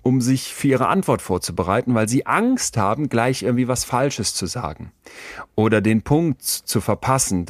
[0.09, 4.47] um sich für ihre Antwort vorzubereiten, weil sie Angst haben, gleich irgendwie was Falsches zu
[4.47, 4.91] sagen.
[5.55, 7.45] Oder den Punkt zu verpassen,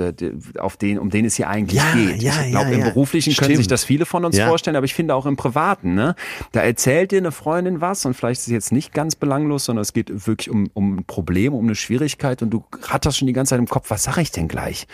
[0.59, 2.23] auf den, um den es hier eigentlich Ja, geht.
[2.23, 2.83] ja, ich glaube, ja, im.
[2.85, 3.57] Beruflichen können Stimmt.
[3.59, 6.15] sich das viele von uns vorstellen, aber ich finde auch im Privaten, ne?
[6.53, 9.83] Da erzählt dir eine Freundin was und vielleicht ist es jetzt nicht ganz belanglos, sondern
[9.83, 13.33] es geht wirklich um, um ein Problem, um eine Schwierigkeit und du ratterst schon die
[13.33, 14.87] ganze Zeit im Kopf, was sage ich denn gleich?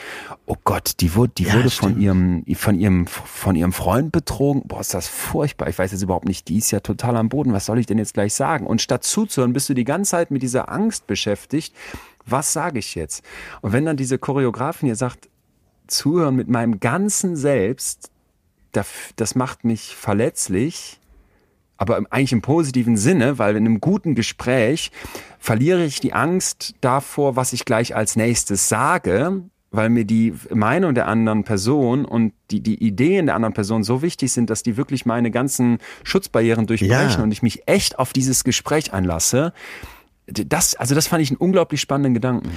[0.44, 4.62] Oh Gott, die wurde, die wurde von ihrem, von ihrem, von ihrem Freund betrogen.
[4.66, 5.68] Boah, ist das furchtbar.
[5.68, 7.53] Ich weiß jetzt überhaupt nicht, die ist ja total am Boden.
[7.54, 8.66] Was soll ich denn jetzt gleich sagen?
[8.66, 11.74] Und statt zuzuhören, bist du die ganze Zeit mit dieser Angst beschäftigt.
[12.26, 13.24] Was sage ich jetzt?
[13.62, 15.28] Und wenn dann diese Choreografin hier sagt,
[15.86, 18.10] zuhören mit meinem ganzen Selbst,
[18.72, 20.98] das, macht mich verletzlich,
[21.76, 24.90] aber eigentlich im positiven Sinne, weil in einem guten Gespräch
[25.38, 29.42] verliere ich die Angst davor, was ich gleich als nächstes sage,
[29.74, 34.02] weil mir die Meinung der anderen Person und die, die Ideen der anderen Person so
[34.02, 37.22] wichtig sind, dass die wirklich meine ganzen Schutzbarrieren durchbrechen Ja.
[37.22, 39.52] und ich mich echt auf dieses Gespräch einlasse.
[40.26, 42.50] Das, also das fand ich einen unglaublich spannenden Gedanken.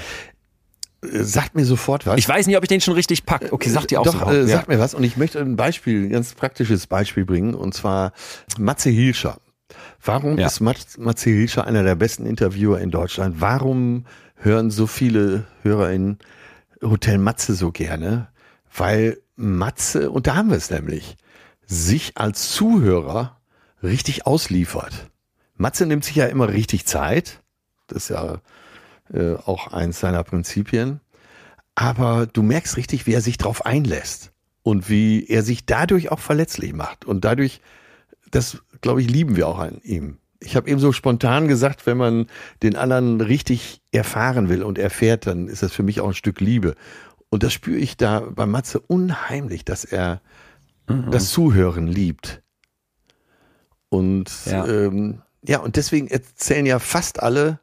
[1.03, 2.17] äh, sagt mir sofort was.
[2.17, 3.49] Ich weiß nicht, ob ich den schon richtig pack.
[3.51, 4.33] Okay, sagt ihr auch Doch, sofort.
[4.33, 4.47] äh, Ja.
[4.47, 4.93] sag mir was.
[4.93, 8.13] Und ich möchte ein Beispiel, ein ganz praktisches Beispiel bringen, und zwar
[8.57, 9.37] Matze Hilscher.
[10.03, 10.47] Warum Ja.
[10.47, 13.35] ist Mat- Matze Hilscher einer der besten Interviewer in Deutschland?
[13.41, 14.05] Warum
[14.35, 16.19] hören so viele HörerInnen
[16.81, 18.27] Hotel Matze so gerne?
[18.75, 21.15] Weil Matze, und da haben wir es nämlich,
[21.65, 23.39] sich als Zuhörer
[23.83, 25.09] richtig ausliefert.
[25.55, 27.41] Matze nimmt sich ja immer richtig Zeit.
[27.87, 28.41] Das ist ja
[29.13, 30.99] äh, auch eins seiner Prinzipien.
[31.75, 34.31] Aber du merkst richtig, wie er sich drauf einlässt.
[34.67, 37.05] und wie er sich dadurch auch verletzlich macht.
[37.05, 37.61] Und dadurch,
[38.31, 40.17] das glaube ich, lieben wir auch an ihm.
[40.39, 42.27] Ich habe eben so spontan gesagt, wenn man
[42.61, 46.39] den anderen richtig erfahren will und erfährt, dann ist das für mich auch ein Stück
[46.39, 46.75] Liebe.
[47.29, 50.21] Und das spüre ich da bei Matze unheimlich, dass er
[50.87, 51.11] mhm.
[51.11, 52.41] das Zuhören liebt.
[53.89, 54.65] Und ja.
[54.67, 57.59] Ähm, ja, und deswegen erzählen ja fast alle,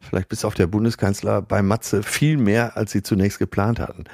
[0.00, 4.04] vielleicht bis auf der Bundeskanzler, bei Matze viel mehr, als sie zunächst geplant hatten.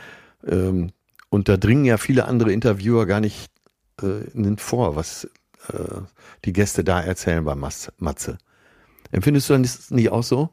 [0.47, 0.91] Ähm,
[1.29, 3.51] und da dringen ja viele andere Interviewer gar nicht
[4.03, 5.29] äh, vor, was
[5.73, 6.01] äh,
[6.45, 8.39] die Gäste da erzählen bei Matze.
[9.11, 10.51] Empfindest du das nicht auch so?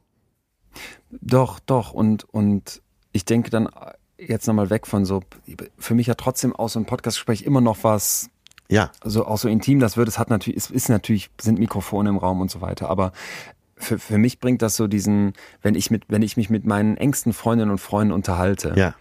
[1.10, 1.94] Doch, doch.
[1.94, 2.82] Und, und
[3.12, 3.70] ich denke dann
[4.18, 5.22] jetzt nochmal weg von so,
[5.78, 8.30] für mich ja trotzdem auch so ein Podcastgespräch immer noch was,
[8.72, 8.90] ja.
[9.02, 12.18] Also auch so intim das wird, es hat natürlich, es ist natürlich, sind Mikrofone im
[12.18, 13.12] Raum und so weiter, aber
[13.76, 16.96] für, für mich bringt das so diesen, wenn ich mit, wenn ich mich mit meinen
[16.96, 18.96] engsten Freundinnen und Freunden unterhalte, ja.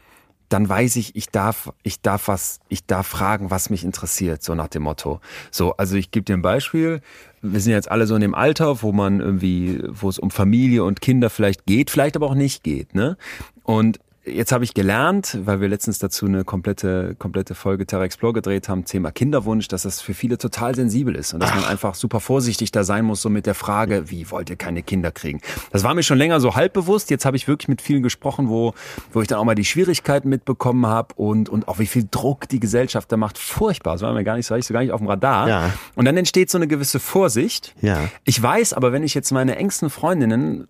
[0.50, 4.54] Dann weiß ich, ich darf, ich darf was, ich darf fragen, was mich interessiert, so
[4.54, 5.20] nach dem Motto.
[5.50, 7.00] So, also ich gebe dir ein Beispiel.
[7.40, 10.84] Wir sind jetzt alle so in dem Alter, wo man irgendwie, wo es um Familie
[10.84, 13.16] und Kinder vielleicht geht, vielleicht aber auch nicht geht, ne?
[13.62, 14.00] Und
[14.32, 18.68] jetzt habe ich gelernt, weil wir letztens dazu eine komplette, komplette Folge Terra Explore gedreht
[18.68, 21.56] haben, Thema Kinderwunsch, dass das für viele total sensibel ist und dass Ach.
[21.56, 24.82] man einfach super vorsichtig da sein muss, so mit der Frage, wie wollt ihr keine
[24.82, 25.40] Kinder kriegen?
[25.72, 27.10] Das war mir schon länger so halb bewusst.
[27.10, 28.74] Jetzt habe ich wirklich mit vielen gesprochen, wo,
[29.12, 32.48] wo ich dann auch mal die Schwierigkeiten mitbekommen habe und, und auch wie viel Druck
[32.48, 33.38] die Gesellschaft da macht.
[33.38, 33.94] Furchtbar.
[33.94, 35.48] Das war mir gar nicht so, ich so gar nicht auf dem Radar.
[35.48, 35.72] Ja.
[35.94, 37.74] Und dann entsteht so eine gewisse Vorsicht.
[37.80, 38.08] Ja.
[38.24, 40.68] Ich weiß aber, wenn ich jetzt meine engsten Freundinnen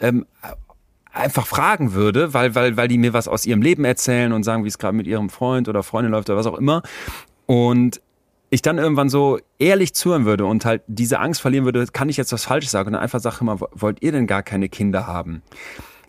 [0.00, 0.26] ähm,
[1.18, 4.64] einfach fragen würde, weil, weil, weil die mir was aus ihrem Leben erzählen und sagen,
[4.64, 6.82] wie es gerade mit ihrem Freund oder Freundin läuft oder was auch immer.
[7.46, 8.00] Und
[8.50, 12.16] ich dann irgendwann so ehrlich zuhören würde und halt diese Angst verlieren würde, kann ich
[12.16, 15.06] jetzt was Falsches sagen und dann einfach sage immer, wollt ihr denn gar keine Kinder
[15.06, 15.42] haben?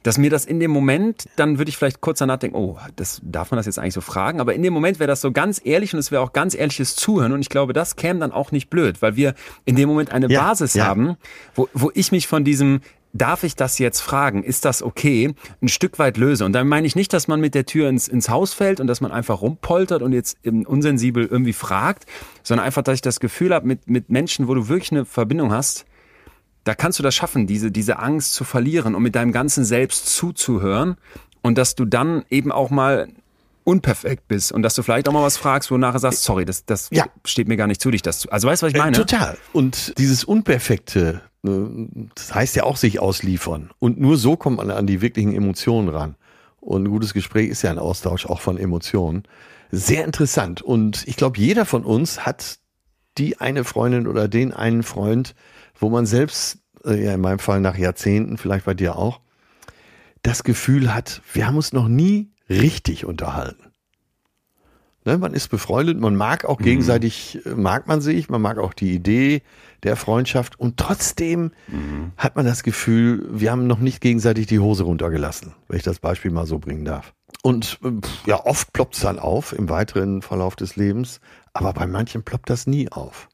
[0.03, 3.20] Dass mir das in dem Moment, dann würde ich vielleicht kurz danach denken, oh, das
[3.22, 5.60] darf man das jetzt eigentlich so fragen, aber in dem Moment wäre das so ganz
[5.62, 8.53] ehrlich und es wäre auch ganz ehrliches Zuhören und ich glaube, das käme dann auch
[8.53, 9.36] nicht blöd, weil wir
[9.66, 10.86] in dem Moment eine ja, Basis ja.
[10.86, 11.18] haben,
[11.53, 12.80] wo, wo ich mich von diesem
[13.14, 14.43] darf ich das jetzt fragen?
[14.43, 15.34] Ist das okay?
[15.62, 16.45] Ein Stück weit löse.
[16.45, 18.88] Und dann meine ich nicht, dass man mit der Tür ins, ins Haus fällt und
[18.88, 22.05] dass man einfach rumpoltert und jetzt unsensibel irgendwie fragt,
[22.43, 25.51] sondern einfach, dass ich das Gefühl habe, mit, mit Menschen, wo du wirklich eine Verbindung
[25.51, 25.86] hast,
[26.64, 30.16] da kannst du das schaffen, diese, diese Angst zu verlieren und mit deinem ganzen Selbst
[30.16, 30.97] zuzuhören
[31.41, 33.07] und dass du dann eben auch mal
[33.64, 36.45] unperfekt bist und dass du vielleicht auch mal was fragst, wo du nachher sagst, sorry,
[36.45, 37.05] das, das ja.
[37.24, 38.32] steht mir gar nicht zu, dich das zu.
[38.32, 38.97] Also weißt du, was ich äh, meine?
[38.97, 39.38] Äh, total.
[39.53, 43.70] Und dieses Unperfekte, das heißt ja auch sich ausliefern.
[43.80, 46.16] Und nur so kommt man an die wirklichen Emotionen ran.
[46.60, 49.24] Und ein gutes Gespräch ist ja ein Austausch auch von Emotionen.
[49.72, 50.62] Sehr interessant.
[50.62, 52.60] Und ich glaube, jeder von uns hat
[53.18, 55.36] die eine Freundin oder den einen Freund,
[55.76, 59.22] wo man selbst, äh, ja in meinem Fall nach Jahrzehnten, vielleicht bei dir auch,
[60.22, 63.72] das Gefühl hat, wir haben uns noch nie richtig unterhalten.
[65.06, 66.64] Ne, man ist befreundet, man mag auch mhm.
[66.66, 67.62] gegenseitig, mhm.
[67.62, 69.44] mag man sich, man mag auch die Idee
[69.84, 72.12] der Freundschaft und trotzdem mhm.
[72.18, 76.00] hat man das Gefühl, wir haben noch nicht gegenseitig die Hose runtergelassen, wenn ich das
[76.00, 77.14] Beispiel mal so bringen darf.
[77.42, 77.80] Und
[78.26, 81.22] ja, oft ploppt es dann auf im weiteren Verlauf des Lebens,
[81.54, 83.30] aber bei manchen ploppt das nie auf.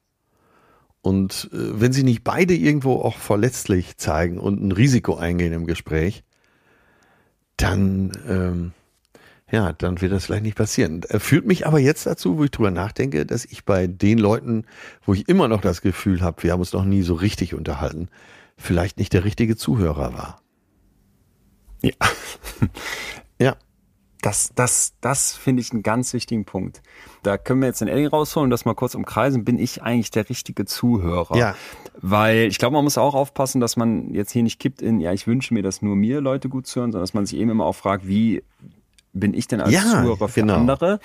[1.01, 5.65] Und äh, wenn sie nicht beide irgendwo auch verletzlich zeigen und ein Risiko eingehen im
[5.65, 6.23] Gespräch,
[7.57, 8.73] dann ähm,
[9.55, 10.99] ja, dann wird das vielleicht nicht passieren.
[11.07, 14.65] Er führt mich aber jetzt dazu, wo ich drüber nachdenke, dass ich bei den Leuten,
[15.05, 18.09] wo ich immer noch das Gefühl habe, wir haben uns noch nie so richtig unterhalten,
[18.57, 20.41] vielleicht nicht der richtige Zuhörer war.
[21.81, 21.93] Ja.
[23.39, 23.55] ja.
[24.21, 26.81] Das, das, das finde ich einen ganz wichtigen Punkt.
[27.23, 29.45] Da können wir jetzt den Edding rausholen und das mal kurz umkreisen.
[29.45, 31.37] Bin ich eigentlich der richtige Zuhörer?
[31.37, 31.55] Ja.
[32.01, 35.13] Weil ich glaube, man muss auch aufpassen, dass man jetzt hier nicht kippt in, ja,
[35.13, 37.65] ich wünsche mir, dass nur mir Leute gut zuhören, sondern dass man sich eben immer
[37.65, 38.43] auch fragt, wie
[39.15, 40.55] bin ich denn als ja, Zuhörer für genau.
[40.55, 40.99] andere?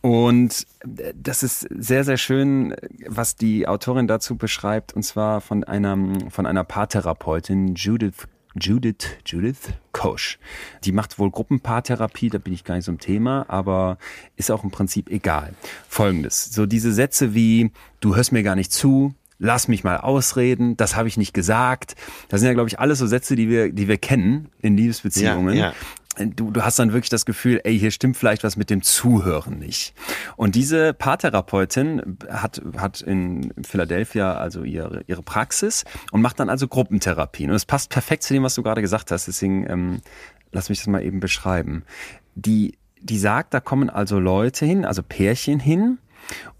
[0.00, 0.66] Und
[1.14, 2.74] das ist sehr, sehr schön,
[3.06, 5.96] was die Autorin dazu beschreibt, und zwar von einer,
[6.28, 8.26] von einer Paartherapeutin, Judith
[8.56, 10.38] Judith, Judith Kosch.
[10.84, 13.98] Die macht wohl Gruppenpaartherapie, da bin ich gar nicht so im Thema, aber
[14.36, 15.54] ist auch im Prinzip egal.
[15.88, 20.76] Folgendes, so diese Sätze wie, du hörst mir gar nicht zu, lass mich mal ausreden,
[20.76, 21.96] das habe ich nicht gesagt.
[22.28, 25.56] Das sind ja, glaube ich, alles so Sätze, die wir, die wir kennen in Liebesbeziehungen.
[25.56, 25.74] Ja, ja
[26.18, 29.58] du, du hast dann wirklich das Gefühl, ey, hier stimmt vielleicht was mit dem Zuhören
[29.58, 29.94] nicht.
[30.36, 36.68] Und diese Paartherapeutin hat, hat in Philadelphia also ihre, ihre Praxis und macht dann also
[36.68, 37.50] Gruppentherapien.
[37.50, 39.26] Und es passt perfekt zu dem, was du gerade gesagt hast.
[39.26, 40.00] Deswegen ähm,
[40.52, 41.84] lass mich das mal eben beschreiben.
[42.34, 45.98] Die, die sagt, da kommen also Leute hin, also Pärchen hin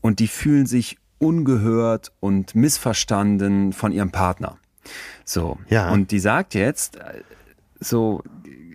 [0.00, 4.58] und die fühlen sich ungehört und missverstanden von ihrem Partner.
[5.24, 5.58] So.
[5.68, 5.90] Ja.
[5.90, 7.22] Und die sagt jetzt, äh,
[7.80, 8.22] so,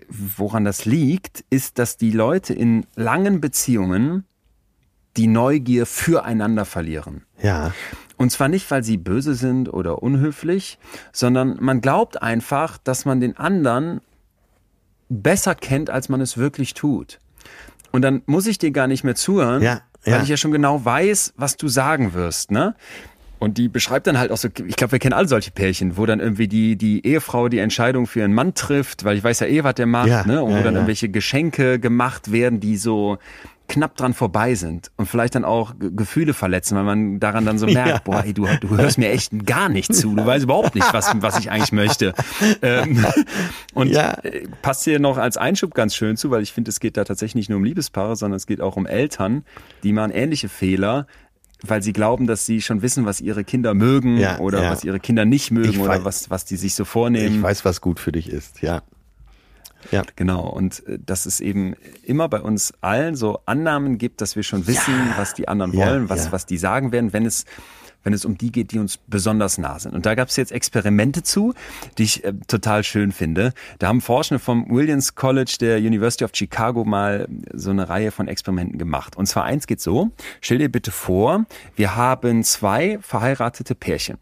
[0.09, 4.25] woran das liegt, ist, dass die Leute in langen Beziehungen
[5.17, 7.23] die Neugier füreinander verlieren.
[7.41, 7.73] Ja.
[8.17, 10.77] Und zwar nicht, weil sie böse sind oder unhöflich,
[11.11, 14.01] sondern man glaubt einfach, dass man den anderen
[15.09, 17.19] besser kennt, als man es wirklich tut.
[17.91, 20.23] Und dann muss ich dir gar nicht mehr zuhören, Ja, weil ja.
[20.23, 22.75] ich ja schon genau weiß, was du sagen wirst, ne?
[23.39, 26.05] Und die beschreibt dann halt auch so, ich glaube, wir kennen alle solche Pärchen, wo
[26.05, 29.47] dann irgendwie die, die Ehefrau die Entscheidung für ihren Mann trifft, weil ich weiß ja
[29.47, 30.43] eh, was der macht, Ja, ne?
[30.43, 30.79] Und wo ja, dann ja.
[30.81, 33.17] irgendwelche Geschenke gemacht werden, die so
[33.69, 37.59] knapp dran vorbei sind und vielleicht dann auch Ge- Gefühle verletzen, weil man daran dann
[37.59, 38.01] so merkt, Ja.
[38.03, 41.11] boah, ey, du, du hörst mir echt gar nicht zu, du weißt überhaupt nicht, was,
[41.21, 42.13] was ich eigentlich möchte.
[42.63, 43.05] Ähm,
[43.75, 44.13] und Ja.
[44.23, 47.03] äh, passt hier noch als Einschub ganz schön zu, weil ich finde, es geht da
[47.03, 49.45] tatsächlich nicht nur um Liebespaare, sondern es geht auch um Eltern,
[49.83, 51.05] die machen ähnliche Fehler,
[51.65, 54.71] weil sie glauben, dass sie schon wissen, was ihre Kinder mögen Ja, oder ja.
[54.71, 57.41] was ihre Kinder nicht mögen Ich oder weiß- was, was die sich so Ich vornehmen.
[57.43, 58.81] weiß, was gut für dich ist, ja.
[59.91, 60.03] Ja.
[60.17, 64.43] Genau, und äh, dass es eben immer bei uns allen so Annahmen gibt, dass wir
[64.43, 66.31] schon wissen, was die anderen Ja, wollen, was, ja.
[66.33, 67.45] was die sagen werden, wenn es
[68.03, 69.93] wenn es um die geht, die uns besonders nah sind.
[69.93, 71.53] Und da gab es jetzt Experimente zu,
[71.97, 73.53] die ich äh, total schön finde.
[73.79, 78.27] Da haben Forschende vom Williams College der University of Chicago mal so eine Reihe von
[78.27, 79.15] Experimenten gemacht.
[79.15, 81.45] Und zwar eins geht so, stell dir bitte vor,
[81.75, 84.17] wir haben zwei verheiratete Pärchen.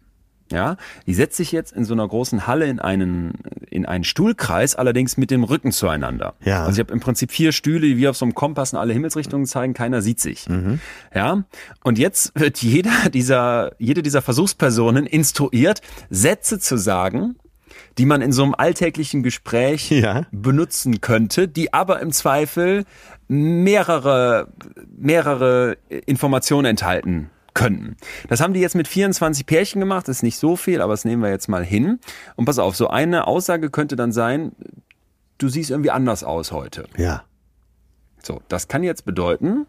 [0.52, 3.34] Ja, die setzt sich jetzt in so einer großen Halle in einen,
[3.70, 6.36] in einen Stuhlkreis, allerdings mit dem Rücken zueinander.
[6.44, 6.62] Ja.
[6.66, 8.94] Also ich habe im Prinzip vier Stühle, die wie auf so einem Kompass in alle
[8.94, 10.48] Himmelsrichtungen zeigen, keiner sieht sich.
[11.14, 11.44] Ja,
[11.84, 17.36] und jetzt wird jeder dieser, jede dieser Versuchspersonen instruiert, Sätze zu sagen,
[17.98, 20.26] die man in so einem alltäglichen Gespräch Ja.
[20.32, 22.86] benutzen könnte, die aber im Zweifel
[23.28, 24.48] mehrere,
[24.98, 27.98] mehrere Informationen enthalten könnten.
[28.30, 31.06] Das haben die jetzt mit 24 Pärchen gemacht, das ist nicht so viel, aber das
[31.06, 32.00] nehmen wir jetzt mal hin.
[32.36, 34.52] Und pass auf, so eine Aussage könnte dann sein,
[35.40, 36.88] du siehst irgendwie anders aus heute.
[36.98, 37.24] Ja.
[38.22, 39.66] So, das kann jetzt bedeuten,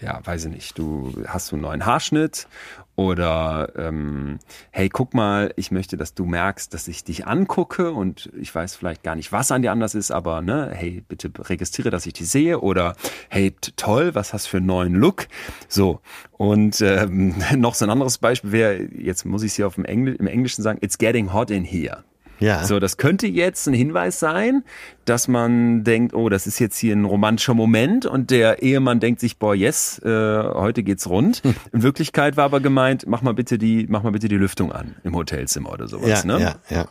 [0.00, 2.48] ja, weiß ich nicht, du hast so einen neuen Haarschnitt
[2.94, 4.38] oder ähm,
[4.70, 8.76] hey, guck mal, ich möchte, dass du merkst, dass ich dich angucke und ich weiß
[8.76, 12.12] vielleicht gar nicht, was an dir anders ist, aber ne, hey, bitte registriere, dass ich
[12.12, 12.94] dich sehe oder
[13.28, 15.26] hey, toll, was hast du für einen neuen Look?
[15.68, 16.00] So,
[16.32, 19.84] und ähm, noch so ein anderes Beispiel wäre, jetzt muss ich es hier auf dem
[19.84, 22.04] Engl im Englischen sagen, it's getting hot in here.
[22.42, 22.64] Ja.
[22.64, 24.64] So, das könnte jetzt ein Hinweis sein,
[25.04, 29.20] dass man denkt, oh, das ist jetzt hier ein romantischer Moment und der Ehemann denkt
[29.20, 31.42] sich, boah, yes, äh, heute geht's rund.
[31.72, 34.96] In Wirklichkeit war aber gemeint, mach mal bitte die, mach mal bitte die Lüftung an
[35.04, 36.24] im Hotelzimmer oder sowas.
[36.24, 36.40] ja, ne?
[36.40, 36.88] ja, ja.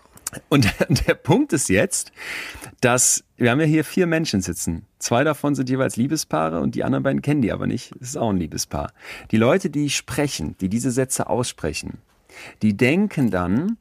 [0.47, 0.73] Und
[1.07, 2.11] der, Punkt ist jetzt,
[2.79, 4.85] dass wir haben ja hier vier Menschen sitzen.
[4.99, 7.91] Zwei davon sind jeweils Liebespaare und die anderen beiden kennen die aber nicht.
[7.99, 8.93] Es ist auch ein Liebespaar.
[9.31, 11.97] Die Leute, die sprechen, die diese Sätze aussprechen,
[12.61, 13.77] die denken dann,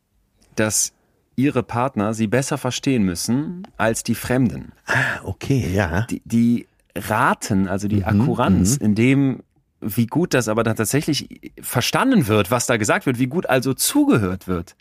[0.56, 0.92] dass
[1.40, 4.72] ihre Partner sie besser verstehen müssen als die Fremden.
[4.86, 6.02] Ah, okay, ja.
[6.02, 9.42] Die, die raten, also die Akkuranz, in dem,
[9.80, 13.74] wie gut das aber dann tatsächlich verstanden wird, was da gesagt wird, wie gut also
[13.74, 14.76] zugehört wird,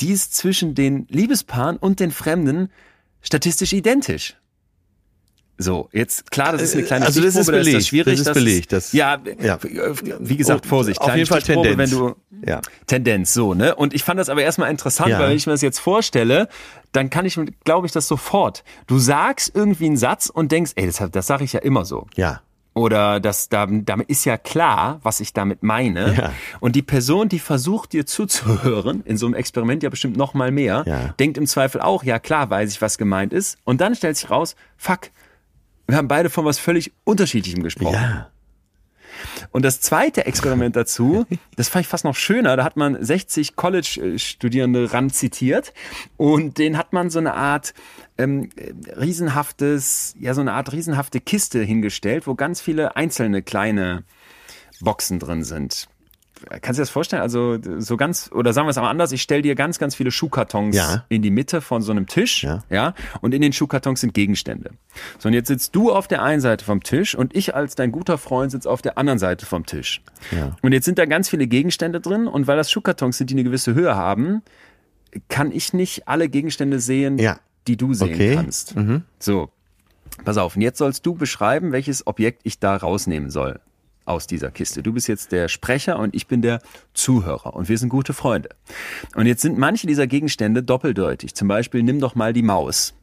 [0.00, 2.68] die ist zwischen den Liebespaaren und den Fremden
[3.20, 4.36] statistisch identisch.
[5.56, 8.18] So, jetzt klar, das ist eine kleine Also das ist Stichprobe, da belegt, das schwierig.
[8.18, 9.58] das ist belegt, das- ja, ja.
[9.62, 11.00] wie gesagt, Oh, Vorsicht.
[11.00, 11.78] auf jeden Fall Tendenz.
[11.78, 12.60] Wenn du, Ja.
[12.88, 13.74] Tendenz, so, ne?
[13.76, 15.20] Und ich fand das aber erstmal interessant, Ja.
[15.20, 16.48] weil wenn ich mir das jetzt vorstelle,
[16.92, 18.64] dann kann ich, glaube ich, das sofort.
[18.88, 22.06] Du sagst irgendwie einen Satz und denkst, ey, das, das sage ich ja immer so.
[22.16, 22.40] Ja.
[22.76, 26.14] Oder das, da- damit ist ja klar, was ich damit meine.
[26.14, 26.32] Ja.
[26.58, 30.50] Und die Person, die versucht dir zuzuhören, in so einem Experiment ja bestimmt noch mal
[30.50, 31.14] mehr, Ja.
[31.20, 33.58] denkt im Zweifel auch, ja klar, weiß ich, was gemeint ist.
[33.62, 35.10] Und dann stellt sich raus, fuck,
[35.94, 37.94] wir haben beide von was völlig Unterschiedlichem gesprochen.
[37.94, 38.30] Ja.
[39.52, 41.24] Und das zweite Experiment dazu,
[41.56, 45.72] das fand ich fast noch schöner, da hat man 60 College-Studierende ran zitiert
[46.16, 47.74] und den hat man so eine Art
[48.18, 48.50] ähm,
[48.96, 54.02] riesenhaftes, ja so eine Art riesenhafte Kiste hingestellt, wo ganz viele einzelne kleine
[54.80, 55.86] Boxen drin sind.
[56.48, 57.22] Kannst du dir das vorstellen?
[57.22, 60.10] Also so ganz, oder sagen wir es aber anders, ich stelle dir ganz, ganz viele
[60.10, 61.04] Schuhkartons Ja.
[61.08, 62.62] in die Mitte von so einem Tisch, Ja.
[62.70, 64.70] ja, und in den Schuhkartons sind Gegenstände.
[65.18, 67.92] So, und jetzt sitzt du auf der einen Seite vom Tisch und ich als dein
[67.92, 70.02] guter Freund sitze auf der anderen Seite vom Tisch.
[70.30, 70.56] Ja.
[70.62, 73.44] Und jetzt sind da ganz viele Gegenstände drin und weil das Schuhkartons sind, die eine
[73.44, 74.42] gewisse Höhe haben,
[75.28, 77.38] kann ich nicht alle Gegenstände sehen, Ja.
[77.66, 78.30] die du sehen Okay.
[78.32, 78.36] Mhm.
[78.36, 78.74] kannst.
[79.18, 79.48] So,
[80.24, 83.60] pass auf, und jetzt sollst du beschreiben, welches Objekt ich da rausnehmen soll
[84.04, 84.82] aus dieser Kiste.
[84.82, 86.60] Du bist jetzt der Sprecher und ich bin der
[86.92, 88.50] Zuhörer und wir sind gute Freunde.
[89.14, 91.34] Und jetzt sind manche dieser Gegenstände doppeldeutig.
[91.34, 92.94] Zum Beispiel nimm doch mal die Maus.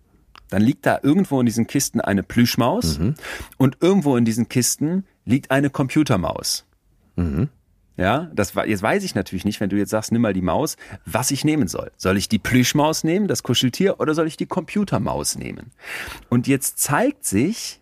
[0.49, 2.99] Dann liegt da irgendwo in diesen Kisten eine Plüschmaus
[3.57, 6.65] und irgendwo in diesen Kisten liegt eine Computermaus.
[7.97, 10.75] Ja, das jetzt weiß ich natürlich nicht, wenn du jetzt sagst, nimm mal die Maus,
[11.05, 11.91] was ich nehmen soll.
[11.97, 15.71] Soll ich die Plüschmaus nehmen, das Kuscheltier, oder soll ich die Computermaus nehmen?
[16.27, 17.79] Und jetzt zeigt sich,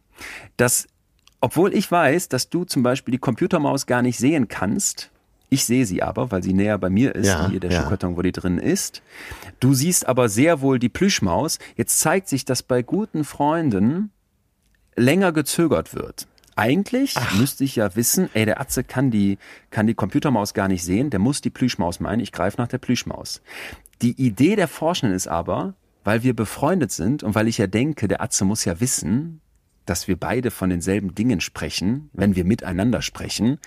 [0.57, 0.88] dass
[1.41, 5.09] obwohl ich weiß, dass du zum Beispiel die Computermaus gar nicht sehen kannst.
[5.49, 7.81] Ich sehe sie aber, weil sie näher bei mir ist, Ja, hier der ja.
[7.81, 9.01] Schuhkarton, wo die drin ist.
[9.59, 11.57] Du siehst aber sehr wohl die Plüschmaus.
[11.75, 14.11] Jetzt zeigt sich, dass bei guten Freunden
[14.95, 16.27] länger gezögert wird.
[16.55, 19.37] Eigentlich müsste ich ja wissen, ey, der Atze kann die,
[19.71, 22.79] kann die Computermaus gar nicht sehen, der muss die Plüschmaus meinen, ich greife nach der
[22.79, 23.41] Plüschmaus.
[24.01, 25.73] Die Idee der Forschenden ist aber,
[26.03, 29.39] weil wir befreundet sind und weil ich ja denke, der Atze muss ja wissen,
[29.85, 33.59] dass wir beide von denselben Dingen sprechen, wenn wir miteinander sprechen,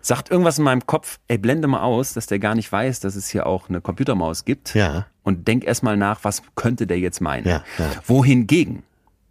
[0.00, 3.16] sagt irgendwas in meinem Kopf, ey, blende mal aus, dass der gar nicht weiß, dass
[3.16, 4.74] es hier auch eine Computermaus gibt.
[4.74, 5.06] Ja.
[5.22, 7.48] Und denk erst mal nach, was könnte der jetzt meinen.
[7.48, 7.90] Ja, ja.
[8.06, 8.82] Wohingegen,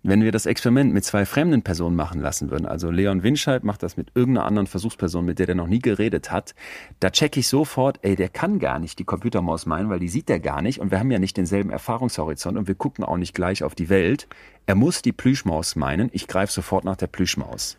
[0.03, 3.83] wenn wir das Experiment mit zwei fremden Personen machen lassen würden, also Leon Winscheid macht
[3.83, 6.53] das mit irgendeiner anderen Versuchsperson, mit der der noch nie geredet hat,
[6.99, 10.29] da check ich sofort, ey, der kann gar nicht die Computermaus meinen, weil die sieht
[10.29, 13.33] er gar nicht und wir haben ja nicht denselben Erfahrungshorizont und wir gucken auch nicht
[13.33, 14.27] gleich auf die Welt.
[14.65, 17.77] Er muss die Plüschmaus meinen, ich greife sofort nach der Plüschmaus.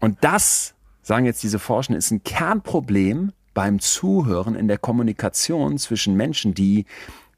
[0.00, 6.16] Und das, sagen jetzt diese Forschenden, ist ein Kernproblem beim Zuhören in der Kommunikation zwischen
[6.16, 6.86] Menschen, die,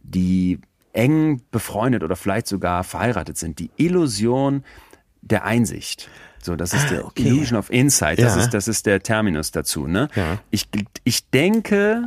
[0.03, 0.61] die
[0.95, 3.59] eng befreundet oder vielleicht sogar verheiratet sind.
[3.59, 4.65] Die Illusion
[5.23, 6.09] der Einsicht.
[6.43, 7.27] So, das ist Ah, der okay.
[7.27, 8.19] Illusion of Insight.
[8.19, 8.43] Das Ja.
[8.43, 10.09] ist, das ist der Terminus dazu, ne?
[10.15, 10.39] Ja.
[10.51, 10.69] Ich,
[11.05, 12.05] ich denke,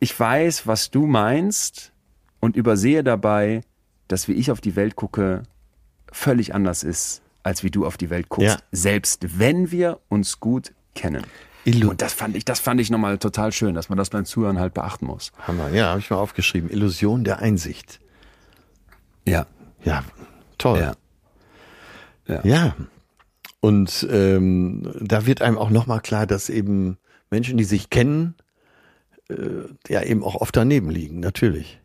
[0.00, 1.92] ich weiß, was du meinst
[2.40, 3.60] und übersehe dabei,
[4.08, 5.42] dass wie ich auf die Welt gucke,
[6.10, 8.56] völlig anders ist, als wie du auf die Welt guckst.
[8.56, 8.62] Ja.
[8.72, 11.22] Selbst wenn wir uns gut kennen.
[11.64, 14.24] Illu Und das fand ich, das fand ich nochmal total schön, dass man das beim
[14.24, 15.32] Zuhören halt beachten muss.
[15.46, 15.68] Hammer.
[15.70, 16.70] Ja, habe ich mal aufgeschrieben.
[16.70, 18.00] Illusion der Einsicht.
[19.26, 19.46] Ja.
[19.84, 20.04] Ja,
[20.58, 20.92] toll.
[22.28, 22.40] Ja.
[22.44, 22.76] Ja.
[23.60, 26.98] Und ähm, da wird einem auch nochmal klar, dass eben
[27.30, 28.34] Menschen, die sich kennen,
[29.28, 29.34] äh,
[29.88, 31.80] ja eben auch oft daneben liegen, natürlich.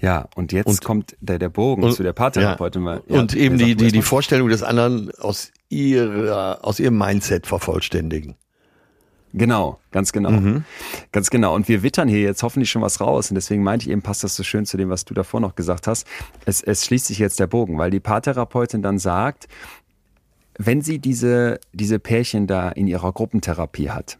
[0.00, 2.84] Ja, und jetzt Und- kommt der, der Bogen Und- zu der Paartherapeutin.
[2.84, 3.20] weil- Ja.
[3.20, 4.02] Und ja, eben die, die, die.
[4.02, 8.34] Vorstellung des anderen aus ihrer, aus ihrem Mindset vervollständigen.
[9.34, 10.30] Genau, ganz genau.
[10.30, 10.64] Mhm.
[11.10, 11.54] Ganz genau.
[11.54, 13.30] Und wir wittern hier jetzt hoffentlich schon was raus.
[13.30, 15.54] Und deswegen meinte ich eben, passt das so schön zu dem, was du davor noch
[15.54, 16.06] gesagt hast.
[16.44, 19.48] Es, es schließt sich jetzt der Bogen, weil die Paartherapeutin dann sagt,
[20.58, 24.18] wenn sie diese, diese Pärchen da in ihrer Gruppentherapie hat,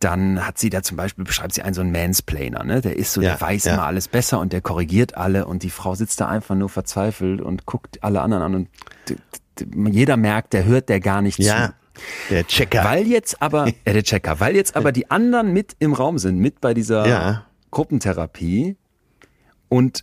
[0.00, 2.82] dann hat sie da zum Beispiel, beschreibt sie einen so einen Mansplainer, ne?
[2.82, 3.74] Der ist so, Ja, der weiß ja.
[3.74, 7.40] immer alles besser und der korrigiert alle und die Frau sitzt da einfach nur verzweifelt
[7.40, 8.68] und guckt alle anderen an und
[9.90, 11.36] jeder merkt, der hört der gar nicht
[11.68, 11.74] zu.
[12.30, 12.84] Der Checker.
[12.84, 16.38] Weil jetzt aber, ja, der Checker, weil jetzt aber die anderen mit im Raum sind,
[16.38, 17.46] mit bei dieser Ja.
[17.70, 18.76] Gruppentherapie
[19.68, 20.02] und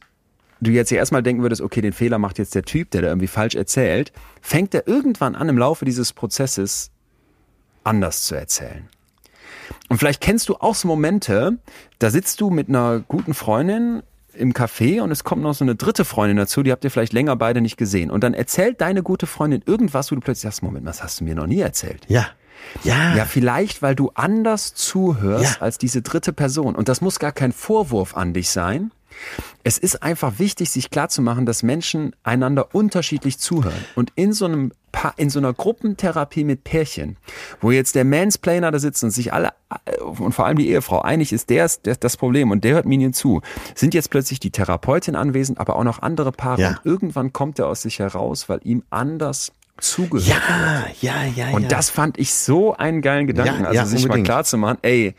[0.62, 3.08] du jetzt ja erstmal denken würdest, okay, den Fehler macht jetzt der Typ, der da
[3.10, 6.91] irgendwie falsch erzählt, fängt er irgendwann an im Laufe dieses Prozesses
[7.84, 8.88] anders zu erzählen.
[9.89, 11.58] Und vielleicht kennst du auch so Momente,
[12.00, 14.04] da sitzt du mit einer guten Freundin
[14.36, 17.13] im Café und es kommt noch so eine dritte Freundin dazu, die habt ihr vielleicht
[17.13, 18.11] länger beide nicht gesehen.
[18.11, 21.23] Und dann erzählt deine gute Freundin irgendwas, wo du plötzlich sagst, Moment, was hast du
[21.23, 22.05] mir noch nie erzählt?
[22.07, 22.27] ja.
[22.84, 23.13] Ja.
[23.15, 25.61] Ja, vielleicht, weil du anders zuhörst Ja.
[25.61, 26.75] als diese dritte Person.
[26.75, 28.91] Und das muss gar kein Vorwurf an dich sein.
[29.65, 33.84] Es ist einfach wichtig, sich klarzumachen, dass Menschen einander unterschiedlich zuhören.
[33.95, 37.18] Und in so einem Pa- in so einer Gruppentherapie mit Pärchen,
[37.60, 39.50] wo jetzt der Mansplainer da sitzt und sich alle
[39.86, 42.64] äh, und vor allem die Ehefrau einig ist, der ist der ist das Problem und
[42.64, 43.41] der hört Minion zu,
[43.76, 46.62] sind jetzt plötzlich die Therapeutin anwesend, aber auch noch andere Paare.
[46.62, 46.70] Ja.
[46.70, 51.64] Und irgendwann kommt er aus sich heraus, weil ihm anders zugehört Ja, ja, ja, und
[51.64, 51.68] ja.
[51.70, 53.64] das fand ich so einen geilen Gedanken.
[53.64, 54.28] Ja, also sich unbedingt.
[54.28, 55.16] mal klar zu machen, ey,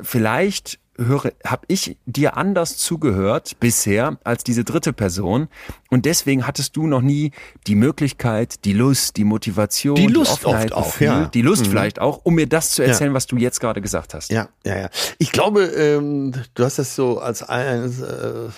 [0.00, 5.48] vielleicht höre, habe ich dir anders zugehört bisher als diese dritte Person
[5.90, 7.32] und deswegen hattest du noch nie
[7.66, 11.20] die Möglichkeit, die Lust, die Motivation, Die Lust Offenheit, oft auch, Gefühl, ja.
[11.20, 11.30] Mhm.
[11.32, 14.30] die Lust vielleicht auch, um mir das zu erzählen, was du jetzt gerade gesagt hast.
[14.30, 14.90] Ja, ja, ja.
[15.18, 18.48] Ich glaube, ähm, du hast das so als eins, äh,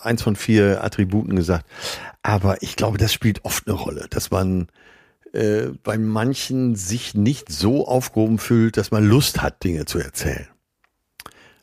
[0.00, 1.64] eins von vier Attributen gesagt.
[2.22, 4.68] Aber ich glaube, das spielt oft eine Rolle, dass man
[5.32, 10.48] äh, bei manchen sich nicht so aufgehoben fühlt, dass man Lust hat, Dinge zu erzählen.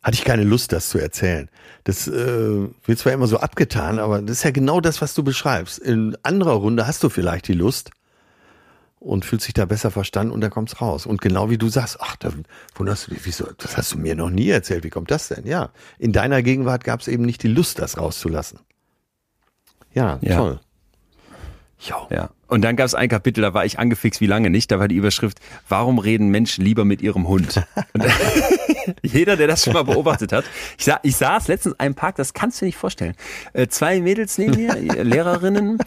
[0.06, 1.50] Hatte ich keine Lust, das zu erzählen.
[1.84, 5.24] Das äh, wird zwar immer so abgetan, aber das ist ja genau das, was du
[5.24, 5.80] beschreibst.
[5.80, 7.90] In anderer Runde hast du vielleicht die Lust,
[9.06, 11.06] und fühlt sich da besser verstanden und dann kommt's raus.
[11.06, 12.32] Und genau wie du sagst, ach, da
[12.74, 15.46] wunderst du dich, wieso, das hast du mir noch nie erzählt, wie kommt das denn?
[15.46, 18.60] Ja, in deiner Gegenwart gab's eben nicht die Lust, das rauszulassen.
[19.94, 20.38] Ja, Ja.
[20.38, 20.60] toll.
[21.80, 22.08] Jo.
[22.10, 22.30] Ja.
[22.48, 24.72] Und dann gab es ein Kapitel, da war ich angefixt wie lange nicht.
[24.72, 27.62] Da war die Überschrift, warum reden Menschen lieber mit ihrem Hund?
[27.94, 28.06] Und
[29.02, 30.46] jeder, der das schon mal beobachtet hat.
[30.78, 33.16] Ich, sa ich saß letztens in einem Park, das kannst du dir nicht vorstellen.
[33.54, 35.80] Äh, zwei Mädels neben mir, äh, Lehrerinnen.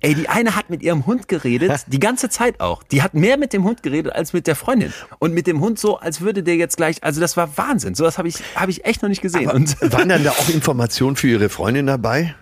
[0.00, 2.82] Ey, die eine hat mit ihrem Hund geredet, die ganze Zeit auch.
[2.84, 4.92] Die hat mehr mit dem Hund geredet als mit der Freundin.
[5.18, 7.94] Und mit dem Hund so, als würde der jetzt gleich, also das war Wahnsinn.
[7.94, 9.50] Sowas habe ich, hab ich echt noch nicht gesehen.
[9.50, 12.34] Und Waren dann da auch Informationen für ihre Freundin dabei?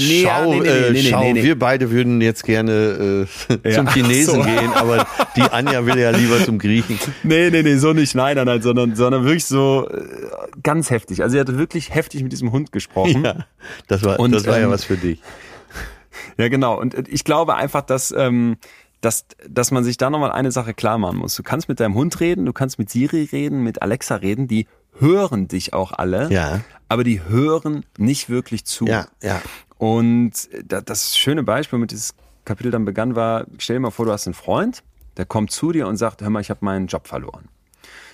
[0.00, 4.34] Nee, schau, nee, nee, nee, schau wir beide würden jetzt gerne äh, zum ja, Chinesen
[4.34, 4.42] so.
[4.42, 6.98] gehen, aber die Anja will ja lieber zum Griechen.
[7.22, 10.02] Nee, nee, nee, so nicht, nein, nein, nein, sondern, sondern wirklich so äh,
[10.62, 11.22] ganz heftig.
[11.22, 13.24] Also er hatte wirklich heftig mit diesem Hund gesprochen.
[13.24, 13.46] Ja,
[13.86, 15.20] das war, und, das war ähm, ja was für dich.
[16.36, 16.78] Ja, genau.
[16.78, 18.58] Und ich glaube einfach, dass, ähm,
[19.00, 21.34] dass, dass man sich da nochmal eine Sache klar machen muss.
[21.36, 24.66] Du kannst mit deinem Hund reden, du kannst mit Siri reden, mit Alexa reden, die
[24.98, 26.60] hören dich auch alle, ja.
[26.88, 28.86] aber die hören nicht wirklich zu.
[28.86, 29.40] Ja, ja.
[29.78, 34.12] Und das schöne Beispiel, mit dieses Kapitel dann begann, war, stell dir mal vor, du
[34.12, 34.82] hast einen Freund,
[35.16, 37.48] der kommt zu dir und sagt, hör mal, ich habe meinen Job verloren.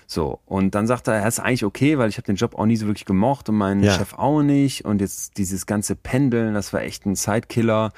[0.06, 2.66] So, und dann sagt er, er ist eigentlich okay, weil ich habe den Job auch
[2.66, 3.92] nie so wirklich gemocht und meinen ja.
[3.92, 4.84] Chef auch nicht.
[4.84, 7.92] Und jetzt dieses ganze Pendeln, das war echt ein Sidekiller.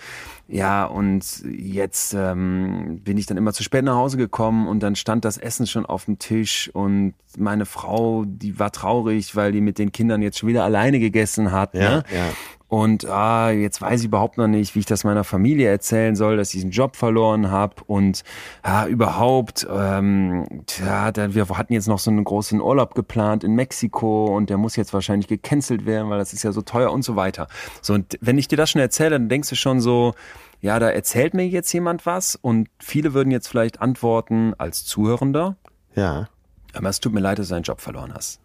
[0.49, 4.95] Ja, und jetzt ähm, bin ich dann immer zu spät nach Hause gekommen und dann
[4.95, 9.61] stand das Essen schon auf dem Tisch und meine Frau, die war traurig, weil die
[9.61, 11.75] mit den Kindern jetzt schon wieder alleine gegessen hat.
[11.75, 12.05] Ja, ne?
[12.15, 12.33] ja
[12.69, 16.37] und ah, jetzt weiß ich überhaupt noch nicht, wie ich das meiner Familie erzählen soll,
[16.37, 18.25] dass ich diesen Job verloren habe und
[18.63, 24.35] ah, überhaupt, ähm, tja, wir hatten jetzt noch so einen großen Urlaub geplant in Mexiko
[24.37, 27.15] und der muss jetzt wahrscheinlich gecancelt werden, weil das ist ja so teuer und so
[27.15, 27.47] weiter.
[27.83, 30.15] So und wenn ich dir das schon erzähle, dann denkst du schon so,
[30.61, 35.57] ja, da erzählt mir jetzt jemand was und viele würden jetzt vielleicht antworten als Zuhörender.
[35.95, 36.29] Ja.
[36.73, 38.41] Aber es tut mir leid, dass du deinen Job verloren hast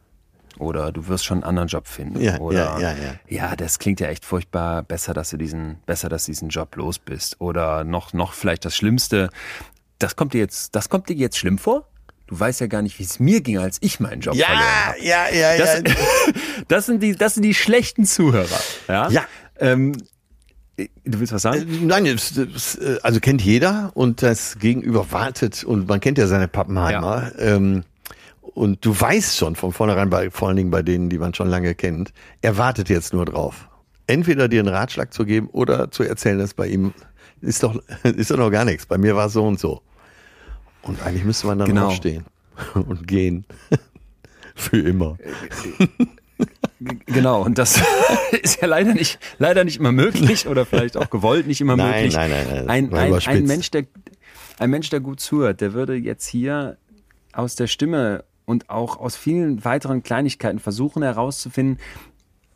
[0.60, 2.20] oder du wirst schon einen anderen Job finden.
[2.20, 3.14] Ja, oder, ja, ja, ja.
[3.28, 4.84] ja, das klingt ja echt furchtbar.
[4.84, 7.40] Besser, dass du diesen, besser, dass du diesen Job los bist.
[7.40, 9.30] Oder noch, noch vielleicht das Schlimmste.
[10.00, 11.88] Das kommt dir jetzt, das kommt dir jetzt schlimm vor?
[12.28, 14.86] Du weißt ja gar nicht, wie es mir ging, als ich meinen Job ja, verloren
[14.86, 15.04] habe.
[15.04, 15.82] Ja, ja, ja.
[15.82, 15.94] Das,
[16.68, 18.60] das, sind die, das sind die schlechten Zuhörer.
[18.88, 19.10] Ja.
[19.10, 19.26] ja.
[19.60, 19.94] Ähm,
[21.04, 21.62] Du willst was sagen?
[21.62, 26.18] Äh, nein, das, das, äh, also kennt jeder und das Gegenüber wartet und man kennt
[26.18, 27.32] ja seine Pappenheimer.
[27.38, 27.56] Ja.
[27.56, 27.84] Ähm,
[28.54, 31.50] und du weißt schon von vornherein, bei, vor allen Dingen bei denen, die man schon
[31.50, 33.70] lange kennt, er wartet jetzt nur drauf.
[34.08, 36.94] Entweder dir einen Ratschlag zu geben oder zu erzählen, dass bei ihm
[37.42, 38.86] ist doch, ist doch noch gar nichts.
[38.86, 39.82] Bei mir war es so und so.
[40.82, 41.88] Und eigentlich müsste man dann genau.
[41.88, 42.26] aufstehen
[42.74, 43.46] und gehen.
[44.56, 45.18] Für immer.
[47.06, 47.80] Genau, und das
[48.42, 51.92] ist ja leider nicht, leider nicht immer möglich oder vielleicht auch gewollt nicht immer nein,
[51.92, 52.16] möglich.
[52.16, 52.70] Nein, nein, nein.
[52.70, 53.86] Ein, ein, ein, Mensch, der,
[54.60, 56.78] ein Mensch, der gut zuhört, der würde jetzt hier
[57.32, 61.80] aus der Stimme und auch aus vielen weiteren Kleinigkeiten versuchen herauszufinden,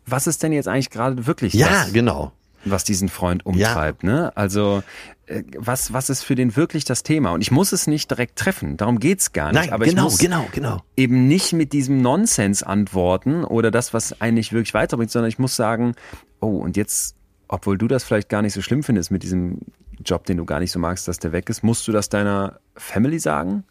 [0.05, 2.33] was ist denn jetzt eigentlich gerade wirklich ja, das, genau.
[2.65, 4.03] was diesen Freund umtreibt.
[4.03, 4.09] Ja.
[4.09, 4.37] Ne?
[4.37, 4.83] Also
[5.25, 7.31] äh, was, was ist für den wirklich das Thema?
[7.31, 9.61] Und ich muss es nicht direkt treffen, darum geht's gar nicht.
[9.61, 10.81] Nein, aber genau, ich muss genau, genau.
[10.97, 15.55] eben nicht mit diesem Nonsens antworten oder das, was eigentlich wirklich weiterbringt, sondern ich muss
[15.55, 15.95] sagen,
[16.41, 17.15] oh, und jetzt,
[17.47, 19.59] obwohl du das vielleicht gar nicht so schlimm findest mit diesem
[20.03, 22.59] Job, den du gar nicht so magst, dass der weg ist, musst du das deiner
[22.75, 23.63] Family sagen?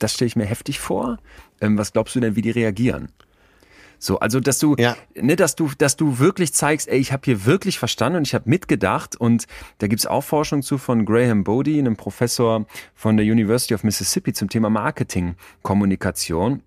[0.00, 1.18] Das stelle ich mir heftig vor.
[1.60, 3.12] Ähm, was glaubst du denn, wie die reagieren?
[4.02, 4.96] So, also dass du, ja.
[5.14, 8.34] ne, dass du, dass du wirklich zeigst, ey, ich habe hier wirklich verstanden und ich
[8.34, 9.46] habe mitgedacht und
[9.76, 14.32] da gibt's auch Forschung zu von Graham Bodie, einem Professor von der University of Mississippi
[14.32, 16.62] zum Thema Marketing-Kommunikation,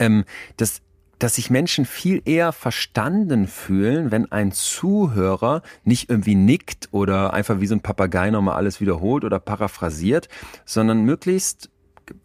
[0.00, 0.24] ähm,
[0.56, 0.82] dass
[1.20, 7.60] dass sich Menschen viel eher verstanden fühlen, wenn ein Zuhörer nicht irgendwie nickt oder einfach
[7.60, 10.28] wie so ein Papagei nochmal alles wiederholt oder paraphrasiert,
[10.64, 11.70] sondern möglichst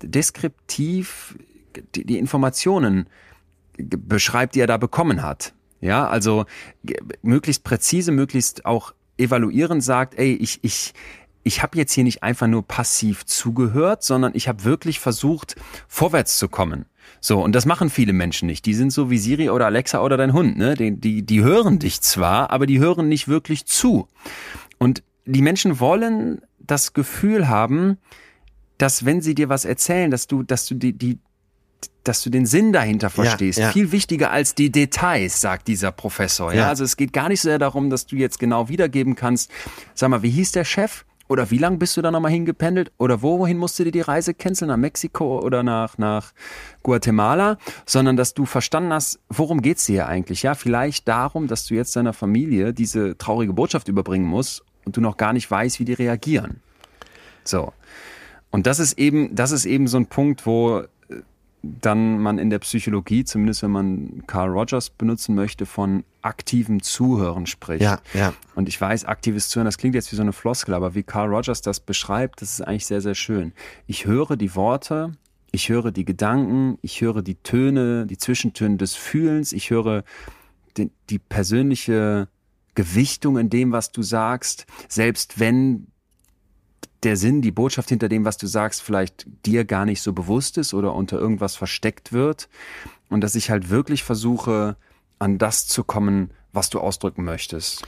[0.01, 1.35] deskriptiv
[1.95, 3.07] die, die Informationen
[3.77, 5.53] beschreibt, die er da bekommen hat.
[5.81, 6.45] Ja, also
[7.21, 10.93] möglichst präzise, möglichst auch evaluierend sagt, ey, ich, ich,
[11.43, 15.55] ich habe jetzt hier nicht einfach nur passiv zugehört, sondern ich habe wirklich versucht,
[15.87, 16.85] vorwärts zu kommen.
[17.19, 18.65] So, und das machen viele Menschen nicht.
[18.65, 20.75] Die sind so wie Siri oder Alexa oder dein Hund, ne?
[20.75, 24.07] Die, die, die hören dich zwar, aber die hören nicht wirklich zu.
[24.77, 27.97] Und die Menschen wollen das Gefühl haben,
[28.83, 31.17] dass wenn sie dir was erzählen, dass du, dass du die, die,
[32.03, 33.57] dass du den Sinn dahinter verstehst.
[33.57, 33.71] Ja, ja.
[33.71, 36.51] Viel wichtiger als die Details, sagt dieser Professor.
[36.51, 36.63] Ja?
[36.63, 39.49] ja, also es geht gar nicht so sehr darum, dass du jetzt genau wiedergeben kannst.
[39.93, 41.05] Sag mal, wie hieß der Chef?
[41.29, 42.91] Oder wie lang bist du da nochmal hingependelt?
[42.97, 44.67] Oder wohin musst du dir die Reise canceln?
[44.67, 46.33] Nach Mexiko oder nach, nach
[46.83, 47.57] Guatemala?
[47.85, 50.43] Sondern, dass du verstanden hast, worum geht's dir eigentlich?
[50.43, 54.99] Ja, vielleicht darum, dass du jetzt deiner Familie diese traurige Botschaft überbringen musst und du
[54.99, 56.59] noch gar nicht weißt, wie die reagieren.
[57.45, 57.71] So.
[58.53, 60.85] Und das ist eben, das ist eben so ein Punkt, wo äh,
[61.63, 67.47] dann man in der Psychologie, zumindest wenn man Carl Rogers benutzen möchte, von aktivem Zuhören
[67.47, 67.81] spricht.
[67.81, 68.31] Ja, ja.
[68.53, 71.33] Und ich weiß, aktives Zuhören, das klingt jetzt wie so eine Floskel, aber wie Carl
[71.33, 73.53] Rogers das beschreibt, das ist eigentlich sehr, sehr schön.
[73.87, 75.13] Ich höre die Worte,
[75.51, 80.03] ich höre die Gedanken, ich höre die Töne, die Zwischentöne des Fühlens, ich höre
[80.77, 82.27] die, die persönliche
[82.75, 85.87] Gewichtung in dem, was du sagst, selbst wenn
[87.03, 90.57] der Sinn, die Botschaft hinter dem, was du sagst, vielleicht dir gar nicht so bewusst
[90.57, 92.49] ist oder unter irgendwas versteckt wird.
[93.09, 94.75] Und dass ich halt wirklich versuche,
[95.19, 97.83] an das zu kommen, was du ausdrücken möchtest.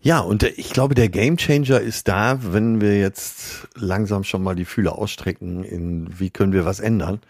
[0.00, 4.64] Ja, und ich glaube, der Gamechanger ist da, wenn wir jetzt langsam schon mal die
[4.64, 7.20] Fühler ausstrecken, in wie können wir was ändern,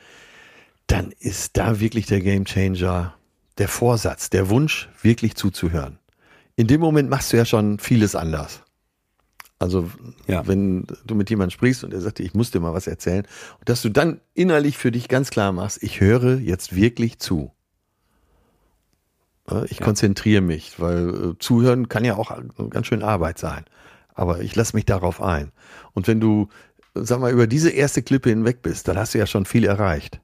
[0.87, 3.15] dann ist da wirklich der Gamechanger
[3.59, 5.99] der Vorsatz, der Wunsch, wirklich zuzuhören.
[6.57, 8.62] In dem Moment machst du ja schon vieles anders.
[9.63, 9.91] Also
[10.27, 10.47] ja.
[10.47, 13.27] wenn du mit jemandem sprichst und er sagt dir, ich muss dir mal was erzählen,
[13.65, 17.53] dass du dann innerlich für dich ganz klar machst, ich höre jetzt wirklich zu.
[19.67, 19.85] Ich ja.
[19.85, 22.37] konzentriere mich, weil äh, zuhören kann ja auch
[22.71, 23.65] ganz schön Arbeit sein.
[24.15, 25.53] Aber ich lasse mich darauf ein.
[25.95, 26.49] Und wenn du,
[26.95, 30.21] sag mal, über diese erste Klippe hinweg bist, dann hast du ja schon viel erreicht.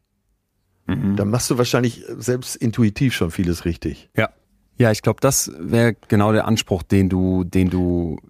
[0.86, 1.16] Mhm.
[1.16, 4.10] Dann machst du wahrscheinlich selbst intuitiv schon vieles richtig.
[4.16, 4.30] Ja.
[4.78, 8.20] Ja, ich glaube, das wäre genau der Anspruch, den du, den du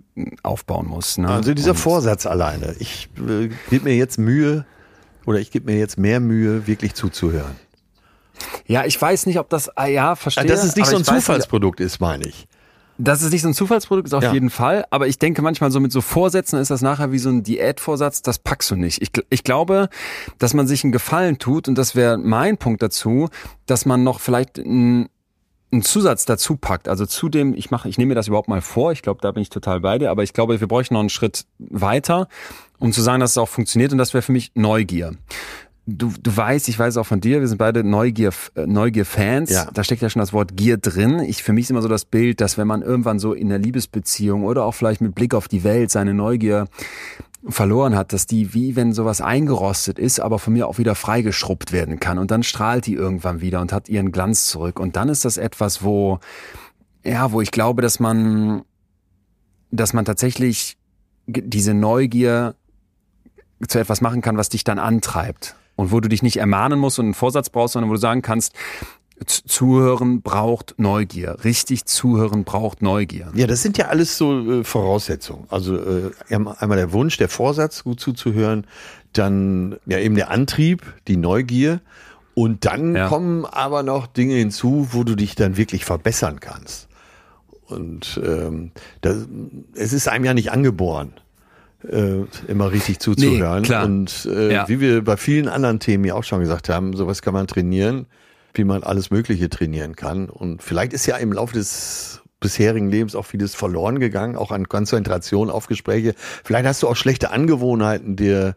[0.42, 1.18] aufbauen musst.
[1.18, 1.28] Ne?
[1.28, 2.74] Also dieser Und Vorsatz alleine.
[2.78, 4.64] Ich äh, gebe mir jetzt Mühe
[5.26, 7.56] oder ich gebe mir jetzt mehr Mühe, wirklich zuzuhören.
[8.66, 10.46] Ja, ich weiß nicht, ob das, ah, ja, verstehe.
[10.46, 12.46] Dass es nicht so ein Zufallsprodukt ist, meine ich.
[13.00, 14.32] Dass es nicht so ein Zufallsprodukt ist, auf ja.
[14.32, 14.84] jeden Fall.
[14.90, 18.22] Aber ich denke manchmal so mit so Vorsätzen ist das nachher wie so ein Diätvorsatz,
[18.22, 19.00] das packst du nicht.
[19.02, 19.88] Ich, ich glaube,
[20.38, 23.28] dass man sich einen Gefallen tut und das wäre mein Punkt dazu,
[23.66, 25.08] dass man noch vielleicht ein
[25.70, 28.60] einen Zusatz dazu packt, also zu dem, ich mache, ich nehme mir das überhaupt mal
[28.60, 31.00] vor, ich glaube, da bin ich total bei dir, aber ich glaube, wir bräuchten noch
[31.00, 32.28] einen Schritt weiter,
[32.78, 35.12] um zu sagen, dass es auch funktioniert und das wäre für mich Neugier
[35.88, 39.50] du, du weißt, ich weiß auch von dir, wir sind beide Neugier, äh, Neugier-Fans.
[39.50, 39.68] Ja.
[39.72, 41.20] Da steckt ja schon das Wort Gier drin.
[41.20, 43.58] Ich, für mich ist immer so das Bild, dass wenn man irgendwann so in der
[43.58, 46.66] Liebesbeziehung oder auch vielleicht mit Blick auf die Welt seine Neugier
[47.46, 51.72] verloren hat, dass die wie wenn sowas eingerostet ist, aber von mir auch wieder freigeschrubbt
[51.72, 52.18] werden kann.
[52.18, 54.80] Und dann strahlt die irgendwann wieder und hat ihren Glanz zurück.
[54.80, 56.18] Und dann ist das etwas, wo
[57.04, 58.62] ja, wo ich glaube, dass man
[59.70, 60.78] dass man tatsächlich
[61.26, 62.54] diese Neugier
[63.66, 65.56] zu etwas machen kann, was dich dann antreibt.
[65.76, 68.22] Und wo du dich nicht ermahnen musst und einen Vorsatz brauchst, sondern wo du sagen
[68.22, 68.52] kannst,
[69.26, 71.36] Zuhören braucht Neugier.
[71.44, 73.30] Richtig zuhören braucht Neugier.
[73.34, 75.44] Ja, das sind ja alles so äh, Voraussetzungen.
[75.48, 78.66] Also äh, einmal der Wunsch, der Vorsatz, gut zuzuhören,
[79.12, 81.80] dann ja eben der Antrieb, die Neugier.
[82.34, 83.08] Und dann ja.
[83.08, 86.88] kommen aber noch Dinge hinzu, wo du dich dann wirklich verbessern kannst.
[87.66, 89.26] Und ähm, das,
[89.74, 91.12] es ist einem ja nicht angeboren
[91.86, 93.62] äh, immer richtig zuzuhören.
[93.68, 94.68] Nee, und äh, ja.
[94.68, 98.06] wie wir bei vielen anderen Themen ja auch schon gesagt haben, sowas kann man trainieren,
[98.54, 100.28] wie man alles Mögliche trainieren kann.
[100.28, 104.68] Und vielleicht ist ja im Laufe des bisherigen Lebens auch vieles verloren gegangen, auch an
[104.68, 106.14] Konzentration auf Gespräche.
[106.44, 108.56] Vielleicht hast du auch schlechte Angewohnheiten dir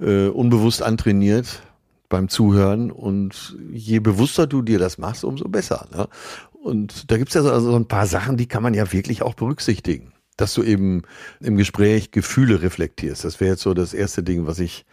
[0.00, 1.62] äh, unbewusst antrainiert
[2.08, 5.86] beim Zuhören und je bewusster du dir das machst, umso besser.
[5.94, 6.08] Ne?
[6.52, 9.34] Und da gibt's ja so, so ein paar Sachen, die kann man ja wirklich auch
[9.34, 11.02] berücksichtigen dass du eben
[11.40, 13.24] im Gespräch Gefühle reflektierst.
[13.24, 14.86] Das wäre jetzt so das erste Ding, was ich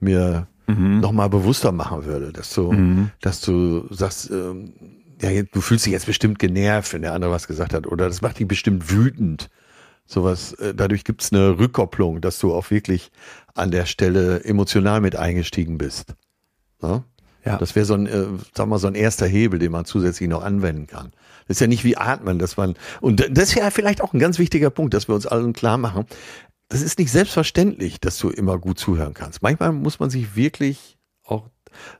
[0.00, 1.00] mir mhm.
[1.00, 3.10] nochmal bewusster machen würde, dass du, mhm.
[3.20, 4.74] dass du sagst, ähm,
[5.20, 8.22] ja, du fühlst dich jetzt bestimmt genervt, wenn der andere was gesagt hat, oder das
[8.22, 9.50] macht dich bestimmt wütend.
[10.06, 13.10] Sowas, äh, dadurch gibt's eine Rückkopplung, dass du auch wirklich
[13.54, 16.14] an der Stelle emotional mit eingestiegen bist.
[16.82, 17.04] Ne?
[17.44, 17.58] Ja.
[17.58, 20.42] Das wäre so ein, äh, sag mal, so ein erster Hebel, den man zusätzlich noch
[20.42, 21.12] anwenden kann.
[21.46, 24.18] Das ist ja nicht wie Atmen, dass man, und das ist ja vielleicht auch ein
[24.18, 26.06] ganz wichtiger Punkt, dass wir uns allen klar machen.
[26.68, 29.42] Das ist nicht selbstverständlich, dass du immer gut zuhören kannst.
[29.42, 31.50] Manchmal muss man sich wirklich auch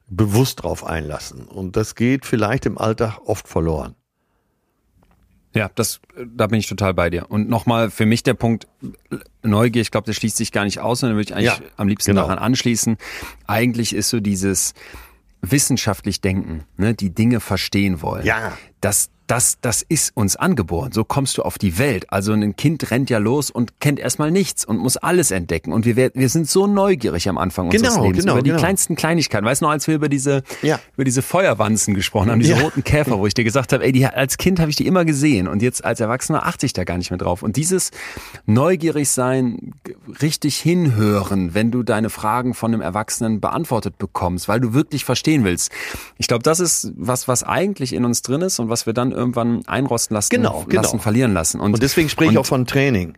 [0.08, 1.46] bewusst drauf einlassen.
[1.46, 3.94] Und das geht vielleicht im Alltag oft verloren.
[5.54, 6.00] Ja, das,
[6.34, 7.30] da bin ich total bei dir.
[7.30, 8.66] Und nochmal für mich der Punkt
[9.42, 11.86] Neugier, ich glaube, das schließt sich gar nicht aus, sondern würde ich eigentlich ja, am
[11.86, 12.22] liebsten genau.
[12.22, 12.96] daran anschließen.
[13.46, 14.74] Eigentlich ist so dieses
[15.42, 18.26] wissenschaftlich denken, ne, die Dinge verstehen wollen.
[18.26, 18.56] Ja.
[18.84, 20.92] Das, das, das ist uns angeboren.
[20.92, 22.12] So kommst du auf die Welt.
[22.12, 25.72] Also ein Kind rennt ja los und kennt erstmal nichts und muss alles entdecken.
[25.72, 28.60] Und wir, wir sind so neugierig am Anfang genau, unseres Lebens genau, über die genau.
[28.60, 29.46] kleinsten Kleinigkeiten.
[29.46, 30.78] Weißt du noch, als wir über diese, ja.
[30.96, 32.60] über diese Feuerwanzen gesprochen haben, diese ja.
[32.60, 35.06] roten Käfer, wo ich dir gesagt habe, ey, die, als Kind habe ich die immer
[35.06, 37.42] gesehen und jetzt als Erwachsener achte ich da gar nicht mehr drauf.
[37.42, 37.92] Und dieses
[38.44, 39.72] neugierig sein,
[40.20, 45.44] richtig hinhören, wenn du deine Fragen von einem Erwachsenen beantwortet bekommst, weil du wirklich verstehen
[45.44, 45.72] willst.
[46.18, 49.12] Ich glaube, das ist was, was eigentlich in uns drin ist und was wir dann
[49.12, 50.82] irgendwann einrosten lassen, genau, genau.
[50.82, 51.60] lassen verlieren lassen.
[51.60, 53.14] Und, und deswegen spreche ich auch von Training.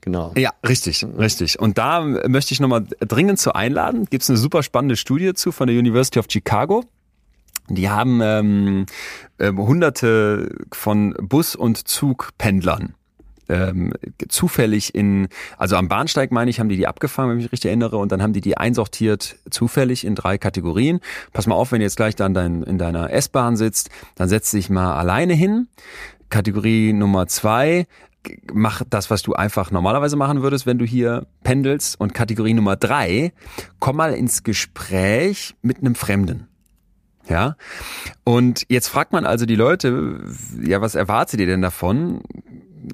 [0.00, 0.32] Genau.
[0.36, 1.58] Ja, richtig, richtig.
[1.58, 4.06] Und da möchte ich nochmal dringend zu einladen.
[4.08, 6.84] Gibt es eine super spannende Studie zu von der University of Chicago.
[7.68, 8.86] Die haben ähm,
[9.38, 12.94] äh, hunderte von Bus- und Zugpendlern
[13.48, 13.92] ähm,
[14.28, 17.68] zufällig in, also am Bahnsteig meine ich, haben die die abgefangen, wenn ich mich richtig
[17.68, 21.00] erinnere, und dann haben die die einsortiert zufällig in drei Kategorien.
[21.32, 24.50] Pass mal auf, wenn du jetzt gleich dann dein, in deiner S-Bahn sitzt, dann setz
[24.50, 25.68] dich mal alleine hin.
[26.28, 27.86] Kategorie Nummer zwei,
[28.52, 32.00] mach das, was du einfach normalerweise machen würdest, wenn du hier pendelst.
[32.00, 33.32] Und Kategorie Nummer drei,
[33.78, 36.48] komm mal ins Gespräch mit einem Fremden.
[37.28, 37.56] Ja.
[38.24, 40.20] Und jetzt fragt man also die Leute,
[40.62, 42.20] ja, was erwartet ihr denn davon?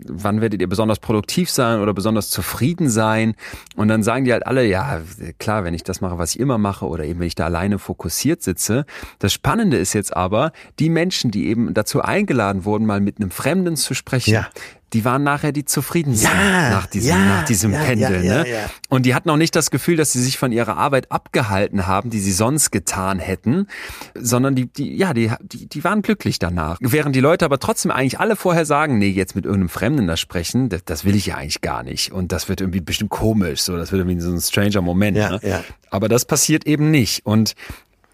[0.07, 3.35] Wann werdet ihr besonders produktiv sein oder besonders zufrieden sein?
[3.77, 5.01] Und dann sagen die halt alle, ja,
[5.39, 7.79] klar, wenn ich das mache, was ich immer mache oder eben wenn ich da alleine
[7.79, 8.87] fokussiert sitze.
[9.19, 13.31] Das Spannende ist jetzt aber, die Menschen, die eben dazu eingeladen wurden, mal mit einem
[13.31, 14.49] Fremden zu sprechen, ja
[14.93, 18.23] die waren nachher die zufriedensten ja, nach diesem, ja, nach diesem ja, Pendel.
[18.23, 18.47] ne?
[18.89, 22.11] Und die hatten auch nicht das Gefühl, dass sie sich von ihrer Arbeit abgehalten haben,
[22.11, 23.69] die sie sonst getan hätten,
[24.15, 26.79] sondern die, die, ja, die, die, die waren glücklich danach.
[26.81, 30.17] Während die Leute aber trotzdem eigentlich alle vorher sagen, nee, jetzt mit irgendeinem Fremden da
[30.17, 32.13] sprechen, das, das will ich ja eigentlich gar nicht.
[32.13, 35.17] Und das wird irgendwie bestimmt komisch, so, das wird irgendwie so ein stranger Moment.
[35.17, 35.41] ne?
[35.43, 35.65] ja.
[35.91, 37.25] Aber das passiert eben nicht.
[37.25, 37.55] Und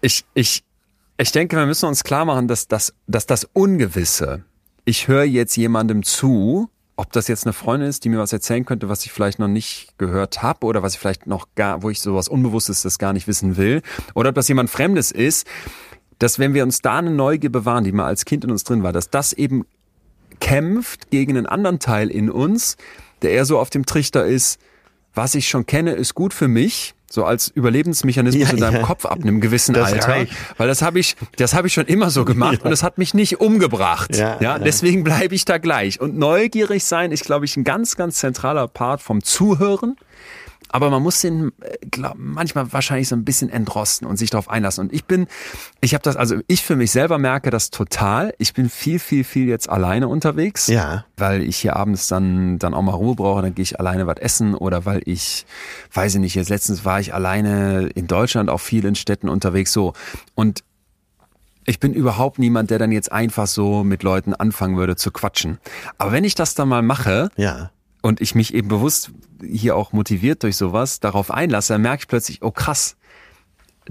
[0.01, 0.63] ich, ich,
[1.17, 4.43] ich denke, wir müssen uns klar machen, dass das, dass das Ungewisse,
[4.89, 8.65] ich höre jetzt jemandem zu, ob das jetzt eine Freundin ist, die mir was erzählen
[8.65, 11.91] könnte, was ich vielleicht noch nicht gehört habe oder was ich vielleicht noch gar, wo
[11.91, 13.83] ich sowas Unbewusstes das gar nicht wissen will,
[14.15, 15.47] oder ob das jemand Fremdes ist,
[16.17, 18.83] dass wenn wir uns da eine Neugier bewahren, die mal als Kind in uns drin
[18.83, 19.65] war, dass das eben
[20.41, 22.75] kämpft gegen einen anderen Teil in uns,
[23.21, 24.59] der eher so auf dem Trichter ist,
[25.13, 28.83] was ich schon kenne, ist gut für mich so als Überlebensmechanismus ja, in deinem ja.
[28.83, 30.33] Kopf ab einem gewissen das Alter, reicht.
[30.57, 32.65] weil das habe ich, das habe ich schon immer so gemacht ja.
[32.65, 34.15] und es hat mich nicht umgebracht.
[34.15, 37.95] Ja, ja deswegen bleibe ich da gleich und neugierig sein ist, glaube ich, ein ganz,
[37.95, 39.95] ganz zentraler Part vom Zuhören
[40.71, 44.49] aber man muss den äh, glaub, manchmal wahrscheinlich so ein bisschen entrosten und sich darauf
[44.49, 44.85] einlassen.
[44.85, 45.27] Und ich bin,
[45.81, 48.33] ich habe das, also ich für mich selber merke das total.
[48.37, 50.67] Ich bin viel, viel, viel jetzt alleine unterwegs.
[50.67, 51.05] Ja.
[51.17, 54.17] Weil ich hier abends dann, dann auch mal Ruhe brauche, dann gehe ich alleine was
[54.17, 55.45] essen oder weil ich,
[55.93, 59.73] weiß ich nicht, jetzt letztens war ich alleine in Deutschland auch viel in Städten unterwegs
[59.73, 59.93] so.
[60.35, 60.63] Und
[61.65, 65.59] ich bin überhaupt niemand, der dann jetzt einfach so mit Leuten anfangen würde zu quatschen.
[65.97, 69.11] Aber wenn ich das dann mal mache, ja und ich mich eben bewusst
[69.45, 72.95] hier auch motiviert durch sowas darauf einlasse, dann merke ich plötzlich, oh krass,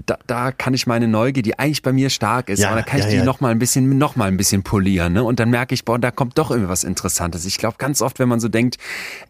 [0.05, 2.99] da, da kann ich meine Neugier, die eigentlich bei mir stark ist, ja, da kann
[2.99, 3.23] ich ja, die ja.
[3.23, 5.23] noch mal ein bisschen, noch mal ein bisschen polieren, ne?
[5.23, 7.45] Und dann merke ich, boah, da kommt doch irgendwie was Interessantes.
[7.45, 8.77] Ich glaube ganz oft, wenn man so denkt,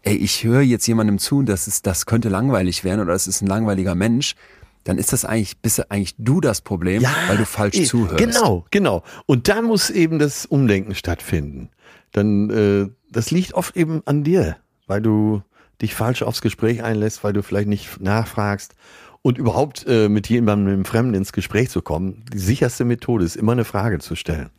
[0.04, 3.42] ey, ich höre jetzt jemandem zu, das ist, das könnte langweilig werden oder es ist
[3.42, 4.36] ein langweiliger Mensch,
[4.84, 8.18] dann ist das eigentlich, bist eigentlich du das Problem, ja, weil du falsch zuhörst.
[8.18, 9.04] Genau, genau.
[9.26, 11.70] Und da muss eben das Umdenken stattfinden.
[12.12, 14.58] Dann, äh, das liegt oft eben an dir
[14.90, 15.42] weil du
[15.82, 18.76] dich falsch aufs Gespräch einlässt, weil du vielleicht nicht nachfragst
[19.22, 22.24] und überhaupt äh, mit jemandem mit Fremden ins Gespräch zu kommen.
[22.34, 24.50] Die sicherste Methode ist immer eine Frage zu stellen.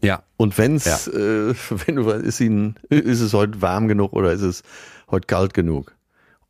[0.00, 0.22] Ja.
[0.36, 1.12] Und wenn's, ja.
[1.12, 1.54] äh,
[1.86, 4.62] wenn du ist ihnen, ist es heute warm genug oder ist es
[5.10, 5.94] heute kalt genug?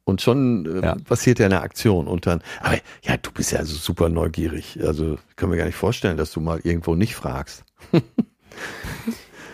[0.05, 0.97] Und schon äh, ja.
[1.05, 4.79] passiert ja eine Aktion und dann, aber ja, du bist ja also super neugierig.
[4.83, 7.65] Also können wir gar nicht vorstellen, dass du mal irgendwo nicht fragst.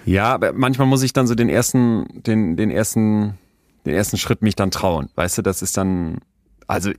[0.05, 3.39] Ja, aber manchmal muss ich dann so den ersten, den, den ersten,
[3.85, 5.11] den ersten Schritt mich dann trauen.
[5.15, 6.19] Weißt du, das ist dann,
[6.67, 6.91] also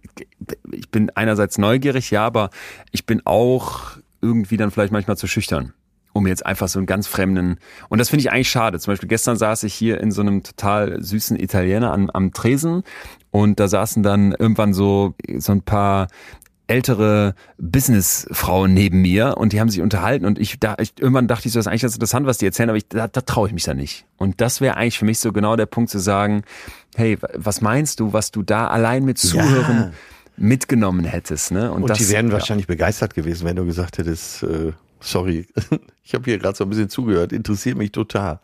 [0.72, 2.50] ich bin einerseits neugierig, ja, aber
[2.92, 5.74] ich bin auch irgendwie dann vielleicht manchmal zu schüchtern
[6.16, 7.58] um jetzt einfach so einen ganz fremden.
[7.90, 8.80] Und das finde ich eigentlich schade.
[8.80, 12.84] Zum Beispiel gestern saß ich hier in so einem total süßen Italiener am, am Tresen
[13.32, 16.08] und da saßen dann irgendwann so so ein paar
[16.68, 21.48] ältere Businessfrauen neben mir und die haben sich unterhalten und ich da ich, irgendwann dachte
[21.48, 23.48] ich so, das ist eigentlich ganz interessant, was die erzählen, aber ich, da, da traue
[23.48, 24.06] ich mich da nicht.
[24.18, 26.44] Und das wäre eigentlich für mich so genau der Punkt zu sagen,
[26.96, 29.92] hey, was meinst du, was du da allein mit Zuhören ja.
[30.38, 31.72] mitgenommen hättest, ne?
[31.72, 32.34] Und, und das, die wären ja.
[32.34, 35.48] wahrscheinlich begeistert gewesen, wenn du gesagt hättest, äh, sorry,
[36.04, 38.40] ich habe hier gerade so ein bisschen zugehört, interessiert mich total.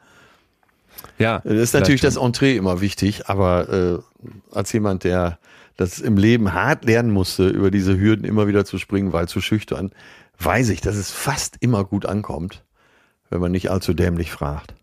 [1.17, 5.39] Ja, das ist natürlich das Entree immer wichtig, aber äh, als jemand, der
[5.77, 9.41] das im Leben hart lernen musste, über diese Hürden immer wieder zu springen, weil zu
[9.41, 9.91] schüchtern,
[10.39, 12.65] weiß ich, dass es fast immer gut ankommt,
[13.29, 14.73] wenn man nicht allzu dämlich fragt.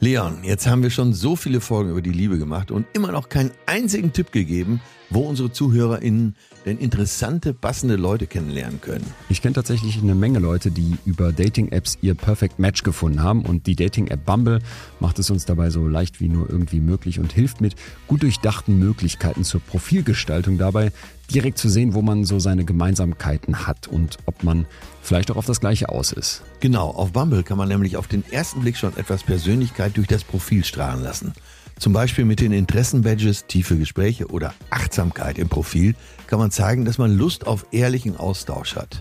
[0.00, 3.30] Leon, jetzt haben wir schon so viele Folgen über die Liebe gemacht und immer noch
[3.30, 9.04] keinen einzigen Tipp gegeben, wo unsere ZuhörerInnen denn interessante, passende Leute kennenlernen können.
[9.28, 13.66] Ich kenne tatsächlich eine Menge Leute, die über Dating-Apps ihr Perfect Match gefunden haben und
[13.66, 14.60] die Dating-App Bumble
[15.00, 17.74] macht es uns dabei so leicht wie nur irgendwie möglich und hilft mit
[18.06, 20.90] gut durchdachten Möglichkeiten zur Profilgestaltung dabei,
[21.32, 24.66] direkt zu sehen, wo man so seine Gemeinsamkeiten hat und ob man
[25.02, 26.42] vielleicht auch auf das Gleiche aus ist.
[26.60, 30.24] Genau, auf Bumble kann man nämlich auf den ersten Blick schon etwas Persönlichkeit durch das
[30.24, 31.32] Profil strahlen lassen.
[31.78, 35.94] Zum Beispiel mit den Interessenbadges, tiefe Gespräche oder Achtsamkeit im Profil
[36.26, 39.00] kann man zeigen, dass man Lust auf ehrlichen Austausch hat.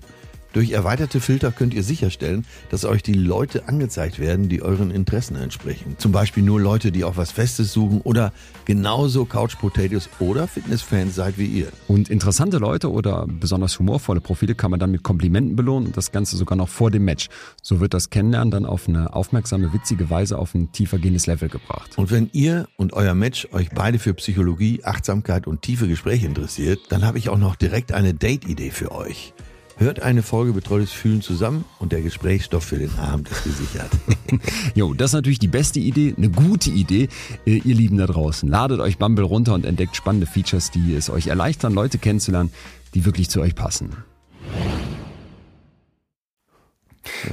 [0.54, 5.36] Durch erweiterte Filter könnt ihr sicherstellen, dass euch die Leute angezeigt werden, die euren Interessen
[5.36, 5.96] entsprechen.
[5.98, 8.32] Zum Beispiel nur Leute, die auch was Festes suchen oder
[8.66, 11.68] genauso Couch Potatoes oder Fitnessfans seid wie ihr.
[11.88, 16.12] Und interessante Leute oder besonders humorvolle Profile kann man dann mit Komplimenten belohnen und das
[16.12, 17.30] Ganze sogar noch vor dem Match.
[17.64, 21.50] So wird das Kennenlernen dann auf eine aufmerksame, witzige Weise auf ein tiefer gehendes Level
[21.50, 21.98] gebracht.
[21.98, 26.80] Und wenn ihr und euer Match euch beide für Psychologie, Achtsamkeit und tiefe Gespräche interessiert,
[26.90, 29.34] dann habe ich auch noch direkt eine Date-Idee für euch.
[29.78, 33.90] Hört eine Folge Betreutes Fühlen zusammen und der Gesprächsstoff für den Abend ist gesichert.
[34.76, 37.10] jo, das ist natürlich die beste Idee, eine gute Idee,
[37.46, 38.48] äh, ihr Lieben da draußen.
[38.48, 42.52] Ladet euch Bumble runter und entdeckt spannende Features, die es euch erleichtern, Leute kennenzulernen,
[42.94, 43.96] die wirklich zu euch passen.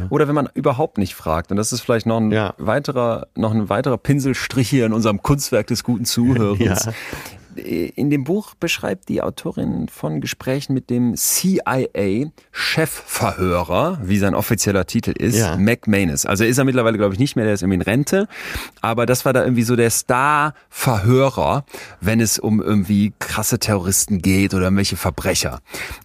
[0.08, 2.54] Oder wenn man überhaupt nicht fragt, und das ist vielleicht noch ein Ja.
[2.58, 6.60] weiterer, noch ein weiterer Pinselstrich hier in unserem Kunstwerk des guten Zuhörens.
[6.86, 6.92] Ja.
[7.56, 15.10] In dem Buch beschreibt die Autorin von Gesprächen mit dem CIA-Chefverhörer, wie sein offizieller Titel
[15.10, 15.56] ist, Ja.
[15.56, 16.26] Mac Manus.
[16.26, 18.28] Also ist er mittlerweile, glaube ich, nicht mehr, der ist irgendwie in Rente.
[18.80, 21.64] Aber das war da irgendwie so der Star-Verhörer,
[22.00, 25.60] wenn es um irgendwie krasse Terroristen geht oder irgendwelche Verbrecher.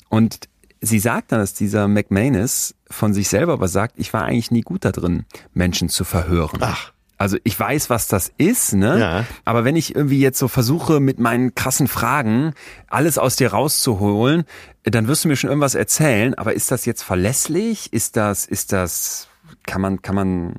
[0.10, 0.48] Und
[0.82, 4.62] sie sagt dann, dass dieser McManus von sich selber aber sagt, ich war eigentlich nie
[4.62, 6.60] gut da drin, Menschen zu verhören.
[6.62, 6.92] Ach.
[7.18, 9.00] Also ich weiß, was das ist, ne?
[9.00, 9.26] Ja.
[9.46, 12.54] Aber wenn ich irgendwie jetzt so versuche, mit meinen krassen Fragen
[12.88, 14.44] alles aus dir rauszuholen,
[14.84, 16.34] dann wirst du mir schon irgendwas erzählen.
[16.34, 17.94] Aber ist das jetzt verlässlich?
[17.94, 19.30] Ist das, ist das,
[19.64, 20.56] kann man, kann man,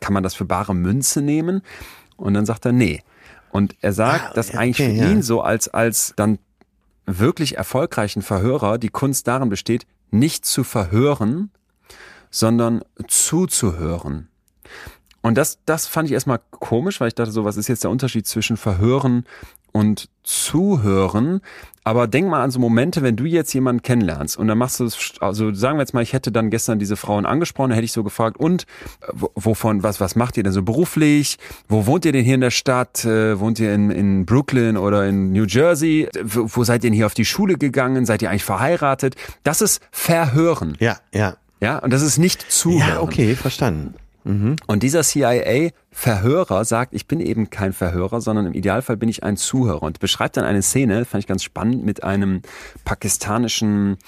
[0.00, 1.62] kann man das für bare Münze nehmen?
[2.16, 3.02] Und dann sagt er, nee.
[3.50, 5.10] Und er sagt, Ah, dass ja, eigentlich okay, für ja.
[5.10, 6.38] ihn so als, als dann
[7.06, 11.50] wirklich erfolgreichen Verhörer die Kunst darin besteht, nicht zu verhören,
[12.30, 14.28] sondern zuzuhören.
[15.26, 17.90] Und das, das fand ich erstmal komisch, weil ich dachte so, was ist jetzt der
[17.90, 19.24] Unterschied zwischen Verhören
[19.72, 21.40] und Zuhören?
[21.82, 24.84] Aber denk mal an so Momente, wenn du jetzt jemanden kennenlernst und dann machst du
[24.84, 27.84] es, also sagen wir jetzt mal, ich hätte dann gestern diese Frauen angesprochen, dann hätte
[27.86, 28.62] ich so gefragt, und
[29.02, 31.38] äh, wo- wovon, was, was macht ihr denn so beruflich?
[31.68, 33.04] Wo wohnt ihr denn hier in der Stadt?
[33.04, 36.08] Äh, Wohnt ihr in, in Brooklyn oder in New Jersey?
[36.22, 38.06] Wo, wo seid ihr denn hier auf die Schule gegangen?
[38.06, 39.16] Seid ihr eigentlich verheiratet?
[39.42, 40.76] Das ist Verhören.
[40.78, 41.36] Ja, ja.
[41.60, 42.88] Ja, und das ist nicht Zuhören.
[42.88, 43.94] Ja, okay, verstanden.
[44.66, 49.36] Und dieser CIA-Verhörer sagt, ich bin eben kein Verhörer, sondern im Idealfall bin ich ein
[49.36, 52.42] Zuhörer und beschreibt dann eine Szene, fand ich ganz spannend, mit einem
[52.84, 53.98] pakistanischen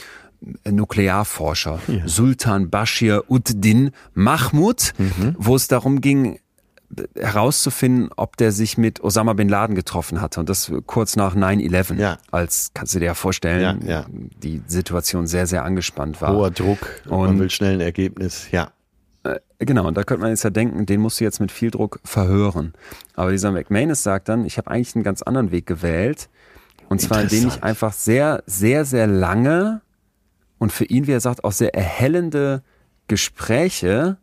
[0.64, 4.92] äh, Nuklearforscher, Sultan Bashir Uddin Mahmud,
[5.36, 6.40] wo es darum ging,
[7.14, 10.40] herauszufinden, ob der sich mit Osama bin Laden getroffen hatte.
[10.40, 11.96] Und das kurz nach 9-11.
[11.96, 12.16] Ja.
[12.30, 14.06] Als, kannst du dir ja vorstellen, Ja, ja.
[14.08, 16.32] die Situation sehr, sehr angespannt war.
[16.34, 16.78] Hoher Druck,
[17.08, 18.48] man Und- will schnell ein Ergebnis.
[18.52, 18.70] Ja.
[19.60, 21.98] Genau, und da könnte man jetzt ja denken, den musst du jetzt mit viel Druck
[22.04, 22.74] verhören.
[23.14, 26.28] Aber dieser McManus sagt dann, ich habe eigentlich einen ganz anderen Weg gewählt.
[26.88, 29.82] Und zwar, indem ich einfach sehr, sehr, sehr lange
[30.58, 32.62] und für ihn, wie er sagt, auch sehr erhellende
[33.08, 34.16] Gespräche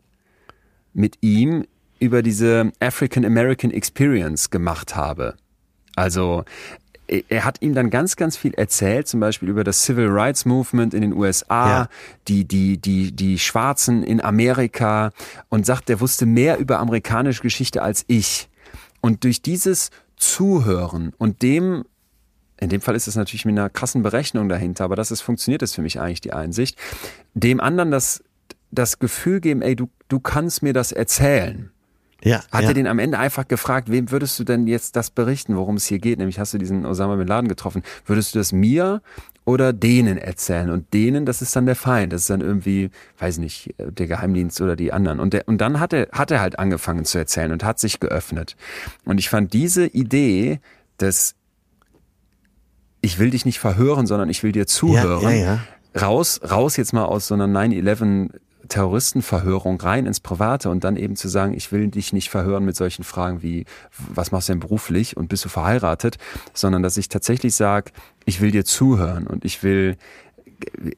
[0.92, 1.66] mit ihm
[1.98, 5.36] über diese African American Experience gemacht habe.
[5.94, 6.44] Also
[7.08, 10.94] er- hat ihm dann ganz, ganz viel erzählt, zum Beispiel über das Civil Rights Movement
[10.94, 11.88] in den USA, Ja.
[12.28, 15.12] die, die, die, die Schwarzen in Amerika
[15.48, 18.48] und sagt, er wusste mehr über amerikanische Geschichte als ich.
[19.00, 21.84] Und durch dieses Zuhören und dem,
[22.58, 25.62] in dem Fall ist es natürlich mit einer krassen Berechnung dahinter, aber das ist, funktioniert
[25.62, 26.78] ist für mich eigentlich die Einsicht,
[27.34, 28.24] dem anderen das,
[28.70, 31.70] das Gefühl geben, ey, du, du kannst mir das erzählen.
[32.26, 32.68] Ja, Hat ja.
[32.70, 35.86] er den am Ende einfach gefragt, wem würdest du denn jetzt das berichten, worum es
[35.86, 36.18] hier geht?
[36.18, 37.84] Nämlich hast du diesen Osama Bin Laden getroffen.
[38.04, 39.00] Würdest du das mir
[39.44, 40.70] oder denen erzählen?
[40.70, 42.12] Und denen, das ist dann der Feind.
[42.12, 45.20] Das ist dann irgendwie, weiß nicht, der Geheimdienst oder die anderen.
[45.20, 48.00] Und, der, und dann hat er, hat er halt angefangen zu erzählen und hat sich
[48.00, 48.56] geöffnet.
[49.04, 50.58] Und ich fand diese Idee
[50.98, 51.36] des
[53.02, 55.22] ich will dich nicht verhören, sondern ich will dir zuhören.
[55.22, 55.60] Ja, ja,
[56.00, 58.30] Raus, raus jetzt mal aus so einer 9-11
[58.68, 62.76] Terroristenverhörung rein ins Private und dann eben zu sagen, ich will dich nicht verhören mit
[62.76, 63.64] solchen Fragen wie,
[63.96, 66.18] was machst du denn beruflich und bist du verheiratet,
[66.54, 67.92] sondern dass ich tatsächlich sage,
[68.24, 69.96] ich will dir zuhören und ich will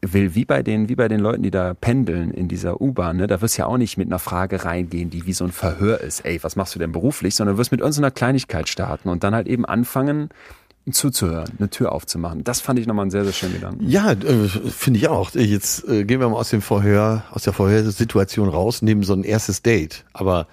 [0.02, 3.26] will wie bei den wie bei den Leuten, die da pendeln in dieser U-Bahn, ne,
[3.26, 6.00] da wirst du ja auch nicht mit einer Frage reingehen, die wie so ein Verhör
[6.00, 6.24] ist.
[6.24, 9.34] Ey, was machst du denn beruflich, sondern du wirst mit irgendeiner Kleinigkeit starten und dann
[9.34, 10.28] halt eben anfangen
[10.92, 12.44] zuzuhören, eine Tür aufzumachen.
[12.44, 13.88] Das fand ich nochmal einen sehr sehr schönen Gedanken.
[13.88, 15.30] Ja, äh, finde ich auch.
[15.34, 19.24] Jetzt äh, gehen wir mal aus dem Vorhör, aus der Vorhersituation raus, nehmen so ein
[19.24, 20.04] erstes Date.
[20.12, 20.46] Aber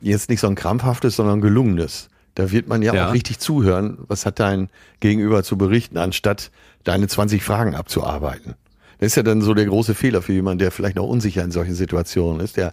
[0.00, 2.08] jetzt nicht so ein krampfhaftes, sondern ein gelungenes.
[2.34, 3.08] Da wird man ja, Ja.
[3.08, 3.98] auch richtig zuhören.
[4.08, 4.68] Was hat dein
[5.00, 6.50] Gegenüber zu berichten, anstatt
[6.84, 8.54] deine 20 Fragen abzuarbeiten?
[8.98, 11.50] Das ist ja dann so der große Fehler für jemanden, der vielleicht noch unsicher in
[11.50, 12.56] solchen Situationen ist.
[12.58, 12.72] Der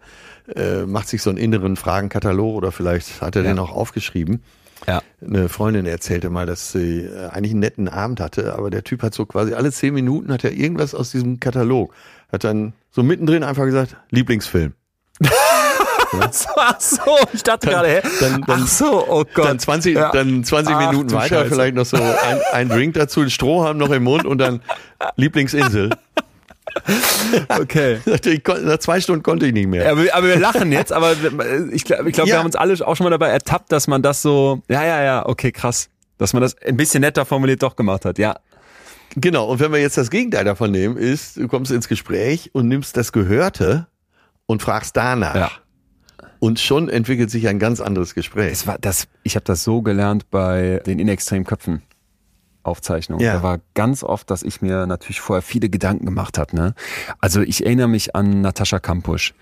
[0.56, 3.49] äh, macht sich so einen inneren Fragenkatalog oder vielleicht hat er Ja.
[3.53, 4.41] den auch aufgeschrieben.
[4.88, 5.01] Ja.
[5.22, 9.03] Eine Freundin erzählte mal, dass sie äh, eigentlich einen netten Abend hatte, aber der Typ
[9.03, 11.93] hat so quasi alle zehn Minuten hat er irgendwas aus diesem Katalog.
[12.31, 14.73] Hat dann so mittendrin einfach gesagt, Lieblingsfilm.
[16.57, 17.01] Ach so,
[17.34, 18.01] ich dachte gerade, hä?
[18.22, 19.45] dann- dann- Ach so, oh Gott.
[19.45, 20.11] Dann 20, Ja.
[20.11, 21.49] dann 20 Ach, Minuten weiter, Scheiße.
[21.53, 24.61] vielleicht noch so ein, ein Drink dazu, ein Strohhalm noch im Mund und dann
[25.18, 25.89] Lieblingsinsel.
[27.49, 27.99] Okay.
[28.26, 29.91] Ich kon- Nach zwei Stunden konnte ich nicht mehr.
[29.91, 31.14] Aber, wir- aber wir lachen jetzt, aber
[31.72, 32.40] ich glaube, ich glaub, wir Ja.
[32.40, 35.26] haben uns alle auch schon mal dabei ertappt, dass man das so, ja, ja, ja,
[35.26, 35.90] okay, krass.
[36.18, 38.38] Dass man das ein bisschen netter formuliert doch gemacht hat, ja.
[39.16, 42.68] Genau, und wenn wir jetzt das Gegenteil davon nehmen, ist, du kommst ins Gespräch und
[42.68, 43.88] nimmst das Gehörte
[44.45, 45.36] und fragst danach.
[45.36, 45.52] Ja.
[46.40, 48.49] Und schon entwickelt sich ein ganz anderes Gespräch.
[48.52, 51.82] Das war das, ich habe das so gelernt bei den in extremen Köpfen.
[52.68, 53.23] Aufzeichnungen.
[53.26, 53.34] Ja.
[53.35, 56.56] Da war ganz oft, dass ich mir natürlich vorher viele Gedanken gemacht habe.
[56.56, 56.73] Ne?
[57.19, 59.34] Also ich erinnere mich an Natascha Kampusch.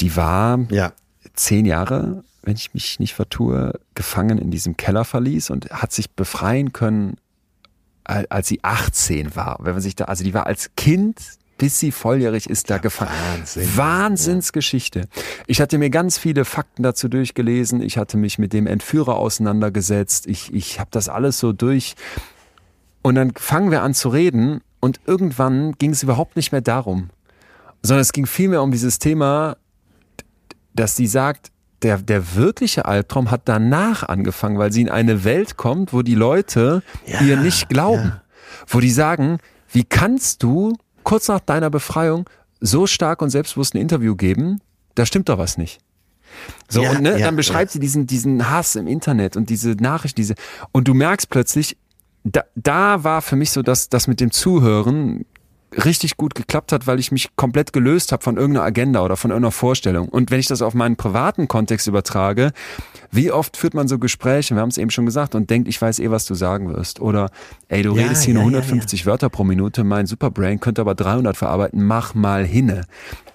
[0.00, 0.92] Die war Ja.
[1.34, 6.72] zehn Jahre, wenn ich mich nicht vertue, gefangen in diesem Kellerverlies und hat sich befreien
[6.72, 7.16] können,
[8.04, 9.58] al- als sie 18 war.
[9.60, 11.20] Wenn man sich da, also die war als Kind
[11.58, 13.10] bis sie volljährig ist, da gefangen.
[13.36, 13.76] Wahnsinn.
[13.76, 15.08] Wahnsinnsgeschichte.
[15.46, 17.82] Ich hatte mir ganz viele Fakten dazu durchgelesen.
[17.82, 20.26] Ich hatte mich mit dem Entführer auseinandergesetzt.
[20.26, 21.96] Ich, ich habe das alles so durch.
[23.02, 27.10] Und dann fangen wir an zu reden und irgendwann ging es überhaupt nicht mehr darum,
[27.82, 29.56] sondern es ging vielmehr um dieses Thema,
[30.74, 31.50] dass sie sagt,
[31.82, 36.14] der, der wirkliche Albtraum hat danach angefangen, weil sie in eine Welt kommt, wo die
[36.14, 38.20] Leute Ja, ihr nicht glauben.
[38.66, 39.38] Wo die sagen,
[39.72, 42.28] wie kannst du kurz nach deiner Befreiung
[42.60, 44.60] so stark und selbstbewusst ein Interview geben?
[44.94, 45.80] Da stimmt doch was nicht.
[46.68, 47.72] So, Ja, und ne, ja, dann beschreibt ja.
[47.74, 50.34] sie diesen, diesen Hass im Internet und diese Nachricht, diese,
[50.72, 51.76] und du merkst plötzlich,
[52.24, 55.24] da, da war für mich so, dass das mit dem Zuhören
[55.84, 59.30] richtig gut geklappt hat, weil ich mich komplett gelöst habe von irgendeiner Agenda oder von
[59.30, 60.08] irgendeiner Vorstellung.
[60.08, 62.50] Und wenn ich das auf meinen privaten Kontext übertrage,
[63.12, 65.80] wie oft führt man so Gespräche, wir haben es eben schon gesagt, und denkt, ich
[65.80, 67.00] weiß eh, was du sagen wirst.
[67.00, 67.30] Oder,
[67.68, 70.80] ey, du Ja, redest hier ja, nur ja, 150 Wörter pro Minute, mein Superbrain könnte
[70.80, 72.82] aber 300 verarbeiten, mach mal hinne.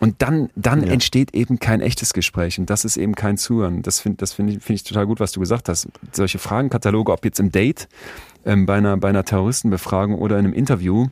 [0.01, 0.91] Und dann, dann Ja.
[0.91, 3.81] entsteht eben kein echtes Gespräch und das ist eben kein Zuhören.
[3.81, 5.87] Das finde das finde ich, finde ich total gut, was du gesagt hast.
[6.11, 7.87] Solche Fragenkataloge, ob jetzt im Date,
[8.45, 11.07] ähm, bei, einer, bei einer Terroristenbefragung oder in einem Interview,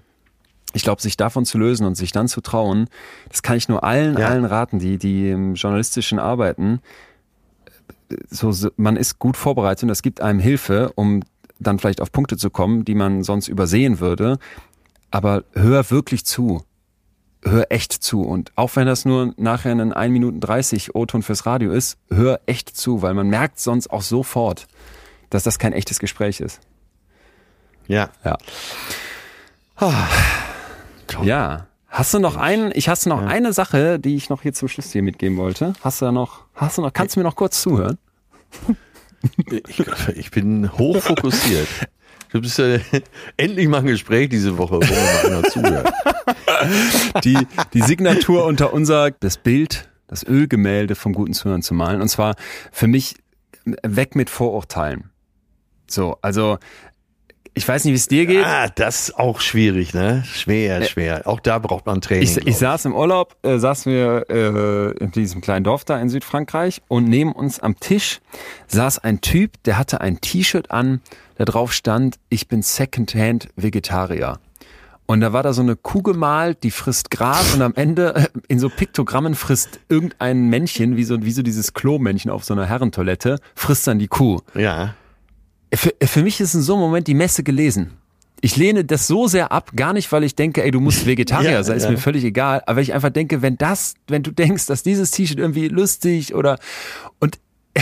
[0.73, 2.87] ich glaube, sich davon zu lösen und sich dann zu trauen,
[3.29, 4.27] das kann ich nur allen, Ja.
[4.29, 6.79] allen raten, die, die im journalistischen arbeiten.
[8.29, 11.21] So, so, man ist gut vorbereitet und das gibt einem Hilfe, um
[11.59, 14.37] dann vielleicht auf Punkte zu kommen, die man sonst übersehen würde.
[15.11, 16.63] Aber hör wirklich zu.
[17.43, 18.21] Hör echt zu.
[18.21, 22.39] Und auch wenn das nur nachher ein 1 Minuten 30 O-Ton fürs Radio ist, hör
[22.45, 24.67] echt zu, weil man merkt sonst auch sofort,
[25.29, 26.61] dass das kein echtes Gespräch ist.
[27.87, 28.09] Ja.
[28.23, 28.37] Ja.
[31.23, 31.67] Ja.
[31.89, 34.67] Hast du noch einen, ich hast du noch eine Sache, die ich noch hier zum
[34.67, 35.73] Schluss dir mitgeben wollte?
[35.81, 37.99] Hast du da noch, hast du noch, kannst du mir noch kurz zuhören?
[39.67, 39.83] Ich,
[40.15, 41.67] ich bin hochfokussiert.
[42.31, 42.79] Du bist ja
[43.37, 45.93] endlich mal ein Gespräch diese Woche, wo mal einer zuhört.
[47.23, 47.37] Die,
[47.73, 52.01] die Signatur unter unser, das Bild, das Ölgemälde vom guten Zuhören zu malen.
[52.01, 52.35] Und zwar
[52.71, 53.15] für mich
[53.65, 55.11] weg mit Vorurteilen.
[55.87, 56.57] So, also,
[57.55, 58.45] ich weiß nicht, wie es dir geht.
[58.45, 60.23] Ah, das ist auch schwierig, ne?
[60.25, 61.27] Schwer, schwer.
[61.27, 62.23] Auch da braucht man Training.
[62.23, 66.09] Ich, ich saß im Urlaub, äh, saßen wir äh, in diesem kleinen Dorf da in
[66.09, 68.21] Südfrankreich und neben uns am Tisch
[68.67, 71.01] saß ein Typ, der hatte ein T-Shirt an,
[71.35, 74.39] da drauf stand, ich bin Secondhand Vegetarier.
[75.05, 78.27] Und da war da so eine Kuh gemalt, die frisst Gras und am Ende äh,
[78.47, 82.65] in so Piktogrammen frisst irgendein Männchen, wie so, wie so dieses Klo-Männchen auf so einer
[82.65, 84.39] Herrentoilette, frisst dann die Kuh.
[84.55, 84.95] ja.
[85.73, 87.91] Für, für mich ist in so einem Moment die Messe gelesen.
[88.41, 91.51] Ich lehne das so sehr ab, gar nicht, weil ich denke, ey, du musst Vegetarier
[91.51, 91.91] Ja, sein, ist ja.
[91.91, 95.39] mir völlig egal, aber ich einfach denke, wenn das, wenn du denkst, dass dieses T-Shirt
[95.39, 96.59] irgendwie lustig oder
[97.19, 97.39] und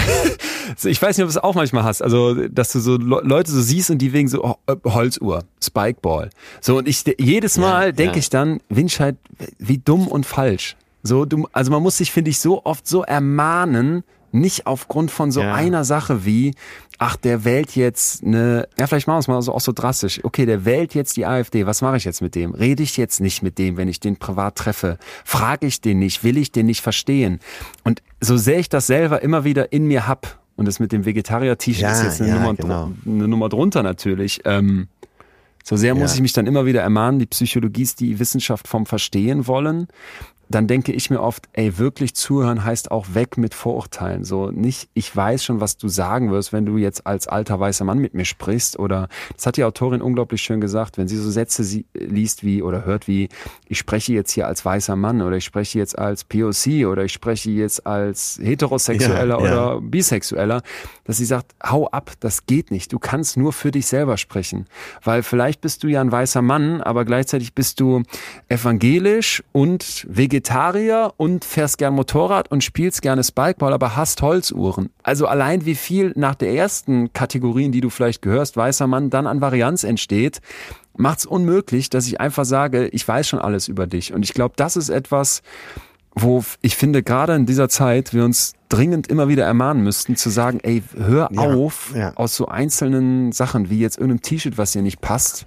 [0.83, 3.51] ich weiß nicht, ob du es auch manchmal hast, also dass du so Le Leute
[3.51, 6.29] so siehst und die wegen so oh, äh, Holzuhr, Spikeball.
[6.61, 8.19] So und ich jedes Mal Ja, denke ja.
[8.19, 9.17] ich dann, Winscheid,
[9.57, 10.77] wie dumm und falsch.
[11.03, 15.31] So du, also man muss sich finde ich so oft so ermahnen, nicht aufgrund von
[15.31, 15.53] so Ja.
[15.53, 16.53] einer Sache wie,
[16.97, 20.23] ach, der wählt jetzt eine, ja, vielleicht machen wir es mal so, auch so drastisch.
[20.23, 21.65] Okay, der wählt jetzt die AfD.
[21.65, 22.51] Was mache ich jetzt mit dem?
[22.53, 24.97] Rede ich jetzt nicht mit dem, wenn ich den privat treffe?
[25.25, 26.23] Frage ich den nicht?
[26.23, 27.39] Will ich den nicht verstehen?
[27.83, 31.05] Und so sehr ich das selber immer wieder in mir hab, und das mit dem
[31.05, 32.91] Vegetarier-T-Shirt Ja, ist jetzt eine, ja, Nummer, genau.
[33.05, 34.87] eine Nummer drunter natürlich, ähm,
[35.63, 36.15] so sehr muss Ja.
[36.15, 39.87] ich mich dann immer wieder ermahnen, die Psychologie ist die Wissenschaft vom Verstehen wollen.
[40.51, 44.23] Dann denke ich mir oft, ey, wirklich zuhören heißt auch weg mit Vorurteilen.
[44.23, 47.85] So nicht, ich weiß schon, was du sagen wirst, wenn du jetzt als alter weißer
[47.85, 48.77] Mann mit mir sprichst.
[48.77, 52.61] Oder das hat die Autorin unglaublich schön gesagt, wenn sie so Sätze sie, liest wie
[52.61, 53.29] oder hört wie,
[53.67, 57.13] ich spreche jetzt hier als weißer Mann oder ich spreche jetzt als POC oder ich
[57.13, 59.51] spreche jetzt als Heterosexueller Ja, ja.
[59.51, 60.61] oder Bisexueller,
[61.05, 62.91] dass sie sagt, hau ab, das geht nicht.
[62.91, 64.65] Du kannst nur für dich selber sprechen.
[65.03, 68.03] Weil vielleicht bist du ja ein weißer Mann, aber gleichzeitig bist du
[68.49, 70.05] evangelisch und
[70.41, 74.89] Vegetarier und fährst gern Motorrad und spielst gerne Spikeball, aber hast Holzuhren.
[75.03, 79.27] Also allein wie viel nach der ersten Kategorien, die du vielleicht gehörst, weißer Mann, dann
[79.27, 80.41] an Varianz entsteht,
[80.97, 84.13] macht's unmöglich, dass ich einfach sage, ich weiß schon alles über dich.
[84.13, 85.43] Und ich glaube, das ist etwas,
[86.15, 90.31] wo ich finde, gerade in dieser Zeit wir uns dringend immer wieder ermahnen müssten, zu
[90.31, 92.13] sagen, ey, hör Ja, auf ja.
[92.15, 95.45] aus so einzelnen Sachen, wie jetzt irgendeinem T-Shirt, was dir nicht passt,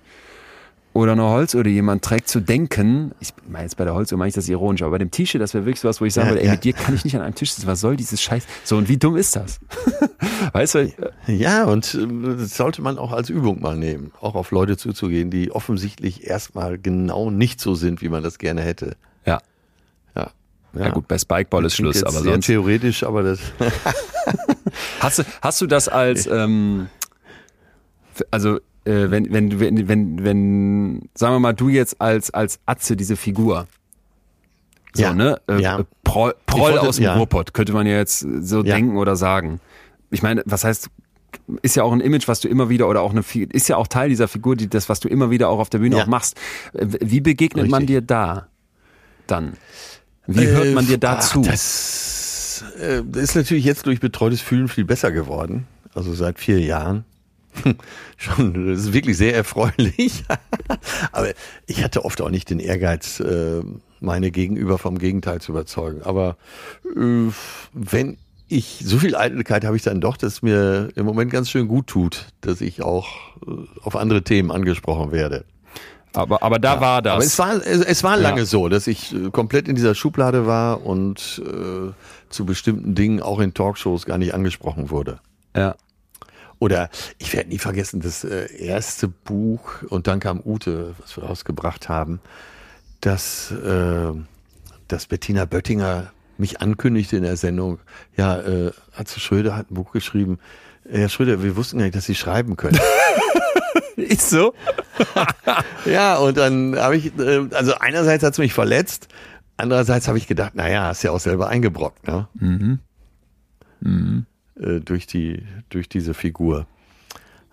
[0.94, 4.28] oder eine Holzuhr, die jemand trägt, zu denken, ich meine jetzt bei der Holzuhr meine
[4.28, 6.28] ich das ironisch, aber bei dem T-Shirt, das wäre wirklich so was, wo ich sagen
[6.28, 6.52] Ja, würde, ey, ja.
[6.52, 8.46] mit dir kann ich nicht an einem Tisch sitzen, was soll dieses Scheiß?
[8.64, 9.58] So, und wie dumm ist das?
[10.52, 10.92] weißt du,
[11.26, 15.30] Ja, und äh, das sollte man auch als Übung mal nehmen, auch auf Leute zuzugehen,
[15.30, 18.96] die offensichtlich erstmal genau nicht so sind, wie man das gerne hätte.
[19.26, 19.40] ja.
[20.16, 20.30] Ja,
[20.76, 22.46] Ja, gut, bei Spikeball ist Schluss, aber sonst.
[22.46, 23.38] theoretisch, aber das
[25.00, 26.88] Hast du, hast du das als, ähm,
[28.30, 32.96] also, äh, wenn, wenn, wenn, wenn, wenn, sagen wir mal, du jetzt als, als Atze
[32.96, 33.66] diese Figur,
[34.92, 35.80] so, Ja, ne, äh, ja.
[35.80, 37.16] äh, Proll, Proll aus dem ja.
[37.16, 38.74] Ruhrpott, könnte man ja jetzt so Ja.
[38.76, 39.60] denken oder sagen.
[40.10, 40.88] Ich meine, was heißt,
[41.62, 43.88] ist ja auch ein Image, was du immer wieder oder auch eine, ist ja auch
[43.88, 46.36] Teil dieser Figur, die, das, was du immer wieder auch auf der Bühne auch machst.
[46.74, 47.96] Äh, Wie begegnet man Richtig.
[47.96, 48.46] dir da
[49.26, 49.54] dann?
[50.26, 51.42] Wie hört man dir Äh, dazu?
[51.44, 55.66] Ach, das äh, ist natürlich jetzt durch betreutes Fühlen viel besser geworden.
[55.94, 57.04] Also seit vier Jahren.
[58.16, 60.24] Schon, das ist wirklich sehr erfreulich.
[61.12, 61.28] Aber
[61.66, 63.62] ich hatte oft auch nicht den Ehrgeiz, äh,
[64.00, 66.02] meine Gegenüber vom Gegenteil zu überzeugen.
[66.02, 66.36] Aber
[66.96, 67.30] äh,
[67.72, 68.16] wenn
[68.48, 71.86] ich, so viel Eitelkeit habe ich dann doch, dass mir im Moment ganz schön gut
[71.86, 73.06] tut, dass ich auch
[73.46, 73.50] äh,
[73.82, 75.44] auf andere Themen angesprochen werde.
[76.12, 77.14] aber, aber da war das.
[77.14, 78.44] Aber es war, es, es war lange Ja.
[78.46, 81.92] so, dass ich komplett in dieser Schublade war und äh,
[82.28, 85.18] zu bestimmten Dingen auch in Talkshows gar nicht angesprochen wurde.
[85.56, 85.74] ja.
[86.64, 86.88] Oder
[87.18, 91.90] ich werde nie vergessen, das äh, erste Buch, und dann kam Ute, was wir rausgebracht
[91.90, 92.20] haben,
[93.02, 94.12] dass, äh,
[94.88, 97.80] dass Bettina Böttinger mich ankündigte in der Sendung,
[98.16, 100.38] ja, äh, Atze Schröder hat ein Buch geschrieben.
[100.88, 102.80] Herr Schröder, wir wussten gar nicht, dass Sie schreiben können.
[103.96, 104.54] Ist so?
[105.84, 109.08] Ja, und dann habe ich, äh, also einerseits hat's mich verletzt,
[109.58, 112.26] andererseits habe ich gedacht, naja, hast ja auch selber eingebrockt, ne?
[114.60, 116.66] Äh, durch die, durch diese Figur.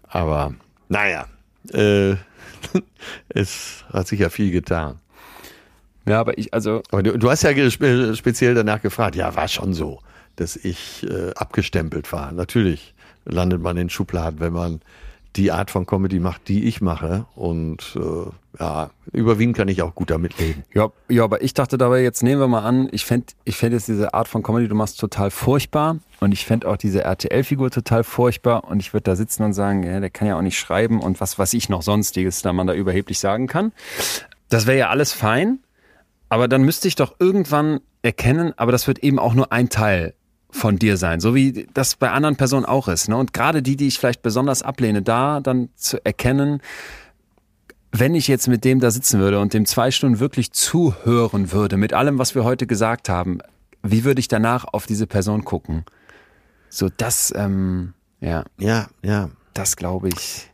[0.07, 0.53] Aber
[0.87, 1.27] naja,
[1.73, 2.11] äh,
[3.29, 4.99] es hat sich ja viel getan.
[6.05, 9.73] Ja, aber ich, also, Aber du, du hast ja speziell danach gefragt, ja, war schon
[9.73, 9.99] so,
[10.35, 12.31] dass ich äh, abgestempelt war.
[12.31, 12.93] Natürlich
[13.25, 14.81] landet man in Schubladen, wenn man
[15.35, 17.25] die Art von Comedy macht, die ich mache.
[17.35, 20.63] Und äh, ja, überwiegend kann ich auch gut damit leben.
[20.73, 23.73] ja, ja, aber ich dachte dabei, jetzt nehmen wir mal an, ich fände ich fänd
[23.73, 27.71] jetzt diese Art von Comedy, du machst total furchtbar und ich fände auch diese RTL-Figur
[27.71, 30.59] total furchtbar und ich würde da sitzen und sagen, ja, der kann ja auch nicht
[30.59, 33.71] schreiben und was weiß ich noch sonstiges, da man da überheblich sagen kann.
[34.49, 35.59] Das wäre ja alles fein,
[36.27, 40.13] aber dann müsste ich doch irgendwann erkennen, aber das wird eben auch nur ein Teil
[40.51, 43.07] von dir sein, so wie das bei anderen Personen auch ist.
[43.07, 43.17] Ne?
[43.17, 46.61] Und gerade die, die ich vielleicht besonders ablehne, da dann zu erkennen,
[47.91, 51.77] wenn ich jetzt mit dem da sitzen würde und dem zwei Stunden wirklich zuhören würde,
[51.77, 53.39] mit allem, was wir heute gesagt haben,
[53.83, 55.83] wie würde ich danach auf diese Person gucken?
[56.69, 59.29] So, das, ähm, ja, Ja, ja.
[59.53, 60.49] das glaube ich.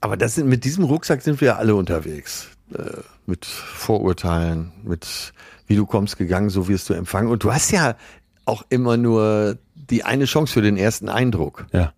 [0.00, 2.48] Aber das sind, mit diesem Rucksack sind wir ja alle unterwegs.
[2.74, 5.32] Äh, mit Vorurteilen, mit
[5.66, 7.30] wie du kommst gegangen, so wirst du empfangen.
[7.30, 7.96] Und du hast ja
[8.44, 11.66] auch immer nur die eine Chance für den ersten Eindruck.
[11.72, 11.92] Ja.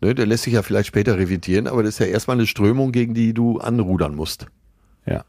[0.00, 2.92] Ne, der lässt sich ja vielleicht später revidieren, aber das ist ja erstmal eine Strömung,
[2.92, 4.46] gegen die du anrudern musst.
[5.06, 5.24] Ja.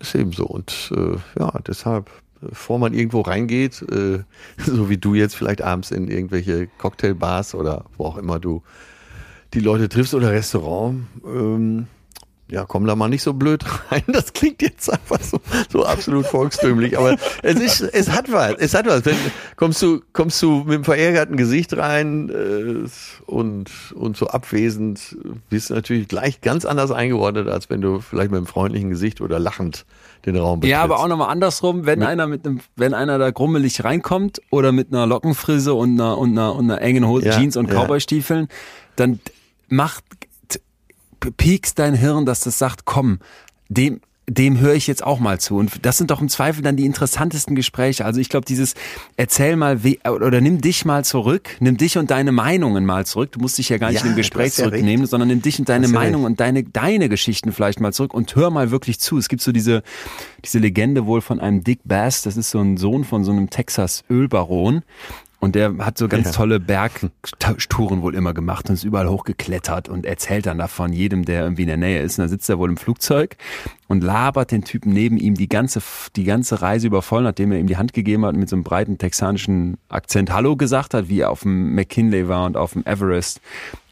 [0.00, 0.46] ist eben so.
[0.46, 4.24] Und äh, ja, deshalb, bevor man irgendwo reingeht, äh,
[4.58, 8.62] so wie du jetzt vielleicht abends in irgendwelche Cocktailbars oder wo auch immer du
[9.54, 11.86] die Leute triffst oder Restaurant, ähm,
[12.50, 14.02] ja, komm da mal nicht so blöd rein.
[14.08, 15.40] Das klingt jetzt einfach so,
[15.70, 19.04] so absolut volkstümlich, aber es ist, es hat was, es hat was.
[19.04, 19.16] Wenn,
[19.56, 22.88] kommst du, kommst du mit einem verärgerten Gesicht rein äh,
[23.30, 25.16] und und so abwesend,
[25.50, 29.20] bist du natürlich gleich ganz anders eingeordnet, als wenn du vielleicht mit einem freundlichen Gesicht
[29.20, 29.84] oder lachend
[30.24, 30.70] den Raum betrittst.
[30.70, 34.72] Ja, aber auch nochmal andersrum, wenn einer mit einem, wenn einer da grummelig reinkommt oder
[34.72, 37.74] mit einer Lockenfrise und einer, und einer, und einer engen Hose, Ja, Jeans und ja.
[37.74, 38.48] Cowboystiefeln,
[38.96, 39.20] dann
[39.68, 40.04] macht,
[41.36, 43.18] piekst dein Hirn, dass das sagt, komm,
[43.68, 45.56] dem, dem höre ich jetzt auch mal zu.
[45.56, 48.04] Und das sind doch im Zweifel dann die interessantesten Gespräche.
[48.04, 48.74] Also ich glaube, dieses
[49.16, 53.30] erzähl mal we oder nimm dich mal zurück, nimm dich und deine Meinungen mal zurück.
[53.32, 54.72] Du musst dich ja gar nicht Ja, in dem du Gespräch ja recht.
[54.72, 56.30] zurücknehmen, sondern nimm dich und deine Meinung recht.
[56.32, 59.16] und deine, deine Geschichten vielleicht mal zurück und hör mal wirklich zu.
[59.16, 59.84] Es gibt so diese,
[60.44, 63.48] diese Legende wohl von einem Dick Bass, das ist so ein Sohn von so einem
[63.48, 64.82] Texas Ölbaron.
[65.38, 66.32] Und der hat so ganz Ja.
[66.32, 71.42] tolle Bergtouren wohl immer gemacht und ist überall hochgeklettert und erzählt dann davon jedem, der
[71.42, 72.18] irgendwie in der Nähe ist.
[72.18, 73.36] Und dann sitzt er wohl im Flugzeug
[73.86, 75.80] und labert den Typen neben ihm die ganze,
[76.16, 78.56] die ganze Reise über voll, nachdem er ihm die Hand gegeben hat und mit so
[78.56, 82.72] einem breiten texanischen Akzent Hallo gesagt hat, wie er auf dem McKinley war und auf
[82.72, 83.40] dem Everest.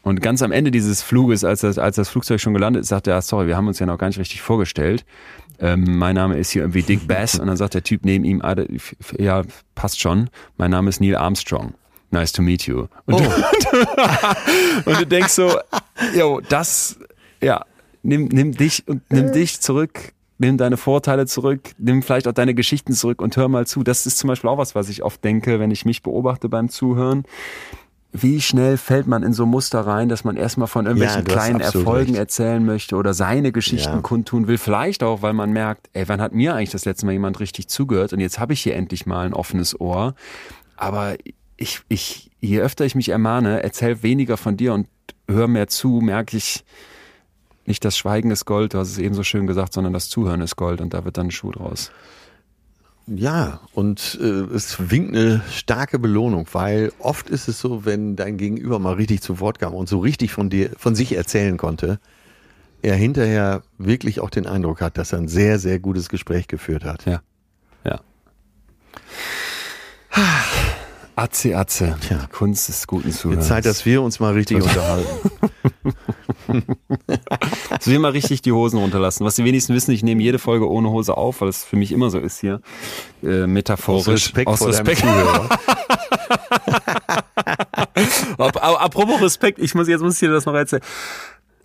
[0.01, 3.07] Und ganz am Ende dieses Fluges, als das, als das Flugzeug schon gelandet ist, sagt
[3.07, 5.03] er, sorry, wir haben uns ja noch gar nicht richtig vorgestellt.
[5.59, 7.39] Ähm, mein Name ist hier irgendwie Dick Bass.
[7.39, 8.55] Und dann sagt der Typ neben ihm, ah,
[9.17, 9.43] ja,
[9.75, 10.29] passt schon.
[10.57, 11.73] Mein Name ist Neil Armstrong.
[12.11, 12.87] Nice to meet you.
[13.05, 13.25] Und, du,
[14.85, 15.57] und du denkst so,
[16.15, 16.97] jo, das,
[17.41, 17.65] ja,
[18.03, 22.53] nimm, nimm dich und nimm dich zurück, nimm deine Vorteile zurück, nimm vielleicht auch deine
[22.53, 23.83] Geschichten zurück und hör mal zu.
[23.83, 26.69] Das ist zum Beispiel auch was, was ich oft denke, wenn ich mich beobachte beim
[26.69, 27.23] Zuhören.
[28.17, 31.59] Wie schnell fällt man in so Muster rein, dass man erstmal von irgendwelchen Ja, kleinen
[31.59, 32.19] Erfolgen recht.
[32.19, 34.01] erzählen möchte oder seine Geschichten Ja.
[34.01, 34.57] kundtun will?
[34.57, 37.67] Vielleicht auch, weil man merkt, ey, wann hat mir eigentlich das letzte Mal jemand richtig
[37.67, 40.15] zugehört und jetzt habe ich hier endlich mal ein offenes Ohr.
[40.77, 41.15] Aber
[41.57, 44.87] ich, ich, je öfter ich mich ermahne, erzähl weniger von dir und
[45.27, 46.63] hör mehr zu, merke ich,
[47.65, 50.41] nicht das Schweigen ist Gold, du hast es eben so schön gesagt, sondern das Zuhören
[50.41, 51.91] ist Gold und da wird dann ein Schuh draus.
[53.07, 54.25] Ja, und äh,
[54.55, 59.21] es winkt eine starke Belohnung, weil oft ist es so, wenn dein Gegenüber mal richtig
[59.21, 61.99] zu Wort kam und so richtig von dir, von sich erzählen konnte,
[62.81, 66.83] er hinterher wirklich auch den Eindruck hat, dass er ein sehr, sehr gutes Gespräch geführt
[66.83, 67.05] hat.
[67.05, 67.21] Ja.
[67.83, 67.99] Ja.
[71.15, 71.95] Atze, Atze.
[72.09, 73.47] Die Kunst des guten Zuhörens.
[73.47, 75.31] Zeit, dass wir uns mal richtig unterhalten.
[77.69, 79.25] Dass wir mal richtig die Hosen runterlassen.
[79.25, 81.91] Was die wenigsten wissen, ich nehme jede Folge ohne Hose auf, weil es für mich
[81.91, 82.61] immer so ist hier.
[83.23, 84.01] Äh, metaphorisch.
[84.07, 84.99] Aus Respekt Aus vor Respekt.
[84.99, 85.49] Zuhörer.
[88.37, 90.81] Ap- ap- Apropos Respekt, ich muss jetzt muss ich dir das noch erzählen.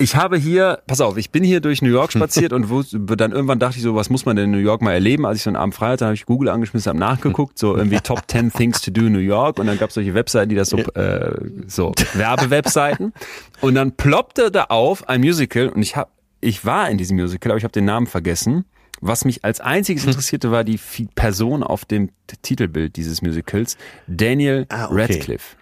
[0.00, 2.82] Ich habe hier, pass auf, ich bin hier durch New York spaziert und wo,
[3.14, 5.26] dann irgendwann dachte ich so, was muss man denn in New York mal erleben?
[5.26, 7.98] Als ich so einen Abend frei hatte, habe ich Google angeschmissen, habe nachgeguckt, so irgendwie
[8.02, 10.56] Top 10 Things to do in New York und dann gab es solche Webseiten, die
[10.56, 11.34] das so, äh,
[11.66, 13.12] so Werbewebseiten
[13.60, 16.10] und dann ploppte da auf ein Musical und ich hab,
[16.40, 18.64] ich war in diesem Musical, aber ich habe den Namen vergessen.
[19.02, 20.78] Was mich als einziges interessierte, war die
[21.14, 22.10] Person auf dem
[22.42, 25.02] Titelbild dieses Musicals, Daniel Ah, okay.
[25.02, 25.56] Radcliffe.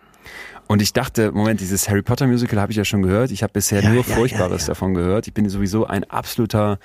[0.68, 3.30] Und ich dachte, Moment, dieses Harry Potter Musical habe ich ja schon gehört.
[3.30, 5.26] Ich habe bisher Ja, nur ja, Furchtbares ja, davon gehört.
[5.26, 6.78] Ich bin sowieso ein absoluter,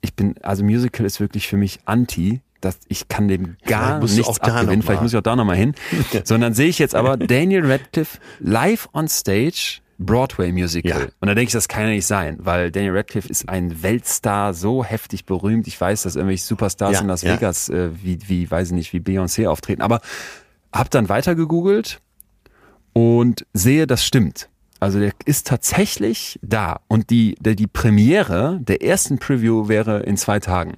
[0.00, 2.40] ich bin, also Musical ist wirklich für mich anti.
[2.60, 4.82] Das, ich kann dem gar Vielleicht nichts abgewinnen.
[4.82, 5.74] Vielleicht muss ich auch da nochmal hin.
[6.24, 11.00] Sondern sehe ich jetzt aber Daniel Radcliffe live on stage Broadway Musical.
[11.02, 11.06] Ja.
[11.20, 14.52] Und da denke ich, das kann ja nicht sein, weil Daniel Radcliffe ist ein Weltstar,
[14.52, 15.68] so heftig berühmt.
[15.68, 17.34] Ich weiß, dass irgendwelche Superstars Ja, in Las ja.
[17.34, 19.82] Vegas, äh, wie, wie, weiß ich nicht, wie Beyoncé auftreten.
[19.82, 20.00] Aber
[20.72, 22.00] hab dann weiter gegoogelt
[22.92, 24.48] und sehe, das stimmt.
[24.80, 30.16] Also der ist tatsächlich da und die, der, die Premiere der ersten Preview wäre in
[30.16, 30.76] zwei Tagen.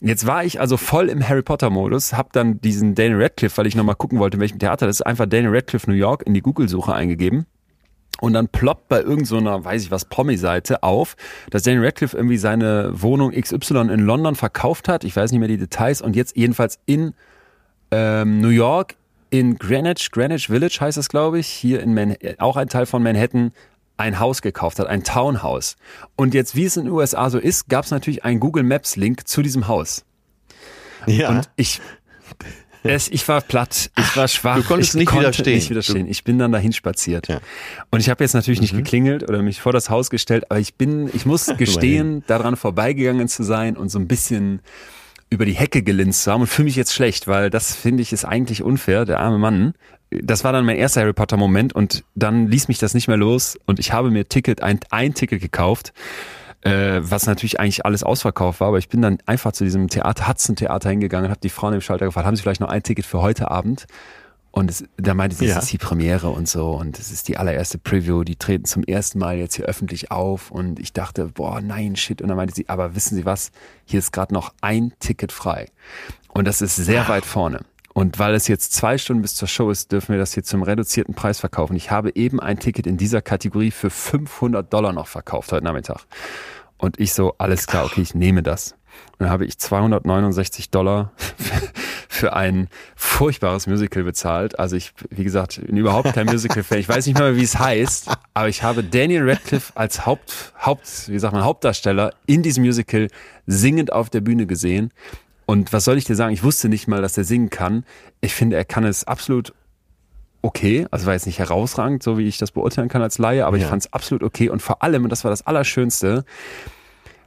[0.00, 3.66] Jetzt war ich also voll im Harry Potter Modus, hab dann diesen Daniel Radcliffe, weil
[3.66, 6.34] ich nochmal gucken wollte, in welchem Theater das ist, einfach Daniel Radcliffe New York in
[6.34, 7.46] die Google-Suche eingegeben.
[8.20, 11.16] Und dann ploppt bei irgendeiner, so weiß ich was, Promi-Seite auf,
[11.50, 15.04] dass Daniel Radcliffe irgendwie seine Wohnung XY in London verkauft hat.
[15.04, 16.00] Ich weiß nicht mehr die Details.
[16.00, 17.14] Und jetzt jedenfalls in
[17.90, 18.94] ähm, New York,
[19.38, 23.02] in Greenwich, Greenwich Village heißt es, glaube ich, hier in Manhattan, auch ein Teil von
[23.02, 23.50] Manhattan,
[23.96, 25.76] ein Haus gekauft hat, ein Townhouse.
[26.14, 28.94] Und jetzt, wie es in den USA so ist, gab es natürlich einen Google Maps
[28.94, 30.04] Link zu diesem Haus.
[31.06, 31.30] Ja.
[31.30, 31.80] Und ich,
[32.84, 34.54] es, ich war platt, ich war schwach.
[34.54, 35.54] du konntest ich nicht konnte widerstehen.
[35.56, 36.06] Nicht widerstehen.
[36.06, 37.26] Ich bin dann dahin spaziert.
[37.26, 37.40] Ja.
[37.90, 40.74] Und ich habe jetzt natürlich nicht geklingelt oder mich vor das Haus gestellt, aber ich
[40.74, 44.60] bin, ich muss gestehen, daran vorbeigegangen zu sein und so ein bisschen
[45.30, 48.12] über die Hecke gelinst zu haben und fühle mich jetzt schlecht, weil das finde ich
[48.12, 49.74] ist eigentlich unfair, der arme Mann.
[50.10, 53.16] Das war dann mein erster Harry Potter Moment und dann ließ mich das nicht mehr
[53.16, 55.92] los und ich habe mir Ticket, ein, ein Ticket gekauft,
[56.60, 60.28] äh, was natürlich eigentlich alles ausverkauft war, aber ich bin dann einfach zu diesem Theater,
[60.28, 62.82] Hudson Theater hingegangen und habe die Frauen im Schalter gefragt, haben Sie vielleicht noch ein
[62.82, 63.86] Ticket für heute Abend?
[64.56, 65.58] Und es, da meinte sie, Ja.
[65.58, 68.84] es ist die Premiere und so und es ist die allererste Preview, die treten zum
[68.84, 72.22] ersten Mal jetzt hier öffentlich auf und ich dachte, boah, nein, shit.
[72.22, 73.50] Und dann meinte sie, aber wissen Sie was,
[73.84, 75.66] hier ist gerade noch ein Ticket frei
[76.28, 77.62] und das ist sehr weit vorne.
[77.94, 80.62] Und weil es jetzt zwei Stunden bis zur Show ist, dürfen wir das hier zum
[80.62, 81.74] reduzierten Preis verkaufen.
[81.74, 86.02] Ich habe eben ein Ticket in dieser Kategorie für 500 Dollar noch verkauft heute Nachmittag.
[86.76, 88.76] Und ich so, alles klar, okay, ich nehme das.
[89.12, 91.12] Und dann habe ich 269 Dollar
[92.08, 94.58] für ein furchtbares Musical bezahlt.
[94.58, 96.78] Also ich, wie gesagt, bin überhaupt kein Musical-Fan.
[96.78, 101.08] Ich weiß nicht mal, wie es heißt, aber ich habe Daniel Radcliffe als Haupt, Haupt,
[101.08, 103.08] wie sagt man, Hauptdarsteller in diesem Musical
[103.46, 104.90] singend auf der Bühne gesehen.
[105.46, 106.32] Und was soll ich dir sagen?
[106.32, 107.84] Ich wusste nicht mal, dass er singen kann.
[108.20, 109.52] Ich finde, er kann es absolut
[110.42, 110.86] okay.
[110.90, 113.62] Also war jetzt nicht herausragend, so wie ich das beurteilen kann als Laie, aber ich
[113.64, 113.68] Ja.
[113.68, 114.48] fand es absolut okay.
[114.50, 116.24] Und vor allem, und das war das Allerschönste,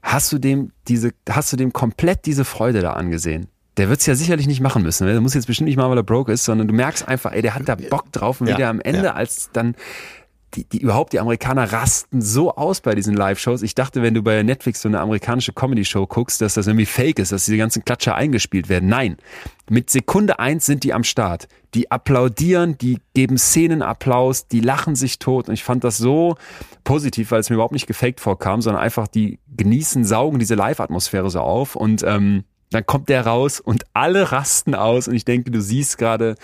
[0.01, 3.47] hast du dem diese, hast du dem komplett diese Freude da angesehen?
[3.77, 5.05] Der wird's ja sicherlich nicht machen müssen.
[5.05, 5.11] ne?
[5.11, 7.43] Der muss jetzt bestimmt nicht mal, weil er broke ist, sondern du merkst einfach, ey,
[7.43, 9.13] der hat da Bock drauf und wie Ja, der am Ende ja.
[9.13, 9.75] als dann
[10.53, 13.61] die, die überhaupt die Amerikaner rasten so aus bei diesen Live-Shows.
[13.61, 17.19] Ich dachte, wenn du bei Netflix so eine amerikanische Comedy-Show guckst, dass das irgendwie fake
[17.19, 18.87] ist, dass diese ganzen Klatscher eingespielt werden.
[18.87, 19.17] Nein,
[19.69, 21.47] mit Sekunde eins sind die am Start.
[21.73, 25.49] Die applaudieren, die geben Szenenapplaus, die lachen sich tot.
[25.49, 26.35] Und ich fand das so
[26.83, 31.29] positiv, weil es mir überhaupt nicht gefaked vorkam, sondern einfach die genießen, saugen diese Live-Atmosphäre
[31.29, 35.51] so auf und ähm, dann kommt der raus und alle rasten aus und ich denke,
[35.51, 36.35] du siehst gerade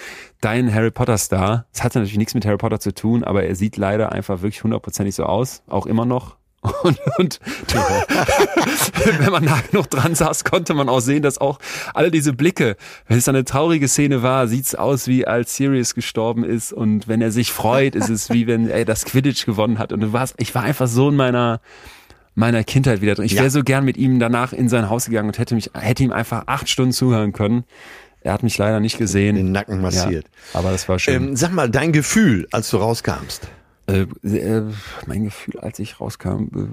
[0.42, 1.66] deinen Harry Potter Star.
[1.74, 4.64] Es hat natürlich nichts mit Harry Potter zu tun, aber er sieht leider einfach wirklich
[4.64, 6.38] hundertprozentig so aus, auch immer noch.
[6.84, 7.42] Und, und
[9.20, 11.60] wenn man nah genug dran saß, konnte man auch sehen, dass auch
[11.94, 16.46] alle diese Blicke, wenn es eine traurige Szene war, sieht's aus wie als Sirius gestorben
[16.46, 19.92] ist und wenn er sich freut, ist es wie wenn er das Quidditch gewonnen hat
[19.92, 21.60] und du warst, ich war einfach so in meiner
[22.36, 23.26] meiner Kindheit wieder drin.
[23.26, 26.04] Ich wäre so gern mit ihm danach in sein Haus gegangen und hätte mich hätte
[26.04, 27.64] ihm einfach acht Stunden zuhören können.
[28.22, 29.36] Er hat mich leider nicht gesehen.
[29.36, 30.26] Den Nacken massiert.
[30.54, 31.16] Ja, aber das war schön.
[31.16, 33.50] Ähm, sag mal, dein Gefühl, als du rauskamst.
[33.88, 34.64] Äh, äh,
[35.06, 36.48] mein Gefühl, als ich rauskam.
[36.56, 36.68] Äh,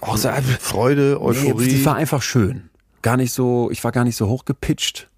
[0.00, 1.72] oh, so, äh, Freude, Euphorie.
[1.72, 2.68] Nee, war einfach schön.
[3.00, 5.08] Gar nicht so, ich war gar nicht so hochgepitcht.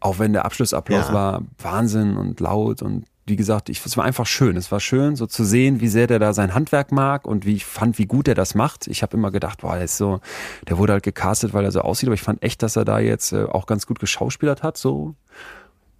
[0.00, 1.14] Auch wenn der Abschlussapplaus ja.
[1.14, 4.56] war Wahnsinn und laut und wie gesagt, ich, es war einfach schön.
[4.56, 7.54] Es war schön, so zu sehen, wie sehr der da sein Handwerk mag und wie
[7.54, 8.88] ich fand, wie gut er das macht.
[8.88, 10.20] Ich habe immer gedacht, boah, der ist so,
[10.68, 12.98] der wurde halt gecastet, weil er so aussieht, aber ich fand echt, dass er da
[12.98, 15.14] jetzt äh, auch ganz gut geschauspielert hat, so.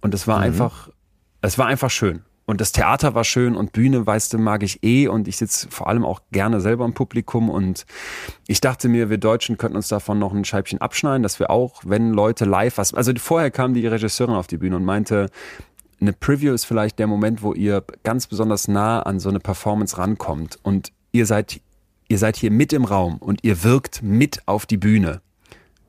[0.01, 0.43] Und es war mhm.
[0.43, 0.89] einfach,
[1.41, 2.23] es war einfach schön.
[2.45, 5.69] Und das Theater war schön und Bühne, weißt du, mag ich eh und ich sitze
[5.69, 7.85] vor allem auch gerne selber im Publikum und
[8.47, 11.83] ich dachte mir, wir Deutschen könnten uns davon noch ein Scheibchen abschneiden, dass wir auch,
[11.85, 15.29] wenn Leute live was, also vorher kam die Regisseurin auf die Bühne und meinte,
[16.03, 19.97] eine Preview ist vielleicht der Moment, wo ihr ganz besonders nah an so eine Performance
[19.97, 21.61] rankommt und ihr seid,
[22.09, 25.21] ihr seid hier mit im Raum und ihr wirkt mit auf die Bühne.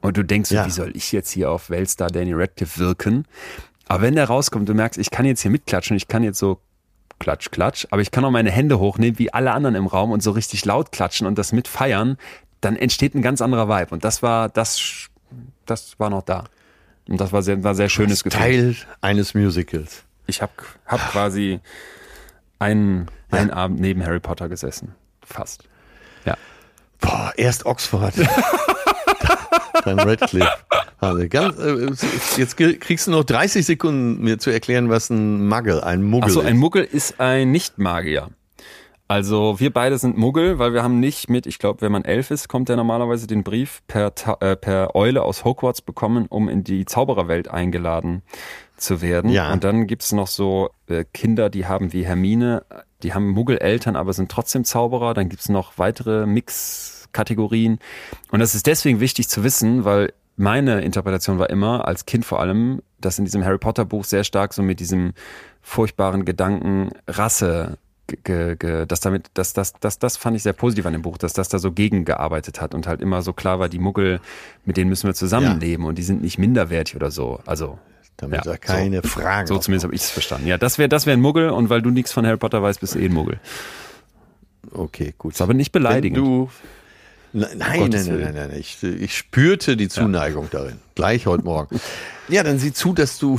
[0.00, 0.66] Und du denkst, ja.
[0.66, 3.24] wie soll ich jetzt hier auf Weltstar Danny Radcliffe wirken?
[3.88, 6.60] Aber wenn der rauskommt, du merkst, ich kann jetzt hier mitklatschen, ich kann jetzt so
[7.18, 10.22] klatsch, klatsch, aber ich kann auch meine Hände hochnehmen, wie alle anderen im Raum und
[10.22, 12.18] so richtig laut klatschen und das mitfeiern,
[12.60, 13.92] dann entsteht ein ganz anderer Vibe.
[13.92, 15.08] Und das war, das,
[15.66, 16.44] das war noch da.
[17.08, 18.40] Und das war sehr, war sehr schönes Gefühl.
[18.40, 20.04] Teil eines Musicals.
[20.26, 20.52] Ich habe
[20.86, 21.60] hab quasi
[22.58, 23.38] einen, ja.
[23.38, 24.94] einen Abend neben Harry Potter gesessen.
[25.22, 25.64] Fast.
[26.24, 26.36] Ja.
[27.00, 28.14] Boah, erst Oxford.
[29.84, 30.50] dann Redcliffe.
[30.98, 35.80] Also ganz, äh, jetzt kriegst du noch 30 Sekunden, mir zu erklären, was ein Muggel,
[35.82, 38.30] ein Muggel Ach so, ein Muggel ist ein Nicht-Magier.
[39.14, 42.32] Also wir beide sind Muggel, weil wir haben nicht mit, ich glaube, wenn man elf
[42.32, 46.64] ist, kommt der normalerweise den Brief per, äh, per Eule aus Hogwarts bekommen, um in
[46.64, 48.22] die Zaubererwelt eingeladen
[48.76, 49.30] zu werden.
[49.30, 49.52] Ja.
[49.52, 52.64] Und dann gibt's noch so äh, Kinder, die haben wie Hermine,
[53.04, 55.14] die haben Muggeleltern, aber sind trotzdem Zauberer.
[55.14, 57.78] Dann gibt's noch weitere Mix-Kategorien.
[58.32, 62.40] Und das ist deswegen wichtig zu wissen, weil meine Interpretation war immer, als Kind vor
[62.40, 65.12] allem, dass in diesem Harry Potter Buch sehr stark so mit diesem
[65.62, 70.84] furchtbaren Gedanken Rasse Ge, ge, dass damit, dass das, das, das fand ich sehr positiv
[70.84, 73.70] an dem Buch, dass das da so gegengearbeitet hat und halt immer so klar war,
[73.70, 74.20] die Muggel,
[74.66, 75.88] mit denen müssen wir zusammenleben ja.
[75.88, 77.40] und die sind nicht minderwertig oder so.
[77.46, 77.78] Also
[78.18, 79.46] damit ja, da keine so, Fragen.
[79.46, 80.46] So zumindest habe ich es verstanden.
[80.46, 82.80] Ja, das wäre das wäre ein Muggel und weil du nichts von Harry Potter weißt,
[82.80, 83.40] bist du eh ein Muggel.
[84.70, 85.34] Okay, gut.
[85.34, 86.18] Das aber nicht beleidigend.
[86.18, 86.50] Wenn du
[87.36, 88.52] Nein, nein, nein, nein, nein, nein.
[88.56, 90.60] Ich, ich spürte die Zuneigung ja.
[90.60, 90.78] darin.
[90.94, 91.80] Gleich heute Morgen.
[92.26, 93.38] Ja, dann sieh zu, dass du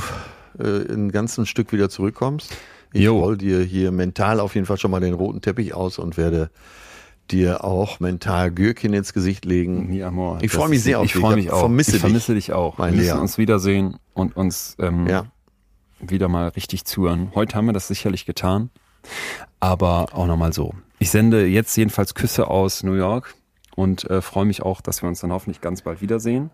[0.60, 2.56] äh, ein ganzes Stück wieder zurückkommst.
[2.92, 6.16] Ich roll dir hier mental auf jeden Fall schon mal den roten Teppich aus und
[6.16, 6.50] werde
[7.30, 9.92] dir auch mental Gürkchen ins Gesicht legen.
[9.92, 11.14] Ja, amor, ich freue mich sehr auf dich.
[11.14, 11.60] Ich freue mich auch.
[11.60, 12.78] Vermisse ich vermisse dich, auch.
[12.78, 15.26] Mein Wir müssen uns wiedersehen und uns ähm, ja.
[16.00, 17.32] wieder mal richtig zuhören.
[17.34, 18.70] Heute haben wir das sicherlich getan,
[19.60, 20.74] aber auch nochmal so.
[20.98, 23.34] Ich sende jetzt jedenfalls Küsse aus New York
[23.74, 26.50] und äh, freue mich auch, dass wir uns dann hoffentlich ganz bald wiedersehen.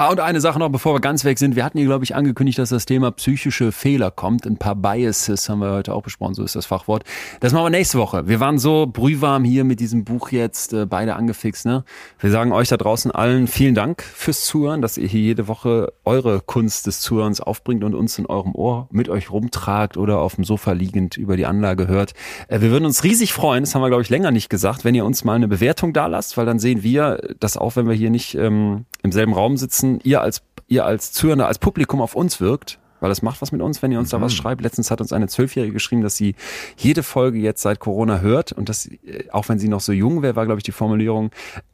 [0.00, 1.56] Ah, und eine Sache noch, bevor wir ganz weg sind.
[1.56, 4.46] Wir hatten hier, glaube ich, angekündigt, dass das Thema psychische Fehler kommt.
[4.46, 7.02] Ein paar Biases haben wir heute auch besprochen, so ist das Fachwort.
[7.40, 8.28] Das machen wir nächste Woche.
[8.28, 11.66] Wir waren so brühwarm hier mit diesem Buch jetzt, äh, beide angefixt.
[11.66, 11.82] Ne?
[12.20, 15.92] Wir sagen euch da draußen allen vielen Dank fürs Zuhören, dass ihr hier jede Woche
[16.04, 20.36] eure Kunst des Zuhörens aufbringt und uns in eurem Ohr mit euch rumtragt oder auf
[20.36, 22.12] dem Sofa liegend über die Anlage hört.
[22.46, 24.94] Äh, wir würden uns riesig freuen, das haben wir, glaube ich, länger nicht gesagt, wenn
[24.94, 27.96] ihr uns mal eine Bewertung da lasst, weil dann sehen wir, dass auch wenn wir
[27.96, 32.14] hier nicht ähm, im selben Raum sitzen, ihr als, ihr als Zuhörer, als Publikum auf
[32.14, 34.18] uns wirkt, weil das macht was mit uns, wenn ihr uns mhm.
[34.18, 34.36] da was mhm.
[34.36, 34.60] schreibt.
[34.60, 36.34] Letztens hat uns eine Zwölfjährige geschrieben, dass sie
[36.76, 40.22] jede Folge jetzt seit Corona hört und dass, äh, auch wenn sie noch so jung
[40.22, 41.30] wäre, war, glaube ich, die Formulierung,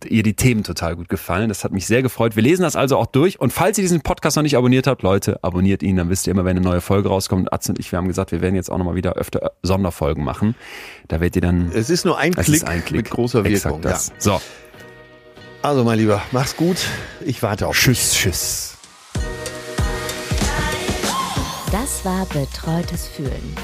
[0.07, 1.49] ihr die Themen total gut gefallen.
[1.49, 2.36] Das hat mich sehr gefreut.
[2.36, 5.03] Wir lesen das also auch durch und falls ihr diesen Podcast noch nicht abonniert habt,
[5.03, 7.53] Leute, abonniert ihn, dann wisst ihr immer, wenn eine neue Folge rauskommt.
[7.53, 10.55] Atze und ich, wir haben gesagt, wir werden jetzt auch nochmal wieder öfter Sonderfolgen machen.
[11.09, 11.70] Da werdet ihr dann...
[11.73, 13.82] Es ist nur ein, Klick, ein Klick, mit großer Wirkung.
[13.82, 13.99] Ja.
[14.19, 14.41] So.
[15.65, 16.77] Also, mein Lieber, mach's gut.
[17.24, 18.19] Ich warte auf Tschüss, dich.
[18.19, 18.77] tschüss.
[21.73, 23.57] Das war Betreutes Fühlen.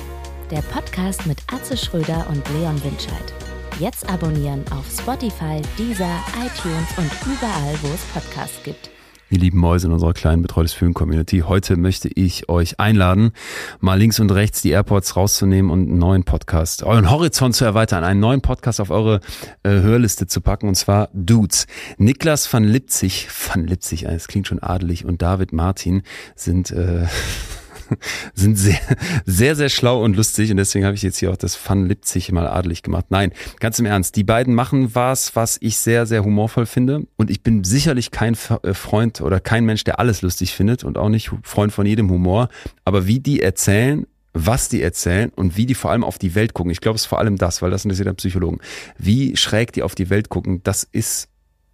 [0.51, 3.35] Der Podcast mit Atze Schröder und Leon Windscheid.
[3.79, 8.89] Jetzt abonnieren auf Spotify, Deezer, iTunes und überall, wo es Podcasts gibt.
[9.31, 11.45] Ihr lieben Mäuse in unserer kleinen Betreutes Fühlen Community.
[11.47, 13.31] Heute möchte ich euch einladen,
[13.79, 18.03] mal links und rechts die Airports rauszunehmen und einen neuen Podcast, euren Horizont zu erweitern,
[18.03, 19.21] einen neuen Podcast auf eure
[19.63, 21.69] äh, Hörliste zu packen und zwar Dudes.
[21.97, 26.03] Niklas van Lipzig, van Lipzig, das klingt schon adelig und David Martin
[26.35, 27.07] sind, äh,
[28.35, 28.81] sind sehr,
[29.27, 32.33] sehr, sehr schlau und lustig und deswegen habe ich jetzt hier auch das Fun Lipzig
[32.33, 33.07] mal adelig gemacht.
[33.11, 37.31] Nein, ganz im Ernst, die beiden machen was, was ich sehr, sehr humorvoll finde und
[37.31, 41.09] ich bin sicherlich kein äh, Freund oder kein Mensch, der alles lustig findet und auch
[41.09, 42.49] nicht Freund von jedem Humor,
[42.85, 46.55] aber wie die erzählen, was die erzählen und wie die vor allem auf die Welt
[46.55, 46.71] gucken.
[46.71, 48.59] Ich glaube, es ist vor allem das, weil das interessiert ja Psychologen.
[48.97, 51.29] Wie schräg die auf die Welt gucken, das ist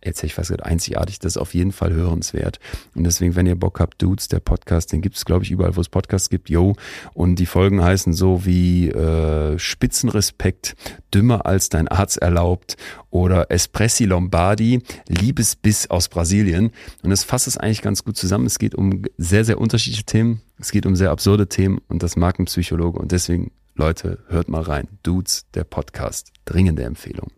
[0.06, 2.58] jetzt hätte ich fast gesagt, einzigartig, das ist auf jeden Fall hörenswert.
[2.94, 5.76] Und deswegen, wenn ihr Bock habt, Dudes, der Podcast, den gibt es, glaube ich, überall,
[5.76, 6.74] wo es Podcasts gibt, yo.
[7.14, 10.76] Und die Folgen heißen so wie äh, Spitzenrespekt,
[11.12, 12.76] dümmer als dein Arzt erlaubt
[13.10, 16.70] oder Espressi Lombardi, Liebesbiss aus Brasilien.
[17.02, 18.46] Und das fasst es eigentlich ganz gut zusammen.
[18.46, 20.40] Es geht um sehr, sehr unterschiedliche Themen.
[20.58, 22.98] Es geht um sehr absurde Themen und das mag ein Psychologe.
[22.98, 24.88] Und deswegen, Leute, hört mal rein.
[25.02, 26.32] Dudes, der Podcast.
[26.44, 27.30] Dringende Empfehlung.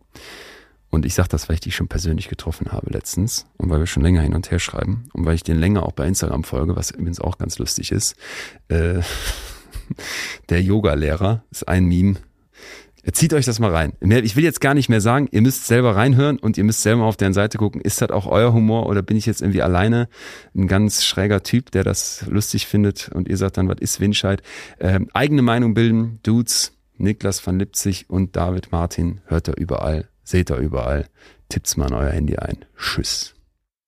[0.91, 3.87] Und ich sage das, weil ich dich schon persönlich getroffen habe letztens und weil wir
[3.87, 6.75] schon länger hin und her schreiben und weil ich den länger auch bei Instagram folge,
[6.75, 8.15] was übrigens auch ganz lustig ist.
[8.69, 9.01] Äh,
[10.49, 12.15] der Yoga-Lehrer ist ein Meme.
[13.13, 13.93] Zieht euch das mal rein.
[14.01, 17.05] Ich will jetzt gar nicht mehr sagen, ihr müsst selber reinhören und ihr müsst selber
[17.05, 17.81] auf deren Seite gucken.
[17.81, 20.09] Ist das auch euer Humor oder bin ich jetzt irgendwie alleine
[20.53, 24.43] ein ganz schräger Typ, der das lustig findet und ihr sagt dann, was ist Windscheid?
[24.79, 30.51] Ähm, eigene Meinung bilden, Dudes, Niklas van Lipzig und David Martin hört er überall Seht
[30.51, 31.07] ihr überall.
[31.49, 32.63] Tippt's mal in euer Handy ein.
[32.77, 33.33] Tschüss.